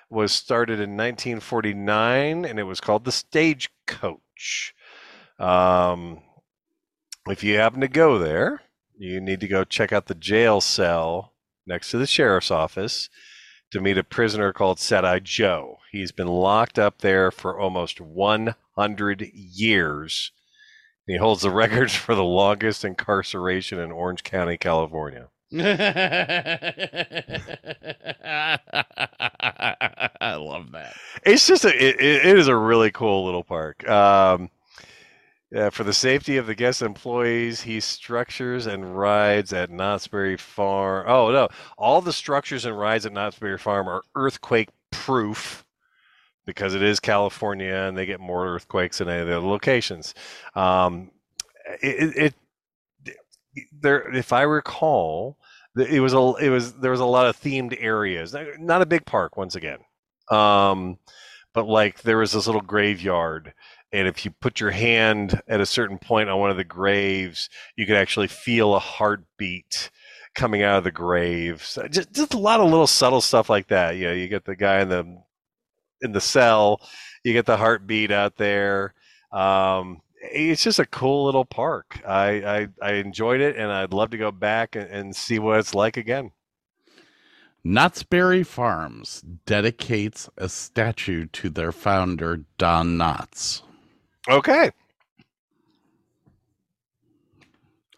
[0.09, 4.19] was started in 1949, and it was called the Stagecoach.
[5.39, 6.21] Um,
[7.27, 8.61] if you happen to go there,
[8.97, 11.33] you need to go check out the jail cell
[11.65, 13.09] next to the sheriff's office
[13.71, 15.79] to meet a prisoner called Set Joe.
[15.91, 20.31] He's been locked up there for almost 100 years.
[21.05, 25.29] He holds the records for the longest incarceration in Orange County, California.
[25.53, 26.59] I
[30.35, 30.93] love that.
[31.25, 33.87] It's just a it, it is a really cool little park.
[33.87, 34.49] Um,
[35.49, 40.35] yeah, for the safety of the guest employees, he structures and rides at Knott's Berry
[40.35, 41.05] Farm.
[41.07, 41.47] Oh no,
[41.77, 45.65] all the structures and rides at Knott's Berry Farm are earthquake proof
[46.45, 50.13] because it is California and they get more earthquakes than any of the other locations.
[50.55, 51.11] Um,
[51.81, 52.33] it, it
[53.71, 55.37] there, if I recall,
[55.75, 58.35] it was a it was there was a lot of themed areas.
[58.59, 59.79] Not a big park once again,
[60.29, 60.97] um,
[61.53, 63.53] but like there was this little graveyard,
[63.91, 67.49] and if you put your hand at a certain point on one of the graves,
[67.75, 69.91] you could actually feel a heartbeat
[70.35, 71.77] coming out of the graves.
[71.89, 73.97] Just just a lot of little subtle stuff like that.
[73.97, 75.21] You know, you get the guy in the
[76.01, 76.81] in the cell,
[77.23, 78.93] you get the heartbeat out there.
[79.31, 80.01] Um,
[80.31, 81.99] it's just a cool little park.
[82.07, 85.59] I, I I enjoyed it, and I'd love to go back and, and see what
[85.59, 86.31] it's like again.
[87.63, 93.61] Knott's Berry Farms dedicates a statue to their founder, Don Knotts.
[94.29, 94.71] Okay.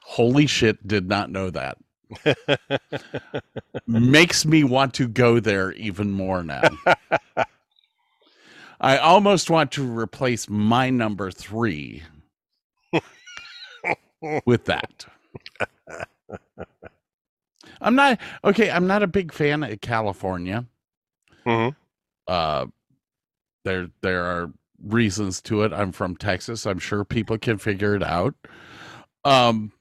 [0.02, 1.78] Holy shit, did not know that.
[3.88, 6.64] Makes me want to go there even more now.
[8.82, 12.02] I almost want to replace my number three
[14.46, 15.06] with that.
[17.82, 18.70] I'm not okay.
[18.70, 20.66] I'm not a big fan of California.
[21.46, 21.76] Mhm.
[22.28, 22.66] Uh,
[23.64, 24.52] there there are
[24.84, 25.72] reasons to it.
[25.74, 26.66] I'm from Texas.
[26.66, 28.36] I'm sure people can figure it out.
[29.24, 29.72] Um,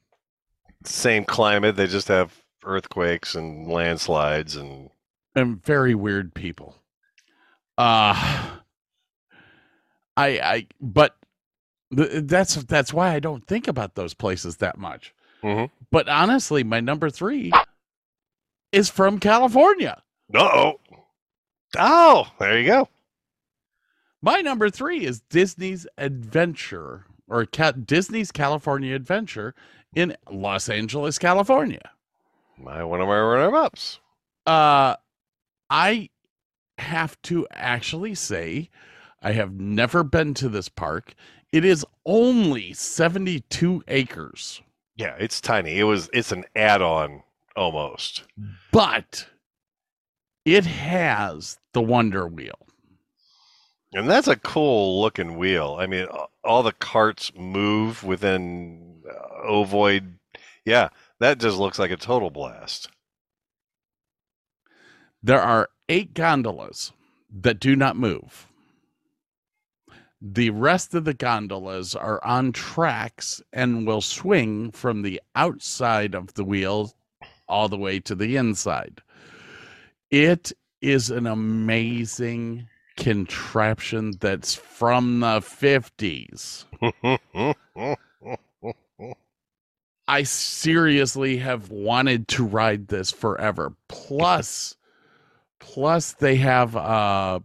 [0.85, 1.75] Same climate.
[1.75, 2.33] They just have
[2.63, 4.89] earthquakes and landslides and
[5.35, 6.75] and very weird people.
[7.77, 8.57] Uh
[10.17, 11.15] I I but
[11.91, 15.13] that's that's why I don't think about those places that much.
[15.43, 15.69] Mhm.
[15.91, 17.51] But honestly, my number 3
[18.71, 20.01] is from California.
[20.35, 20.79] oh,
[21.77, 22.89] oh, there you go.
[24.21, 29.55] My number 3 is Disney's Adventure or Ca- Disney's California Adventure
[29.95, 31.91] in Los Angeles, California.
[32.57, 33.99] My one of my runner-ups.
[34.45, 34.95] Uh,
[35.69, 36.09] I
[36.77, 38.69] have to actually say,
[39.21, 41.13] I have never been to this park.
[41.51, 44.61] It is only 72 acres,
[44.95, 45.79] Yeah, it's tiny.
[45.79, 46.09] It was.
[46.13, 47.23] It's an add-on
[47.55, 48.23] almost.
[48.71, 49.27] but
[50.45, 52.67] it has the Wonder Wheel.
[53.93, 55.77] And that's a cool looking wheel.
[55.79, 56.05] I mean,
[56.43, 60.13] all the carts move within uh, ovoid.
[60.65, 60.89] Yeah,
[61.19, 62.89] that just looks like a total blast.
[65.23, 66.91] There are eight gondolas
[67.31, 68.45] that do not move.
[70.21, 76.33] The rest of the gondolas are on tracks and will swing from the outside of
[76.33, 76.93] the wheel
[77.47, 79.01] all the way to the inside.
[80.11, 80.51] It
[80.81, 82.67] is an amazing
[82.97, 86.65] contraption that's from the 50s.
[90.07, 93.73] I seriously have wanted to ride this forever.
[93.87, 94.75] Plus,
[95.59, 97.39] plus they have uh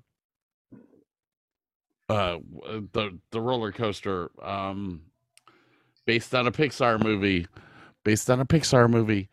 [2.09, 2.39] uh
[2.93, 5.03] the the roller coaster um
[6.07, 7.47] based on a Pixar movie
[8.05, 9.29] based on a Pixar movie.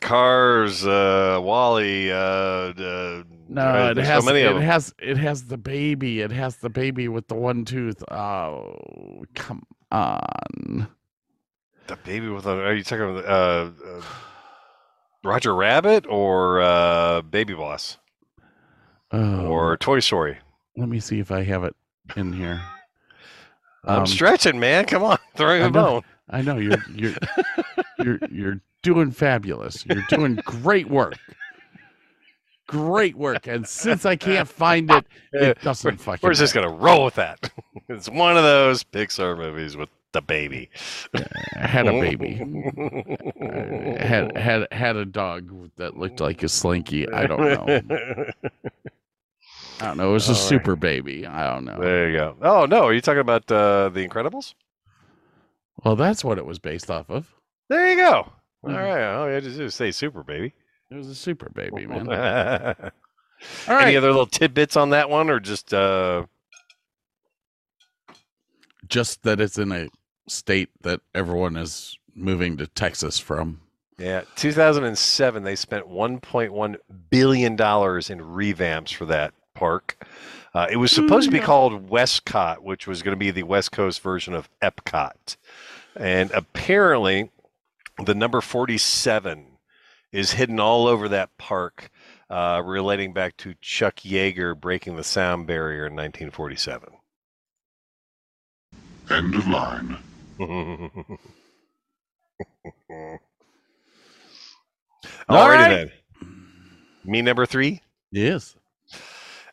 [0.00, 2.10] Cars, uh, WALL-E.
[2.10, 6.20] Uh, uh, No, uh, it has so it has it has the baby.
[6.20, 8.02] It has the baby with the one tooth.
[8.10, 10.88] Oh, come on.
[11.86, 12.50] The baby with a.
[12.50, 14.02] Are you talking about uh, uh,
[15.22, 17.98] Roger Rabbit or uh, Baby Boss
[19.12, 20.38] Oh, or Toy Story?
[20.76, 21.74] Let me see if I have it
[22.16, 22.60] in here.
[23.84, 24.84] I'm Um, stretching, man.
[24.86, 26.02] Come on, throw I a bone.
[26.28, 27.14] I know you're you're
[27.98, 29.84] you're you're doing fabulous.
[29.86, 31.14] You're doing great work.
[32.66, 33.48] Great work.
[33.48, 36.68] And since I can't find it, it doesn't fucking We're just matter.
[36.68, 37.50] gonna roll with that.
[37.88, 40.70] it's one of those Pixar movies with the baby.
[41.54, 42.40] had a baby.
[43.42, 47.10] Uh, had had had a dog that looked like a slinky.
[47.10, 48.30] I don't know.
[49.80, 50.10] I don't know.
[50.10, 50.48] It was a All right.
[50.48, 51.26] super baby.
[51.26, 51.80] I don't know.
[51.80, 52.36] There you go.
[52.42, 54.54] Oh no, are you talking about uh, the Incredibles?
[55.84, 57.34] Well, that's what it was based off of.
[57.68, 58.30] There you go.
[58.62, 58.76] All Mhm.
[58.76, 59.14] right.
[59.14, 60.52] Oh, yeah, just, just say super baby.
[60.90, 62.08] It was a super baby, man.
[62.08, 62.90] All
[63.74, 66.26] All Any other little tidbits on that one, or just uh,
[68.86, 69.88] Just that it's in a
[70.28, 73.60] state that everyone is moving to Texas from.
[73.98, 74.22] yeah?
[74.36, 76.76] 2007, they spent 1.1
[77.08, 80.02] billion dollars in revamps for that park.
[80.54, 83.70] Uh, it was supposed to be called Westcot, which was going to be the West
[83.70, 85.36] Coast version of Epcot,
[85.94, 87.30] and apparently,
[88.04, 89.46] the number 47
[90.12, 91.90] is hidden all over that park,
[92.30, 96.94] uh, relating back to Chuck Yeager breaking the sound barrier in 1947.
[99.10, 99.98] End of line.
[105.28, 105.68] Alrighty right.
[105.68, 105.90] then.
[107.04, 107.82] Me number three.
[108.10, 108.56] Yes.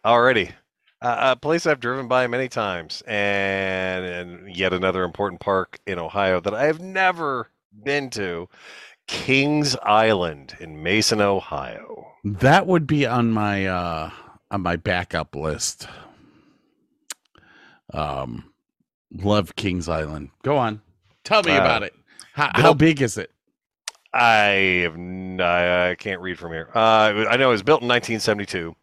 [0.06, 0.54] Alrighty.
[1.02, 6.00] Uh, a place I've driven by many times, and, and yet another important park in
[6.00, 7.50] Ohio that I have never
[7.84, 8.50] been to
[9.06, 12.08] Kings Island in Mason, Ohio.
[12.24, 14.10] That would be on my uh
[14.50, 15.88] on my backup list.
[17.94, 18.52] Um
[19.14, 20.32] love Kings Island.
[20.44, 20.82] Go on.
[21.24, 21.94] Tell me Uh, about it.
[22.34, 23.32] How, how big is it?
[24.14, 26.70] I have n- I, I can't read from here.
[26.74, 28.76] Uh, I know it was built in 1972.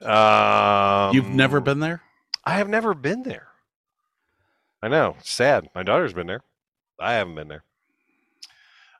[0.00, 2.02] Um, You've never been there?
[2.44, 3.48] I have never been there.
[4.82, 5.16] I know.
[5.22, 5.68] Sad.
[5.74, 6.42] My daughter's been there.
[7.00, 7.64] I haven't been there.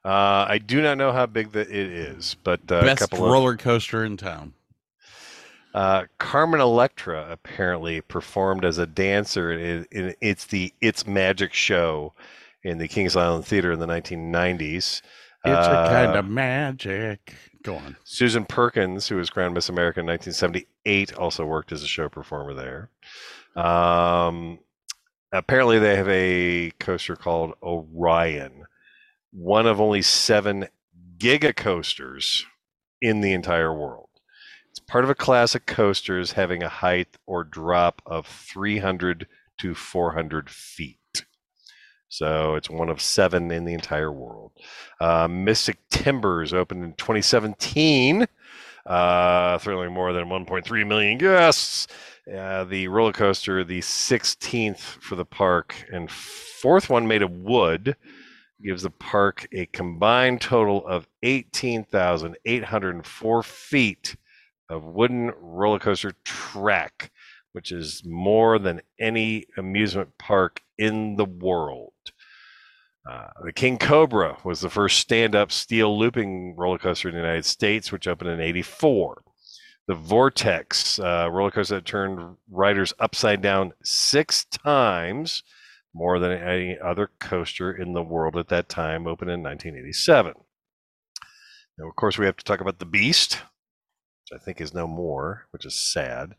[0.05, 3.25] Uh, I do not know how big the, it is, but uh, a Best couple
[3.25, 4.55] of roller coaster in town.
[5.75, 12.15] Uh, Carmen Electra apparently performed as a dancer in, in it's the It's Magic show
[12.63, 15.03] in the Kings Island Theater in the 1990s.
[15.45, 17.35] It's a kind Uh, of magic.
[17.63, 17.97] Go on.
[18.05, 22.55] Susan Perkins, who was crowned Miss America in 1978, also worked as a show performer
[22.55, 22.91] there.
[23.63, 24.61] Um,
[25.33, 28.65] apparently, they have a coaster called Orion,
[29.33, 30.69] one of only seven
[31.19, 32.47] giga coasters
[33.03, 34.09] in the entire world.
[34.71, 39.27] It's part of a class of coasters having a height or drop of 300
[39.59, 40.98] to 400 feet.
[42.09, 44.53] So it's one of seven in the entire world.
[45.01, 48.27] Uh, Mystic Timbers opened in 2017,
[48.87, 51.87] uh, thrilling more than 1.3 million guests.
[52.35, 57.97] Uh, the roller coaster, the 16th for the park, and fourth one made of wood,
[58.63, 64.17] gives the park a combined total of 18,804 feet
[64.71, 67.11] of wooden roller coaster track,
[67.53, 71.93] which is more than any amusement park in the world.
[73.09, 77.21] Uh, the King Cobra was the first stand up steel looping roller coaster in the
[77.21, 79.23] United States, which opened in 84.
[79.87, 85.43] The Vortex uh, roller coaster that turned riders upside down six times,
[85.95, 90.35] more than any other coaster in the world at that time, opened in 1987.
[91.79, 93.41] Now, of course, we have to talk about the Beast,
[94.23, 96.35] which I think is no more, which is sad.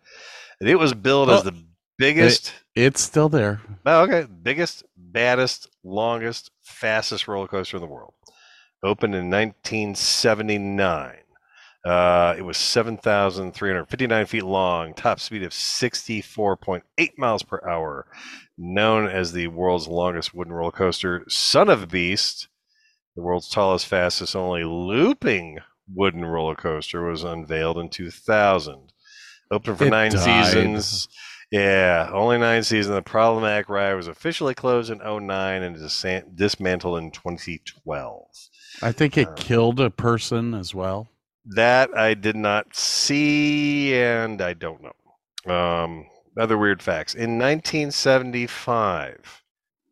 [0.59, 1.55] And it was billed as the
[1.99, 2.53] biggest.
[2.75, 3.61] It's still there.
[3.85, 4.25] Oh, okay.
[4.41, 8.13] Biggest, baddest, longest, fastest roller coaster in the world.
[8.81, 11.15] Opened in 1979.
[11.85, 16.81] Uh, it was 7,359 feet long, top speed of 64.8
[17.17, 18.05] miles per hour,
[18.57, 21.23] known as the world's longest wooden roller coaster.
[21.29, 22.47] Son of a Beast,
[23.15, 25.59] the world's tallest, fastest, only looping
[25.93, 28.91] wooden roller coaster, was unveiled in 2000.
[29.51, 30.45] Open for It nine died.
[30.45, 31.07] seasons.
[31.51, 32.95] Yeah, only nine seasons.
[32.95, 36.05] The problematic ride was officially closed in 09 and dis-
[36.35, 38.27] dismantled in 2012.
[38.83, 41.09] I think it Uh, killed a person as well.
[41.45, 45.51] That I did not see, and I don't know.
[45.51, 46.05] Um,
[46.37, 47.15] other weird facts.
[47.15, 49.41] In 1975,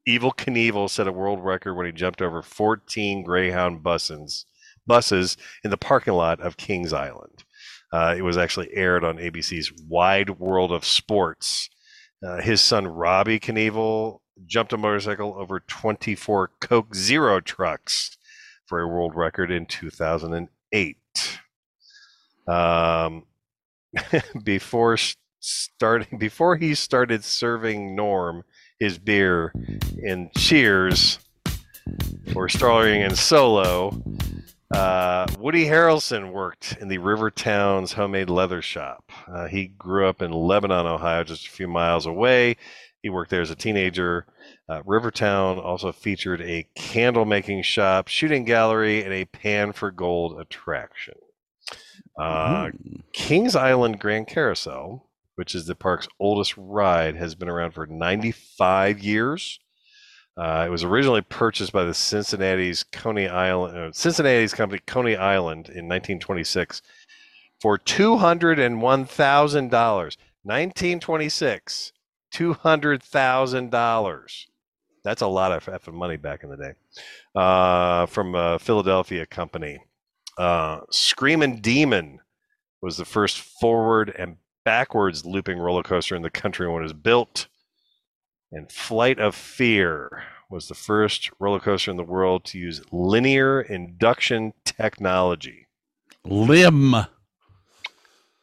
[0.07, 4.45] Evel Knievel set a world record when he jumped over 14 Greyhound buses,
[4.85, 7.43] buses in the parking lot of Kings Island.
[7.91, 11.69] Uh, it was actually aired on ABC's Wide World of Sports.
[12.25, 18.17] Uh, his son Robbie Knievel jumped a motorcycle over 24 Coke Zero trucks
[18.65, 20.97] for a world record in 2008.
[22.47, 23.23] Um,
[24.43, 24.97] before
[25.39, 28.43] starting, before he started serving Norm
[28.79, 29.53] his beer
[30.03, 31.19] in Cheers
[32.33, 34.03] for starring in Solo,
[34.73, 39.11] uh, Woody Harrelson worked in the Rivertown's homemade leather shop.
[39.27, 42.57] Uh, he grew up in Lebanon, Ohio, just a few miles away.
[43.01, 44.25] He worked there as a teenager.
[44.67, 50.39] Uh, Rivertown also featured a candle making shop, shooting gallery, and a pan for gold
[50.39, 51.15] attraction.
[52.19, 53.03] Uh, Mm.
[53.13, 58.99] Kings Island Grand Carousel, which is the park's oldest ride, has been around for 95
[58.99, 59.59] years.
[60.37, 65.67] Uh, it was originally purchased by the Cincinnati's Coney Island, uh, Cincinnati's company Coney Island
[65.67, 66.81] in 1926
[67.59, 70.17] for two hundred and one thousand dollars.
[70.43, 71.91] 1926,
[72.31, 74.47] two hundred thousand dollars.
[75.03, 76.73] That's a lot of money back in the day.
[77.35, 79.79] Uh, from a Philadelphia company.
[80.37, 82.19] Uh, Screamin' Demon
[82.81, 86.93] was the first forward and backwards looping roller coaster in the country when it was
[86.93, 87.47] built.
[88.51, 93.61] And Flight of Fear was the first roller coaster in the world to use linear
[93.61, 95.67] induction technology.
[96.23, 96.95] Limb.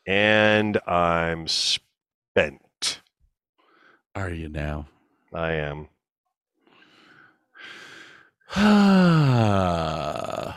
[0.06, 3.00] And I'm spent.
[4.14, 4.86] Are you now?
[5.32, 5.88] I am.
[8.54, 10.54] How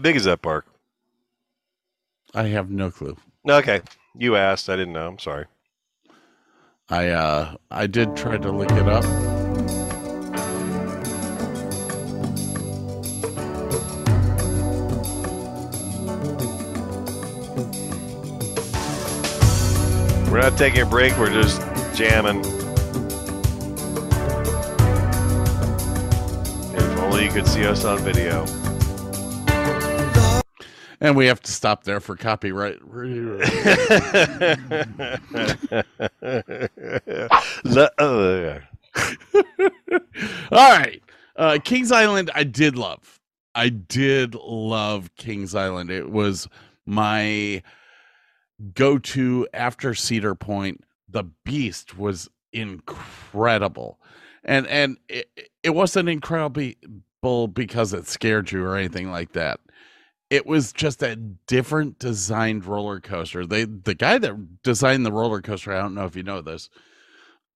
[0.00, 0.66] big is that park?
[2.34, 3.16] I have no clue.
[3.48, 3.80] Okay.
[4.16, 4.68] You asked.
[4.68, 5.06] I didn't know.
[5.06, 5.46] I'm sorry.
[6.90, 9.04] I uh I did try to look it up.
[20.30, 21.18] We're not taking a break.
[21.18, 21.60] We're just
[21.94, 22.38] jamming.
[26.74, 28.46] If only you could see us on video.
[31.00, 32.78] And we have to stop there for copyright.
[37.98, 38.60] Uh,
[40.50, 41.02] All right.
[41.36, 43.20] Uh, Kings Island, I did love.
[43.54, 45.90] I did love Kings Island.
[45.90, 46.48] It was
[46.86, 47.62] my
[48.74, 50.82] go to after Cedar Point.
[51.08, 53.98] The Beast was incredible.
[54.44, 55.30] And and it,
[55.62, 59.60] it wasn't incredible because it scared you or anything like that.
[60.30, 63.46] It was just a different designed roller coaster.
[63.46, 66.68] They the guy that designed the roller coaster, I don't know if you know this.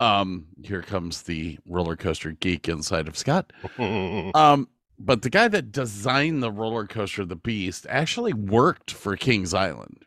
[0.00, 3.52] Um, here comes the roller coaster geek inside of Scott.
[4.34, 4.68] Um,
[4.98, 10.04] but the guy that designed the roller coaster, the Beast, actually worked for Kings Island.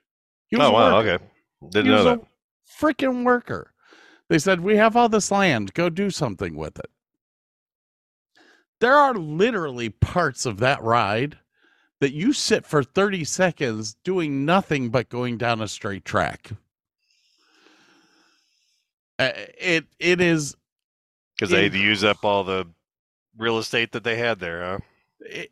[0.48, 1.00] He oh wow.
[1.00, 1.24] Okay.
[1.70, 2.22] Didn't know was that.
[2.80, 3.74] freaking worker.
[4.30, 6.90] They said, We have all this land, go do something with it.
[8.80, 11.38] There are literally parts of that ride
[12.06, 16.52] that you sit for 30 seconds doing nothing but going down a straight track.
[19.18, 20.56] Uh, it it is
[21.36, 22.68] Because they had to use up all the
[23.40, 24.80] real estate that they had there, huh?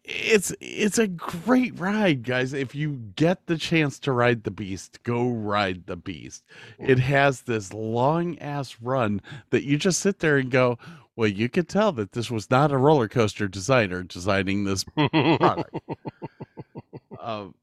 [0.04, 5.02] it's it's a great ride guys if you get the chance to ride the beast
[5.04, 6.44] go ride the beast
[6.78, 9.20] it has this long ass run
[9.50, 10.78] that you just sit there and go
[11.16, 15.76] well you could tell that this was not a roller coaster designer designing this product
[17.22, 17.54] um,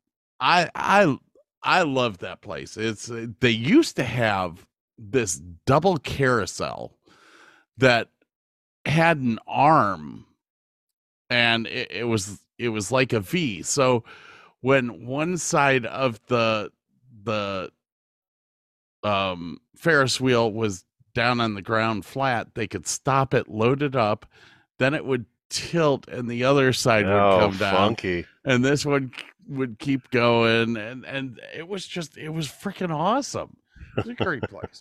[0.41, 1.17] i i
[1.63, 4.67] i love that place it's uh, they used to have
[4.99, 6.93] this double carousel
[7.79, 8.09] that
[8.87, 10.27] had an arm
[11.31, 13.63] and it, it was it was like a V.
[13.63, 14.05] So
[14.61, 16.71] when one side of the
[17.23, 17.71] the
[19.03, 20.85] um Ferris wheel was
[21.15, 24.27] down on the ground flat, they could stop it, load it up,
[24.79, 28.25] then it would tilt and the other side would oh, come down funky.
[28.45, 29.13] and this one
[29.49, 33.57] would keep going and and it was just it was freaking awesome.
[33.97, 34.81] It was a great place.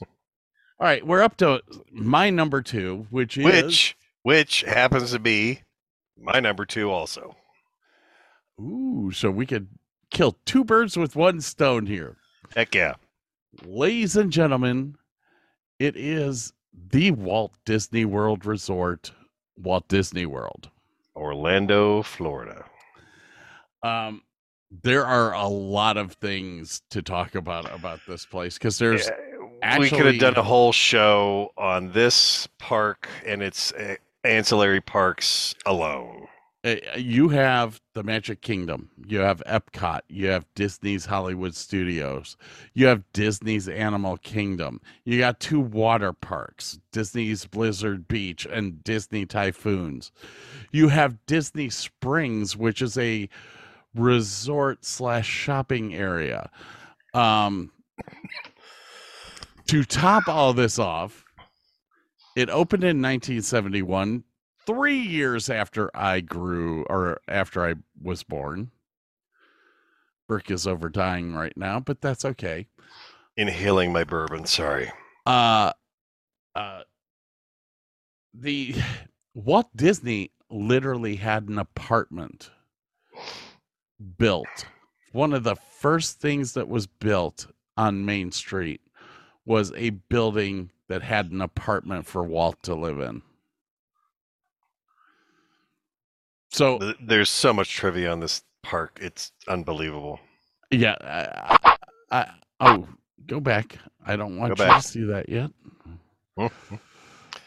[0.80, 1.62] All right, we're up to
[1.92, 5.62] my number 2, which is Which which happens to be
[6.18, 7.36] my number two also.
[8.60, 9.68] Ooh, so we could
[10.12, 12.18] kill two birds with one stone here.
[12.56, 12.96] Heck yeah.
[13.66, 14.96] Ladies and gentlemen,
[15.80, 16.54] it is
[16.92, 19.12] the Walt Disney World Resort,
[19.58, 20.70] Walt Disney World.
[21.16, 22.66] Orlando, Florida.
[23.84, 24.22] Um,
[24.84, 29.80] there are a lot of things to talk about about this place because there's Yeah,
[29.80, 35.56] we could have done a whole show on this park and its uh, ancillary parks
[35.66, 36.28] alone.
[36.66, 42.36] Uh, you have the Magic Kingdom, you have Epcot, you have Disney's Hollywood Studios,
[42.74, 49.26] you have Disney's Animal Kingdom, you got two water parks, Disney's Blizzard Beach and Disney
[49.26, 50.12] Typhoons.
[50.72, 53.30] You have Disney Springs, which is a
[53.96, 56.50] resort slash shopping area.
[57.14, 57.72] Um,
[59.68, 61.24] to top all this off,
[62.36, 64.24] it opened in 1971
[64.70, 68.70] three years after I grew or after I was born.
[70.28, 72.68] Brick is over dying right now, but that's okay.
[73.36, 74.92] Inhaling my bourbon, sorry.
[75.26, 75.74] Uh,
[76.54, 76.82] uh,
[78.32, 78.76] the
[79.34, 82.52] Walt Disney literally had an apartment
[84.20, 84.68] built.
[85.14, 88.82] One of the first things that was built on Main Street
[89.48, 93.24] was a building that had an apartment for Walt to live in.
[96.52, 99.00] So There's so much trivia on this park.
[99.02, 100.20] It's unbelievable.
[100.72, 100.96] Yeah.
[101.02, 101.78] I,
[102.12, 102.88] I, oh,
[103.28, 103.78] go back.
[104.06, 104.82] I don't want Go you back.
[104.82, 105.52] to see that yet.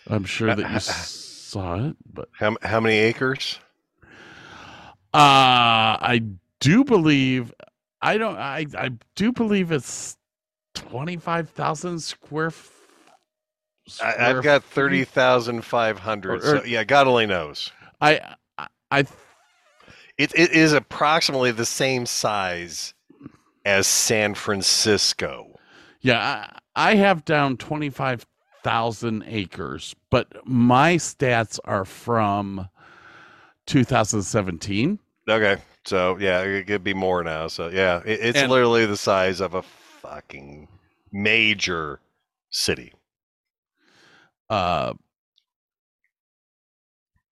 [0.08, 3.58] I'm sure that you saw it, but How, how many acres?
[5.14, 6.22] uh I
[6.60, 7.52] do believe
[8.00, 10.16] I don't I I do believe it's
[10.74, 12.70] 25,000 square f-
[13.86, 14.74] I, square I've got feet.
[15.08, 16.42] 30,500.
[16.42, 17.70] So, yeah, God only knows.
[18.00, 18.36] I
[18.92, 19.00] I,
[20.18, 22.94] It, it is approximately the same size
[23.64, 25.58] as San Francisco.
[26.00, 32.68] Yeah, I, I have down 25,000 acres, but my stats are from
[33.66, 34.98] 2017.
[35.28, 37.46] Okay, so yeah, it could be more now.
[37.46, 40.68] So yeah, it, it's And- literally the size of a fucking
[41.12, 42.00] major
[42.50, 42.92] city.
[44.50, 44.92] Uh,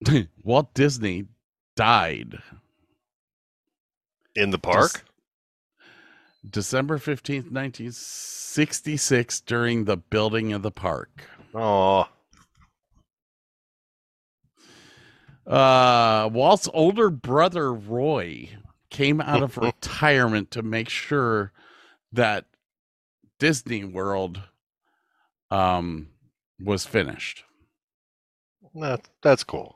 [0.45, 1.25] Walt Disney
[1.77, 2.39] died
[4.35, 5.05] In the park?
[6.49, 11.25] December 15th, 1966, during the building of the park.
[11.55, 12.07] Oh,
[15.47, 18.51] Uh, Walt's older brother Roy
[18.89, 21.53] came out of retirement to make sure
[22.13, 22.47] that
[23.41, 24.43] Disney World
[25.51, 26.09] um
[26.63, 27.43] was finished.
[28.75, 29.75] that, that's cool.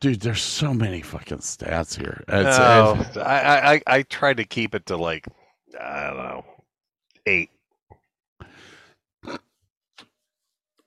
[0.00, 2.22] Dude, there's so many fucking stats here.
[2.28, 5.26] It's, No, it's- I, I I- I tried to keep it to like
[5.80, 6.44] I don't know
[7.26, 7.50] eight.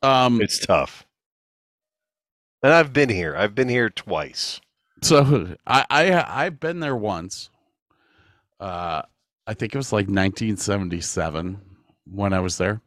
[0.01, 1.05] um It's tough.
[2.63, 3.35] And I've been here.
[3.35, 4.59] I've been here twice.
[5.01, 7.49] so I I I've been there once.
[8.59, 9.01] Uh
[9.47, 11.59] I think it was like 1977
[12.05, 12.81] when I was there.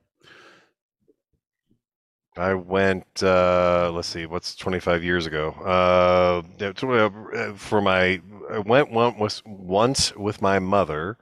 [2.36, 3.22] I went.
[3.22, 5.50] Uh, let's see, what's 25 years ago?
[5.50, 6.42] Uh,
[7.56, 11.18] for my, I went was once with my mother,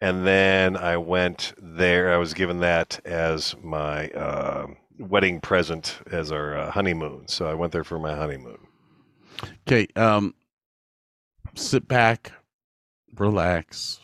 [0.00, 2.12] and then I went there.
[2.12, 4.66] I was given that as my uh,
[4.98, 7.26] wedding present as our uh, honeymoon.
[7.26, 8.58] So I went there for my honeymoon.
[9.66, 10.34] Okay, um
[11.54, 12.32] sit back,
[13.16, 14.00] relax.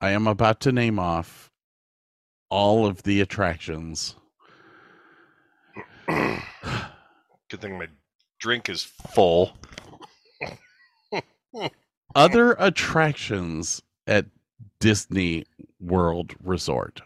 [0.00, 1.50] I am about to name off
[2.50, 4.14] all of the attractions.
[6.08, 7.88] Good thing my
[8.38, 9.56] drink is full.
[12.14, 14.26] Other attractions at
[14.80, 15.44] Disney
[15.80, 17.02] World Resort.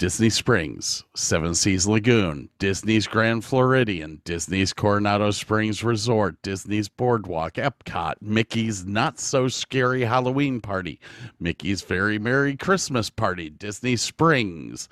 [0.00, 8.14] Disney Springs, Seven Seas Lagoon, Disney's Grand Floridian, Disney's Coronado Springs Resort, Disney's Boardwalk, Epcot,
[8.22, 10.98] Mickey's Not So Scary Halloween Party,
[11.38, 14.88] Mickey's Very Merry Christmas Party, Disney Springs,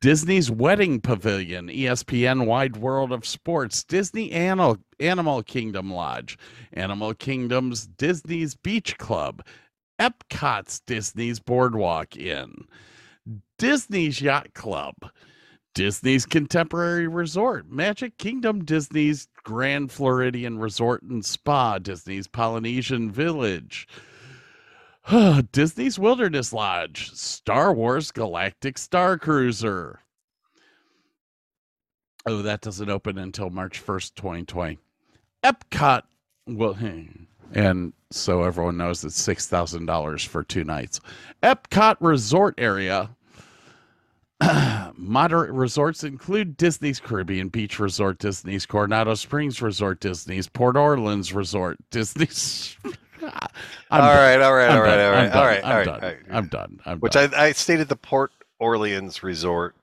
[0.00, 6.38] Disney's Wedding Pavilion, ESPN Wide World of Sports, Disney Animal, Animal Kingdom Lodge,
[6.72, 9.44] Animal Kingdom's Disney's Beach Club,
[10.00, 12.64] Epcot's Disney's Boardwalk Inn,
[13.58, 14.94] Disney's Yacht Club,
[15.74, 23.86] Disney's Contemporary Resort, Magic Kingdom Disney's Grand Floridian Resort and Spa, Disney's Polynesian Village,
[25.52, 30.00] Disney's Wilderness Lodge, Star Wars Galactic Star Cruiser.
[32.26, 34.78] Oh, that doesn't open until March 1st, 2020.
[35.42, 36.02] Epcot,
[36.46, 36.74] well,
[37.54, 41.00] and so everyone knows it's $6,000 for two nights.
[41.42, 43.10] Epcot Resort Area.
[44.96, 51.78] Moderate resorts include Disney's Caribbean Beach Resort, Disney's Coronado Springs Resort, Disney's Port Orleans Resort,
[51.90, 52.76] Disney's.
[53.90, 55.94] I'm all right, all right, all right, all right, all right, I'm all right, done.
[55.94, 56.18] all right.
[56.30, 56.80] I'm done.
[56.84, 57.34] I'm Which done.
[57.34, 59.74] I, I stayed at the Port Orleans Resort.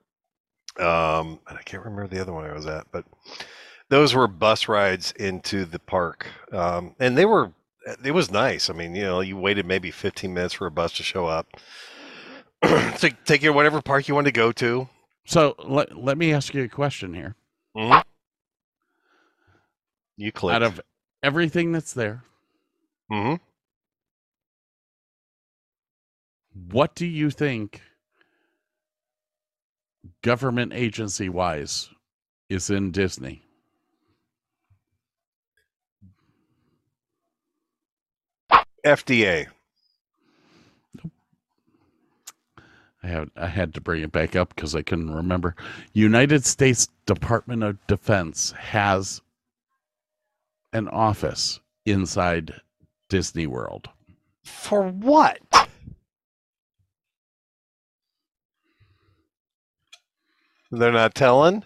[0.79, 3.03] Um, and I can't remember the other one I was at, but
[3.89, 7.51] those were bus rides into the park, um, and they were
[8.03, 8.69] it was nice.
[8.69, 11.47] I mean, you know, you waited maybe 15 minutes for a bus to show up.
[12.63, 14.89] to take you to whatever park you wanted to go to.
[15.25, 17.35] So let, let me ask you a question here.
[17.75, 18.03] Mhm.
[20.17, 20.55] You clicked.
[20.55, 20.81] Out of
[21.21, 22.23] everything that's there,
[23.09, 23.35] hmm
[26.53, 27.81] what do you think
[30.21, 31.89] government agency wise
[32.49, 33.43] is in Disney?
[38.85, 39.47] FDA.
[43.03, 45.55] I had I had to bring it back up because I couldn't remember.
[45.93, 49.21] United States Department of Defense has
[50.73, 52.61] an office inside
[53.09, 53.89] Disney World.
[54.43, 55.39] For what?
[60.71, 61.63] They're not telling.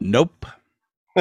[0.00, 0.46] Nope.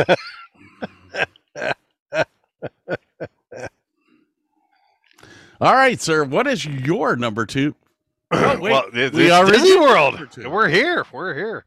[5.60, 6.24] All right, sir.
[6.24, 7.76] What is your number two?
[8.32, 10.38] Oh, wait, well, it- we it's already Disney World.
[10.38, 11.06] We're here.
[11.12, 11.66] We're here.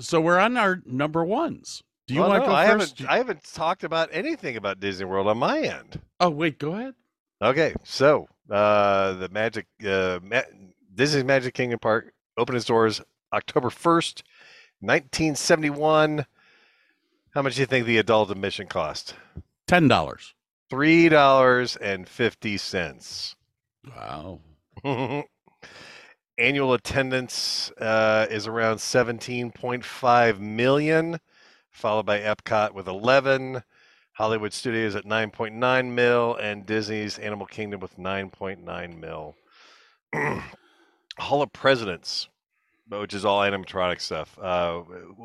[0.00, 1.82] So we're on our number ones.
[2.06, 2.98] Do you Well, want no, to go I first?
[2.98, 3.10] haven't.
[3.12, 6.00] I haven't talked about anything about Disney World on my end.
[6.20, 6.58] Oh, wait.
[6.58, 6.94] Go ahead.
[7.40, 10.42] Okay, so uh, the Magic uh, Ma-
[10.94, 13.00] Disney's Magic Kingdom Park opened its doors
[13.32, 14.22] October first,
[14.80, 16.26] nineteen seventy one.
[17.34, 19.14] How much do you think the adult admission cost?
[19.66, 20.34] Ten dollars.
[20.70, 23.34] three dollars and fifty cents.
[23.88, 24.40] Wow.
[26.38, 31.18] Annual attendance uh, is around 17.5 million,
[31.72, 33.64] followed by Epcot with 11,
[34.12, 39.34] Hollywood Studios at 9.9 mil, and Disney's Animal Kingdom with 9.9 mil.
[41.18, 42.28] Hall of Presidents,
[42.88, 44.82] which is all animatronic stuff, uh,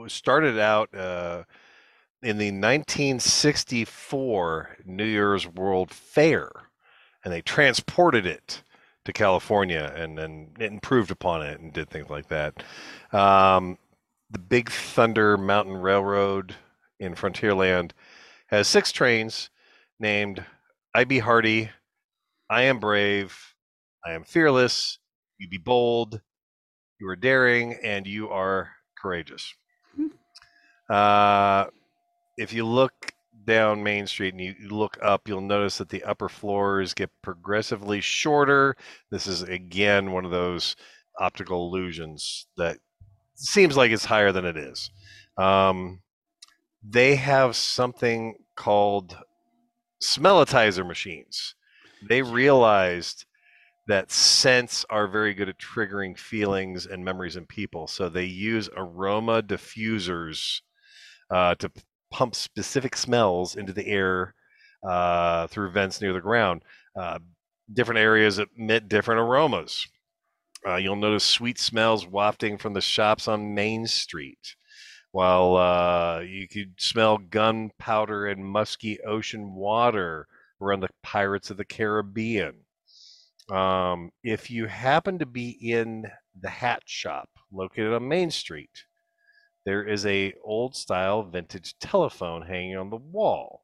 [0.07, 1.43] started out uh,
[2.23, 6.51] in the 1964 New York World Fair,
[7.23, 8.63] and they transported it
[9.05, 12.61] to California and then improved upon it and did things like that.
[13.13, 13.77] Um,
[14.29, 16.55] the Big Thunder Mountain Railroad
[16.99, 17.91] in Frontierland
[18.47, 19.49] has six trains
[19.99, 20.43] named
[20.93, 21.69] I Be Hardy,
[22.49, 23.37] I Am Brave,
[24.05, 24.99] I Am Fearless,
[25.37, 26.21] You Be Bold,
[26.99, 29.53] You Are Daring, and You Are Courageous.
[30.89, 31.65] Uh,
[32.37, 33.11] if you look
[33.45, 38.01] down Main Street and you look up, you'll notice that the upper floors get progressively
[38.01, 38.75] shorter.
[39.09, 40.75] This is again one of those
[41.19, 42.77] optical illusions that
[43.37, 44.89] seems like it's higher than it is.
[45.37, 46.01] Um,
[46.83, 49.17] they have something called
[50.03, 51.55] smellitizer machines.
[52.07, 53.25] They realized
[53.87, 57.87] that scents are very good at triggering feelings and memories in people.
[57.87, 60.61] So they use aroma diffusers
[61.29, 61.71] uh, to
[62.11, 64.33] pump specific smells into the air
[64.87, 66.63] uh, through vents near the ground.
[66.95, 67.19] Uh,
[67.73, 69.87] different areas emit different aromas.
[70.65, 74.55] Uh, you'll notice sweet smells wafting from the shops on Main Street,
[75.11, 80.27] while uh, you could smell gunpowder and musky ocean water
[80.61, 82.55] around the Pirates of the Caribbean.
[83.49, 86.05] Um, if you happen to be in
[86.39, 88.83] the hat shop located on Main Street,
[89.65, 93.63] there is a old style vintage telephone hanging on the wall.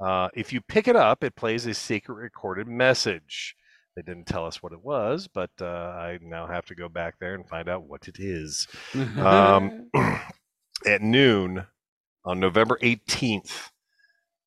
[0.00, 3.56] Uh, if you pick it up, it plays a secret recorded message.
[3.98, 7.18] They didn't tell us what it was, but uh, I now have to go back
[7.18, 8.68] there and find out what it is.
[8.94, 9.90] um,
[10.86, 11.66] at noon
[12.24, 13.70] on November 18th,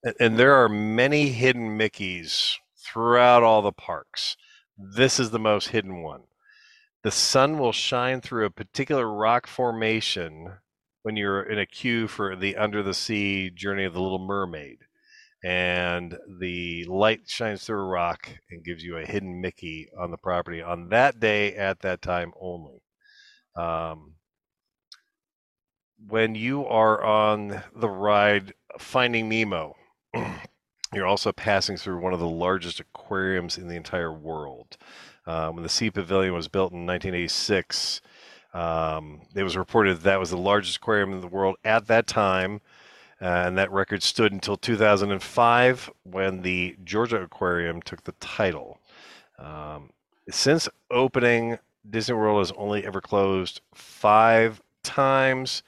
[0.05, 4.37] and, and there are many hidden Mickeys throughout all the parks.
[4.77, 6.21] This is the most hidden one.
[7.03, 10.59] The sun will shine through a particular rock formation
[11.03, 14.77] when you're in a queue for the Under the Sea Journey of the Little Mermaid.
[15.43, 20.17] And the light shines through a rock and gives you a hidden Mickey on the
[20.17, 22.81] property on that day at that time only.
[23.55, 24.13] Um,
[26.07, 29.75] when you are on the ride Finding Nemo,
[30.93, 34.77] you're also passing through one of the largest aquariums in the entire world.
[35.27, 38.01] Um, when the Sea Pavilion was built in 1986,
[38.53, 42.07] um, it was reported that, that was the largest aquarium in the world at that
[42.07, 42.61] time,
[43.21, 48.79] and that record stood until 2005 when the Georgia Aquarium took the title.
[49.37, 49.91] Um,
[50.29, 55.61] since opening, Disney World has only ever closed five times.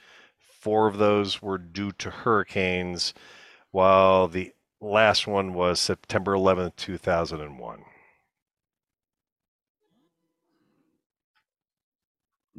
[0.59, 3.13] Four of those were due to hurricanes,
[3.69, 7.83] while the last one was September 11th, 2001.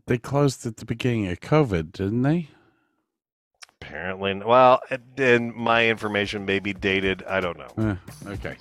[0.07, 2.51] They closed at the beginning of COVID, didn't they?
[3.89, 4.81] Apparently, well,
[5.17, 7.23] and my information may be dated.
[7.25, 7.99] I don't know.
[8.27, 8.57] Uh, okay.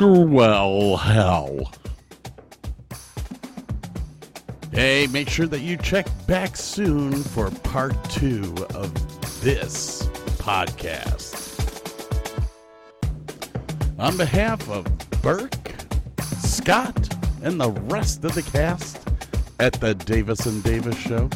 [0.00, 1.72] Well, hell.
[4.72, 8.92] Hey, make sure that you check back soon for part two of
[9.40, 10.06] this
[10.38, 11.44] podcast.
[13.98, 14.86] On behalf of
[15.22, 15.74] Burke,
[16.20, 19.06] Scott, and the rest of the cast,
[19.58, 21.30] at the Davis and Davis Show.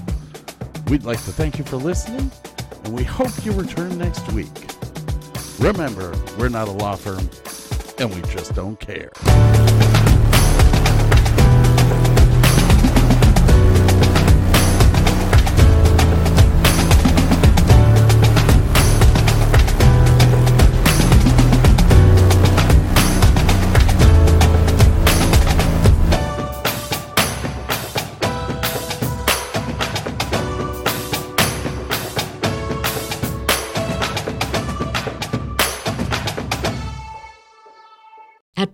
[0.88, 2.30] We'd like to thank you for listening,
[2.90, 4.48] and we hope you return next week.
[5.60, 7.30] Remember, we're not a law firm,
[7.98, 9.12] and we just don't care.